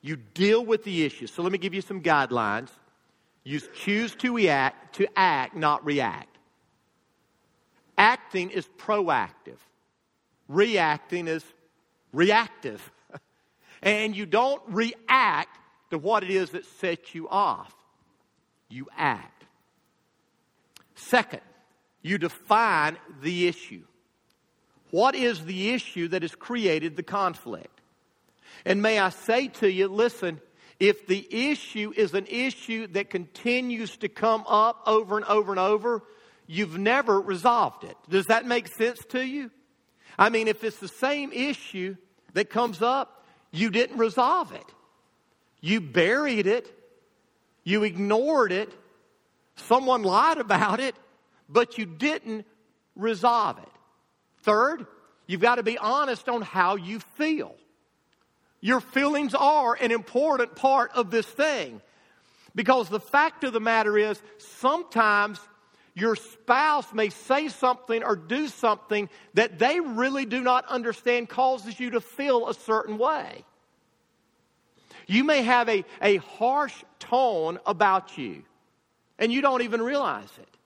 you 0.01 0.15
deal 0.15 0.63
with 0.63 0.83
the 0.83 1.03
issue. 1.03 1.27
So, 1.27 1.41
let 1.41 1.51
me 1.51 1.57
give 1.57 1.73
you 1.73 1.81
some 1.81 2.01
guidelines. 2.01 2.69
You 3.43 3.59
choose 3.59 4.15
to 4.15 4.35
react, 4.35 4.95
to 4.95 5.07
act, 5.15 5.55
not 5.55 5.85
react. 5.85 6.37
Acting 7.97 8.49
is 8.49 8.67
proactive. 8.77 9.57
Reacting 10.47 11.27
is 11.27 11.43
reactive. 12.11 12.91
and 13.81 14.15
you 14.15 14.25
don't 14.25 14.61
react 14.67 15.59
to 15.91 15.97
what 15.97 16.23
it 16.23 16.29
is 16.29 16.49
that 16.51 16.65
sets 16.65 17.13
you 17.13 17.29
off. 17.29 17.73
You 18.69 18.87
act. 18.97 19.34
Second, 20.95 21.41
you 22.01 22.17
define 22.17 22.97
the 23.21 23.47
issue. 23.47 23.83
What 24.91 25.15
is 25.15 25.43
the 25.43 25.71
issue 25.71 26.07
that 26.09 26.21
has 26.21 26.33
created 26.35 26.95
the 26.95 27.03
conflict? 27.03 27.81
And 28.65 28.81
may 28.81 28.99
I 28.99 29.09
say 29.09 29.49
to 29.59 29.69
you, 29.69 29.87
listen, 29.87 30.39
if 30.79 31.07
the 31.07 31.27
issue 31.51 31.93
is 31.95 32.13
an 32.13 32.27
issue 32.27 32.87
that 32.87 33.09
continues 33.09 33.97
to 33.97 34.09
come 34.09 34.43
up 34.47 34.83
over 34.85 35.17
and 35.17 35.25
over 35.25 35.51
and 35.51 35.59
over, 35.59 36.03
you've 36.47 36.77
never 36.77 37.19
resolved 37.19 37.83
it. 37.83 37.97
Does 38.09 38.27
that 38.27 38.45
make 38.45 38.67
sense 38.67 38.99
to 39.09 39.21
you? 39.25 39.51
I 40.17 40.29
mean, 40.29 40.47
if 40.47 40.63
it's 40.63 40.79
the 40.79 40.87
same 40.87 41.31
issue 41.33 41.95
that 42.33 42.49
comes 42.49 42.81
up, 42.81 43.25
you 43.51 43.69
didn't 43.69 43.97
resolve 43.97 44.51
it. 44.53 44.65
You 45.61 45.81
buried 45.81 46.47
it. 46.47 46.71
You 47.63 47.83
ignored 47.83 48.51
it. 48.51 48.71
Someone 49.55 50.03
lied 50.03 50.37
about 50.37 50.79
it, 50.79 50.95
but 51.49 51.77
you 51.77 51.85
didn't 51.85 52.45
resolve 52.95 53.57
it. 53.57 53.69
Third, 54.43 54.85
you've 55.27 55.41
got 55.41 55.55
to 55.55 55.63
be 55.63 55.77
honest 55.77 56.29
on 56.29 56.41
how 56.41 56.75
you 56.75 56.99
feel. 57.15 57.55
Your 58.61 58.79
feelings 58.79 59.33
are 59.35 59.75
an 59.79 59.91
important 59.91 60.55
part 60.55 60.91
of 60.93 61.11
this 61.11 61.25
thing. 61.25 61.81
Because 62.55 62.89
the 62.89 62.99
fact 62.99 63.43
of 63.43 63.53
the 63.53 63.59
matter 63.59 63.97
is, 63.97 64.21
sometimes 64.37 65.39
your 65.93 66.15
spouse 66.15 66.93
may 66.93 67.09
say 67.09 67.47
something 67.47 68.03
or 68.03 68.15
do 68.15 68.47
something 68.47 69.09
that 69.33 69.59
they 69.59 69.79
really 69.79 70.25
do 70.25 70.41
not 70.41 70.65
understand 70.67 71.29
causes 71.29 71.79
you 71.79 71.91
to 71.91 72.01
feel 72.01 72.47
a 72.47 72.53
certain 72.53 72.97
way. 72.97 73.45
You 75.07 75.23
may 75.23 75.43
have 75.43 75.69
a, 75.69 75.85
a 76.01 76.17
harsh 76.17 76.83
tone 76.99 77.59
about 77.65 78.17
you, 78.17 78.43
and 79.19 79.31
you 79.31 79.41
don't 79.41 79.61
even 79.61 79.81
realize 79.81 80.29
it. 80.39 80.57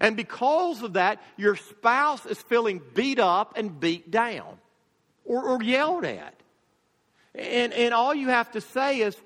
And 0.00 0.16
because 0.16 0.82
of 0.82 0.94
that, 0.94 1.20
your 1.36 1.56
spouse 1.56 2.24
is 2.24 2.38
feeling 2.38 2.80
beat 2.94 3.18
up 3.18 3.56
and 3.56 3.78
beat 3.80 4.10
down 4.10 4.58
or, 5.24 5.42
or 5.42 5.62
yelled 5.62 6.04
at. 6.04 6.34
And, 7.34 7.72
and 7.72 7.92
all 7.92 8.14
you 8.14 8.28
have 8.28 8.50
to 8.52 8.60
say 8.60 9.00
is, 9.00 9.16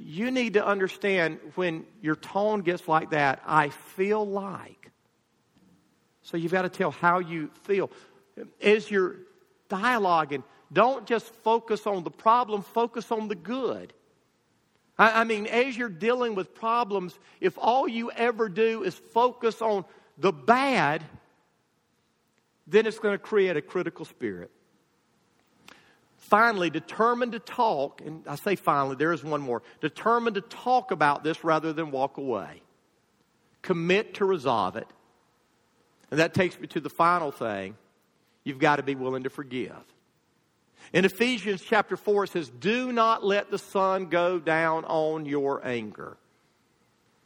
you 0.00 0.30
need 0.30 0.54
to 0.54 0.64
understand 0.64 1.40
when 1.56 1.84
your 2.00 2.14
tone 2.14 2.60
gets 2.60 2.86
like 2.86 3.10
that, 3.10 3.42
I 3.44 3.70
feel 3.70 4.24
like. 4.24 4.92
So 6.22 6.36
you've 6.36 6.52
got 6.52 6.62
to 6.62 6.68
tell 6.68 6.92
how 6.92 7.18
you 7.18 7.50
feel. 7.64 7.90
As 8.62 8.88
you're 8.90 9.16
dialoguing, 9.68 10.44
don't 10.72 11.06
just 11.06 11.26
focus 11.42 11.86
on 11.86 12.04
the 12.04 12.10
problem, 12.10 12.62
focus 12.62 13.10
on 13.10 13.28
the 13.28 13.34
good. 13.34 13.92
I, 14.98 15.20
I 15.20 15.24
mean, 15.24 15.46
as 15.46 15.76
you're 15.76 15.88
dealing 15.88 16.34
with 16.34 16.54
problems, 16.54 17.18
if 17.40 17.56
all 17.58 17.86
you 17.86 18.10
ever 18.10 18.48
do 18.48 18.82
is 18.82 18.94
focus 18.94 19.62
on 19.62 19.84
the 20.18 20.32
bad, 20.32 21.04
then 22.66 22.86
it's 22.86 22.98
going 22.98 23.14
to 23.14 23.22
create 23.22 23.56
a 23.56 23.62
critical 23.62 24.04
spirit. 24.04 24.50
Finally, 26.16 26.68
determined 26.68 27.32
to 27.32 27.38
talk, 27.38 28.02
and 28.04 28.22
I 28.26 28.34
say 28.34 28.54
finally, 28.54 28.96
there 28.96 29.12
is 29.12 29.24
one 29.24 29.40
more. 29.40 29.62
Determined 29.80 30.34
to 30.34 30.42
talk 30.42 30.90
about 30.90 31.24
this 31.24 31.42
rather 31.42 31.72
than 31.72 31.90
walk 31.90 32.18
away. 32.18 32.60
Commit 33.62 34.14
to 34.14 34.26
resolve 34.26 34.76
it. 34.76 34.86
And 36.10 36.20
that 36.20 36.34
takes 36.34 36.58
me 36.60 36.66
to 36.68 36.80
the 36.80 36.90
final 36.90 37.30
thing. 37.30 37.76
You've 38.44 38.58
got 38.58 38.76
to 38.76 38.82
be 38.82 38.94
willing 38.94 39.22
to 39.22 39.30
forgive. 39.30 39.72
In 40.92 41.04
Ephesians 41.04 41.62
chapter 41.62 41.96
4, 41.96 42.24
it 42.24 42.30
says, 42.30 42.48
Do 42.48 42.92
not 42.92 43.24
let 43.24 43.50
the 43.50 43.58
sun 43.58 44.06
go 44.06 44.38
down 44.38 44.84
on 44.84 45.26
your 45.26 45.66
anger. 45.66 46.16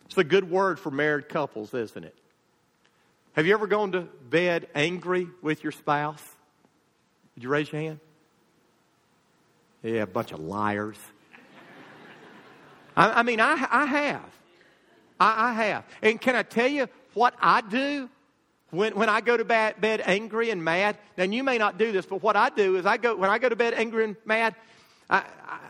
It's 0.06 0.18
a 0.18 0.24
good 0.24 0.50
word 0.50 0.78
for 0.78 0.90
married 0.90 1.28
couples, 1.28 1.72
isn't 1.72 2.04
it? 2.04 2.14
Have 3.34 3.46
you 3.46 3.54
ever 3.54 3.66
gone 3.66 3.92
to 3.92 4.02
bed 4.28 4.68
angry 4.74 5.28
with 5.40 5.62
your 5.62 5.72
spouse? 5.72 6.22
Did 7.34 7.44
you 7.44 7.48
raise 7.48 7.72
your 7.72 7.80
hand? 7.80 8.00
Yeah, 9.82 10.02
a 10.02 10.06
bunch 10.06 10.32
of 10.32 10.40
liars. 10.40 10.98
I, 12.96 13.20
I 13.20 13.22
mean, 13.22 13.40
I, 13.40 13.66
I 13.70 13.86
have. 13.86 14.38
I, 15.18 15.50
I 15.50 15.52
have. 15.54 15.84
And 16.02 16.20
can 16.20 16.36
I 16.36 16.42
tell 16.42 16.68
you 16.68 16.88
what 17.14 17.34
I 17.40 17.62
do 17.62 18.08
when, 18.72 18.94
when 18.94 19.10
I 19.10 19.20
go 19.20 19.36
to 19.36 19.44
bed, 19.44 19.82
bed 19.82 20.02
angry 20.06 20.48
and 20.48 20.64
mad, 20.64 20.96
now 21.18 21.24
you 21.24 21.44
may 21.44 21.58
not 21.58 21.76
do 21.76 21.92
this, 21.92 22.06
but 22.06 22.22
what 22.22 22.36
I 22.36 22.48
do 22.48 22.76
is 22.76 22.86
I 22.86 22.96
go, 22.96 23.14
when 23.14 23.28
I 23.28 23.38
go 23.38 23.50
to 23.50 23.56
bed 23.56 23.74
angry 23.74 24.04
and 24.04 24.16
mad, 24.24 24.54
I, 25.10 25.24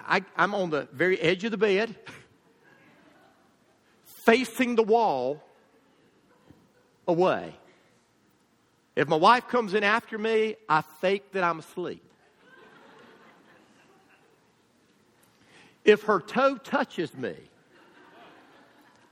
I, 0.06 0.24
I'm 0.36 0.54
on 0.54 0.70
the 0.70 0.86
very 0.92 1.20
edge 1.20 1.42
of 1.42 1.50
the 1.50 1.58
bed, 1.58 1.96
facing 4.04 4.76
the 4.76 4.84
wall 4.84 5.42
away. 7.08 7.52
If 8.94 9.08
my 9.08 9.16
wife 9.16 9.48
comes 9.48 9.74
in 9.74 9.82
after 9.82 10.16
me, 10.16 10.54
I 10.68 10.82
fake 11.00 11.32
that 11.32 11.42
I'm 11.42 11.58
asleep. 11.58 12.04
If 15.84 16.04
her 16.04 16.20
toe 16.20 16.56
touches 16.56 17.12
me, 17.16 17.34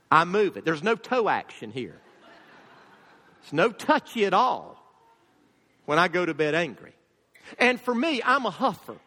I 0.09 0.23
move 0.23 0.55
it. 0.55 0.63
There's 0.63 0.83
no 0.83 0.95
toe 0.95 1.27
action 1.27 1.71
here. 1.71 1.99
It's 3.43 3.53
no 3.53 3.71
touchy 3.71 4.25
at 4.25 4.33
all 4.33 4.77
when 5.85 5.99
I 5.99 6.07
go 6.07 6.25
to 6.25 6.33
bed 6.33 6.55
angry. 6.55 6.93
And 7.59 7.79
for 7.79 7.93
me, 7.93 8.21
I'm 8.23 8.45
a 8.45 8.51
huffer. 8.51 8.97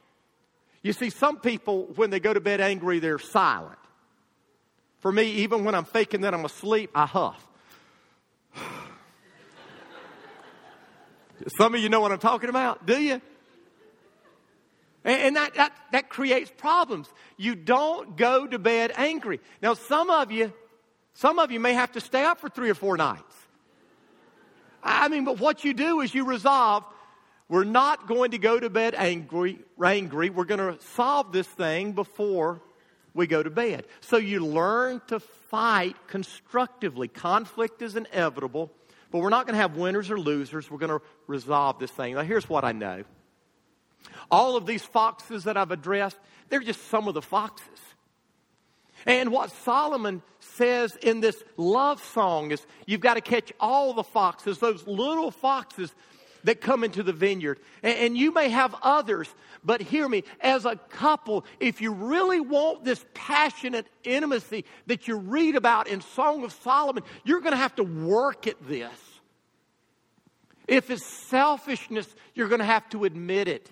You 0.83 0.93
see, 0.93 1.11
some 1.11 1.39
people, 1.39 1.89
when 1.97 2.11
they 2.11 2.21
go 2.21 2.35
to 2.35 2.41
bed 2.41 2.61
angry, 2.61 2.99
they're 2.99 3.19
silent. 3.19 3.79
For 4.99 5.11
me, 5.11 5.25
even 5.43 5.65
when 5.65 5.75
I'm 5.75 5.85
faking 5.85 6.23
that 6.23 6.35
I'm 6.35 6.45
asleep, 6.45 6.91
I 6.95 7.07
huff. 7.07 7.47
some 11.57 11.75
of 11.75 11.81
you 11.81 11.89
know 11.89 12.01
what 12.01 12.13
I'm 12.13 12.19
talking 12.19 12.51
about, 12.51 12.87
do 12.87 13.01
you? 13.01 13.21
And 15.05 15.37
that, 15.37 15.55
that, 15.55 15.73
that 15.93 16.09
creates 16.09 16.51
problems. 16.57 17.09
You 17.37 17.55
don't 17.55 18.17
go 18.17 18.47
to 18.47 18.59
bed 18.59 18.93
angry. 18.97 19.41
Now, 19.61 19.75
some 19.75 20.09
of 20.09 20.33
you, 20.33 20.53
some 21.13 21.39
of 21.39 21.51
you 21.51 21.61
may 21.61 21.75
have 21.75 21.93
to 21.93 22.01
stay 22.01 22.25
up 22.25 22.41
for 22.41 22.49
three 22.49 22.71
or 22.71 22.75
four 22.75 22.97
nights. 22.97 23.44
I 24.85 25.09
mean, 25.09 25.25
but 25.25 25.41
what 25.41 25.65
you 25.65 25.73
do 25.73 26.01
is 26.03 26.15
you 26.15 26.25
resolve, 26.25 26.85
we're 27.49 27.65
not 27.65 28.07
going 28.07 28.33
to 28.33 28.39
go 28.39 28.61
to 28.61 28.69
bed 28.69 28.95
angry, 28.95 29.59
angry. 29.83 30.31
We're 30.31 30.45
going 30.45 30.77
to 30.77 30.85
solve 30.89 31.33
this 31.33 31.47
thing 31.47 31.93
before 31.93 32.61
we 33.15 33.27
go 33.27 33.43
to 33.43 33.51
bed. 33.51 33.87
So 34.01 34.17
you 34.17 34.45
learn 34.45 35.01
to 35.09 35.21
fight 35.21 35.97
constructively. 36.07 37.09
Conflict 37.09 37.81
is 37.81 37.97
inevitable, 37.97 38.71
but 39.11 39.19
we're 39.19 39.31
not 39.31 39.47
going 39.47 39.55
to 39.55 39.61
have 39.61 39.77
winners 39.77 40.11
or 40.11 40.19
losers. 40.19 40.71
We're 40.71 40.79
going 40.79 40.99
to 40.99 41.05
resolve 41.27 41.79
this 41.79 41.91
thing. 41.91 42.15
Now, 42.15 42.23
here's 42.23 42.49
what 42.49 42.65
I 42.65 42.73
know. 42.73 43.05
All 44.31 44.57
of 44.57 44.67
these 44.67 44.83
foxes 44.83 45.45
that 45.45 45.57
I've 45.57 45.71
addressed, 45.71 46.19
they're 46.49 46.61
just 46.61 46.89
some 46.89 47.09
of 47.09 47.15
the 47.15 47.23
foxes. 47.23 47.69
And 49.07 49.31
what 49.31 49.51
Solomon 49.51 50.23
says 50.41 50.97
in 50.97 51.21
this 51.21 51.43
love 51.57 52.03
song 52.03 52.51
is 52.51 52.67
you've 52.87 53.01
got 53.01 53.15
to 53.15 53.21
catch 53.21 53.53
all 53.61 53.93
the 53.93 54.05
foxes, 54.05 54.59
those 54.59 54.87
little 54.87 55.31
foxes 55.31 55.95
that 56.45 56.61
come 56.61 56.85
into 56.85 57.03
the 57.03 57.13
vineyard. 57.13 57.59
And, 57.83 58.17
you 58.17 58.33
may 58.33 58.51
have 58.51 58.75
others, 58.83 59.35
but 59.65 59.81
hear 59.81 60.09
me, 60.09 60.25
as 60.41 60.65
a 60.67 60.77
couple, 60.77 61.45
if 61.59 61.81
you 61.81 61.93
really 61.93 62.41
want 62.41 62.85
this 62.85 63.05
passionate 63.15 63.87
intimacy 64.05 64.65
that 64.87 65.09
you 65.09 65.17
read 65.17 65.57
about 65.57 65.89
in 65.89 66.01
Song 66.03 66.45
of 66.45 66.53
Solomon, 66.53 67.03
you're 67.25 67.41
going 67.41 67.53
to 67.53 67.59
have 67.59 67.75
to 67.77 67.83
work 67.83 68.47
at 68.47 68.63
this. 68.67 68.93
If 70.69 70.91
it's 70.91 71.07
selfishness, 71.07 72.15
you're 72.35 72.49
going 72.49 72.61
to 72.61 72.65
have 72.65 72.89
to 72.91 73.05
admit 73.05 73.49
it. 73.49 73.71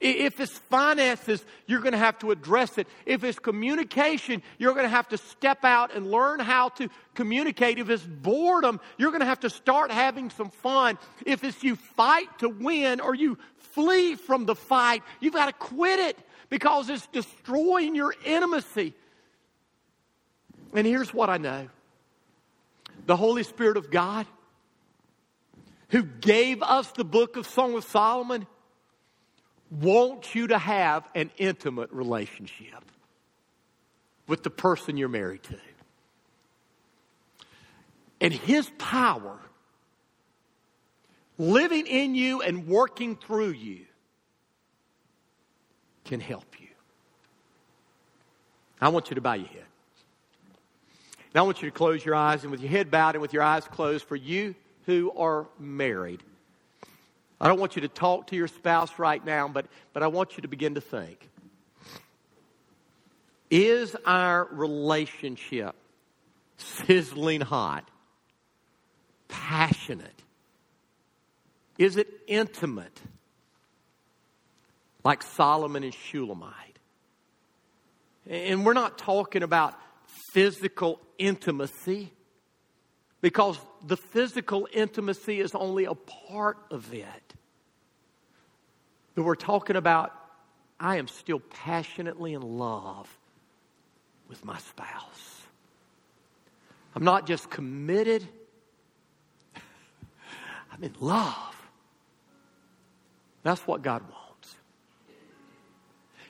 If 0.00 0.38
it's 0.38 0.56
finances, 0.56 1.44
you're 1.66 1.80
going 1.80 1.92
to 1.92 1.98
have 1.98 2.18
to 2.20 2.30
address 2.30 2.78
it. 2.78 2.86
If 3.04 3.24
it's 3.24 3.38
communication, 3.38 4.44
you're 4.56 4.72
going 4.72 4.84
to 4.84 4.90
have 4.90 5.08
to 5.08 5.18
step 5.18 5.64
out 5.64 5.94
and 5.94 6.08
learn 6.08 6.38
how 6.38 6.68
to 6.70 6.88
communicate. 7.14 7.80
If 7.80 7.90
it's 7.90 8.04
boredom, 8.04 8.80
you're 8.96 9.10
going 9.10 9.22
to 9.22 9.26
have 9.26 9.40
to 9.40 9.50
start 9.50 9.90
having 9.90 10.30
some 10.30 10.50
fun. 10.50 10.98
If 11.26 11.42
it's 11.42 11.64
you 11.64 11.74
fight 11.74 12.38
to 12.38 12.48
win 12.48 13.00
or 13.00 13.14
you 13.14 13.38
flee 13.56 14.14
from 14.14 14.46
the 14.46 14.54
fight, 14.54 15.02
you've 15.18 15.34
got 15.34 15.46
to 15.46 15.52
quit 15.52 15.98
it 15.98 16.18
because 16.48 16.88
it's 16.88 17.06
destroying 17.08 17.96
your 17.96 18.14
intimacy. 18.24 18.94
And 20.74 20.86
here's 20.86 21.12
what 21.12 21.28
I 21.28 21.38
know 21.38 21.68
the 23.06 23.16
Holy 23.16 23.42
Spirit 23.42 23.76
of 23.76 23.90
God, 23.90 24.26
who 25.88 26.02
gave 26.02 26.62
us 26.62 26.92
the 26.92 27.04
book 27.04 27.36
of 27.36 27.48
Song 27.48 27.74
of 27.74 27.82
Solomon, 27.84 28.46
wants 29.70 30.34
you 30.34 30.48
to 30.48 30.58
have 30.58 31.04
an 31.14 31.30
intimate 31.36 31.92
relationship 31.92 32.84
with 34.26 34.42
the 34.42 34.50
person 34.50 34.96
you're 34.96 35.08
married 35.08 35.42
to. 35.44 35.56
And 38.20 38.32
His 38.32 38.70
power 38.78 39.38
living 41.38 41.86
in 41.86 42.14
you 42.14 42.42
and 42.42 42.66
working 42.66 43.16
through 43.16 43.50
you 43.50 43.80
can 46.04 46.20
help 46.20 46.46
you. 46.58 46.66
I 48.80 48.88
want 48.88 49.10
you 49.10 49.14
to 49.14 49.20
bow 49.20 49.34
your 49.34 49.48
head. 49.48 49.64
Now 51.34 51.42
I 51.42 51.46
want 51.46 51.62
you 51.62 51.70
to 51.70 51.76
close 51.76 52.04
your 52.04 52.14
eyes 52.14 52.42
and 52.42 52.50
with 52.50 52.60
your 52.60 52.70
head 52.70 52.90
bowed 52.90 53.14
and 53.14 53.22
with 53.22 53.32
your 53.32 53.42
eyes 53.42 53.64
closed 53.66 54.04
for 54.06 54.16
you 54.16 54.54
who 54.86 55.12
are 55.16 55.46
married. 55.58 56.22
I 57.40 57.48
don't 57.48 57.60
want 57.60 57.76
you 57.76 57.82
to 57.82 57.88
talk 57.88 58.28
to 58.28 58.36
your 58.36 58.48
spouse 58.48 58.98
right 58.98 59.24
now, 59.24 59.48
but, 59.48 59.66
but 59.92 60.02
I 60.02 60.08
want 60.08 60.36
you 60.36 60.42
to 60.42 60.48
begin 60.48 60.74
to 60.74 60.80
think. 60.80 61.28
Is 63.50 63.96
our 64.04 64.46
relationship 64.50 65.74
sizzling 66.56 67.40
hot, 67.40 67.88
passionate? 69.28 70.22
Is 71.78 71.96
it 71.96 72.08
intimate, 72.26 73.00
like 75.04 75.22
Solomon 75.22 75.84
and 75.84 75.94
Shulamite? 75.94 76.54
And 78.28 78.66
we're 78.66 78.74
not 78.74 78.98
talking 78.98 79.42
about 79.42 79.74
physical 80.32 81.00
intimacy 81.18 82.12
because 83.20 83.58
the 83.86 83.96
physical 83.96 84.68
intimacy 84.72 85.40
is 85.40 85.54
only 85.54 85.84
a 85.86 85.94
part 85.94 86.58
of 86.70 86.92
it. 86.92 87.27
But 89.18 89.24
we're 89.24 89.34
talking 89.34 89.74
about 89.74 90.14
I 90.78 90.98
am 90.98 91.08
still 91.08 91.40
passionately 91.40 92.34
in 92.34 92.56
love 92.56 93.08
with 94.28 94.44
my 94.44 94.56
spouse. 94.58 95.42
I'm 96.94 97.02
not 97.02 97.26
just 97.26 97.50
committed, 97.50 98.24
I'm 100.72 100.84
in 100.84 100.94
love. 101.00 101.68
That's 103.42 103.60
what 103.66 103.82
God 103.82 104.02
wants. 104.02 104.54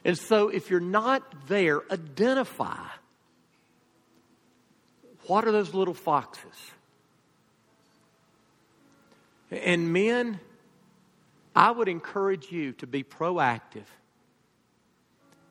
And 0.03 0.17
so 0.17 0.49
if 0.49 0.71
you're 0.71 0.81
not 0.81 1.47
there, 1.47 1.83
identify 1.93 2.87
what 5.27 5.47
are 5.47 5.53
those 5.53 5.75
little 5.75 5.93
foxes? 5.93 6.57
And 9.51 9.93
men, 9.93 10.41
I 11.59 11.73
would 11.73 11.89
encourage 11.89 12.53
you 12.53 12.71
to 12.75 12.87
be 12.87 13.03
proactive. 13.03 13.89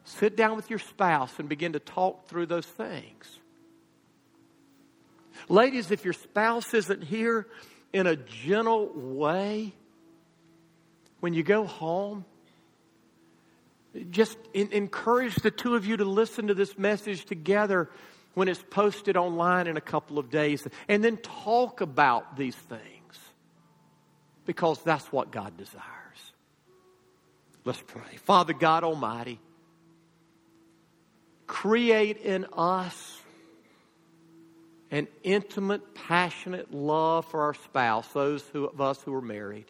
Sit 0.05 0.37
down 0.37 0.55
with 0.55 0.69
your 0.69 0.79
spouse 0.79 1.37
and 1.37 1.49
begin 1.49 1.73
to 1.73 1.81
talk 1.81 2.27
through 2.27 2.45
those 2.45 2.65
things. 2.65 3.39
Ladies, 5.49 5.91
if 5.91 6.05
your 6.05 6.13
spouse 6.13 6.73
isn't 6.73 7.03
here 7.03 7.45
in 7.91 8.07
a 8.07 8.15
gentle 8.15 8.89
way, 8.95 9.73
when 11.19 11.33
you 11.33 11.43
go 11.43 11.65
home, 11.65 12.23
just 14.09 14.37
in, 14.53 14.71
encourage 14.71 15.35
the 15.35 15.51
two 15.51 15.75
of 15.75 15.85
you 15.85 15.97
to 15.97 16.05
listen 16.05 16.47
to 16.47 16.53
this 16.53 16.77
message 16.77 17.25
together 17.25 17.89
when 18.33 18.47
it's 18.47 18.63
posted 18.69 19.17
online 19.17 19.67
in 19.67 19.75
a 19.75 19.81
couple 19.81 20.19
of 20.19 20.29
days. 20.29 20.65
And 20.87 21.03
then 21.03 21.17
talk 21.17 21.81
about 21.81 22.37
these 22.37 22.55
things 22.55 22.96
because 24.47 24.81
that's 24.81 25.11
what 25.11 25.29
God 25.29 25.55
desires. 25.57 25.83
Let's 27.65 27.83
pray. 27.85 28.15
Father 28.23 28.53
God 28.53 28.83
Almighty, 28.83 29.39
create 31.45 32.17
in 32.17 32.45
us 32.53 33.21
an 34.89 35.07
intimate, 35.21 35.93
passionate 35.93 36.73
love 36.73 37.25
for 37.25 37.41
our 37.41 37.53
spouse, 37.53 38.07
those 38.13 38.41
who, 38.53 38.65
of 38.65 38.79
us 38.79 39.01
who 39.01 39.13
are 39.13 39.21
married. 39.21 39.65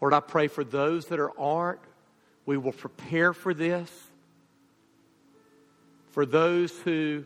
Lord, 0.00 0.14
I 0.14 0.20
pray 0.20 0.46
for 0.46 0.62
those 0.62 1.06
that 1.06 1.18
are 1.18 1.36
aren't, 1.38 1.80
we 2.46 2.56
will 2.56 2.72
prepare 2.72 3.32
for 3.32 3.52
this. 3.52 3.90
For 6.12 6.24
those 6.24 6.72
who, 6.80 7.24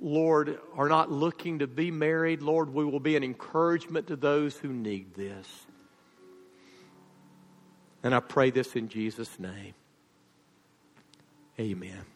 Lord, 0.00 0.58
are 0.74 0.88
not 0.88 1.10
looking 1.10 1.60
to 1.60 1.66
be 1.66 1.90
married, 1.90 2.42
Lord, 2.42 2.72
we 2.72 2.84
will 2.84 3.00
be 3.00 3.16
an 3.16 3.24
encouragement 3.24 4.08
to 4.08 4.16
those 4.16 4.56
who 4.56 4.68
need 4.68 5.14
this. 5.14 5.48
And 8.02 8.14
I 8.14 8.20
pray 8.20 8.50
this 8.50 8.76
in 8.76 8.88
Jesus' 8.88 9.38
name. 9.38 9.74
Amen. 11.58 12.13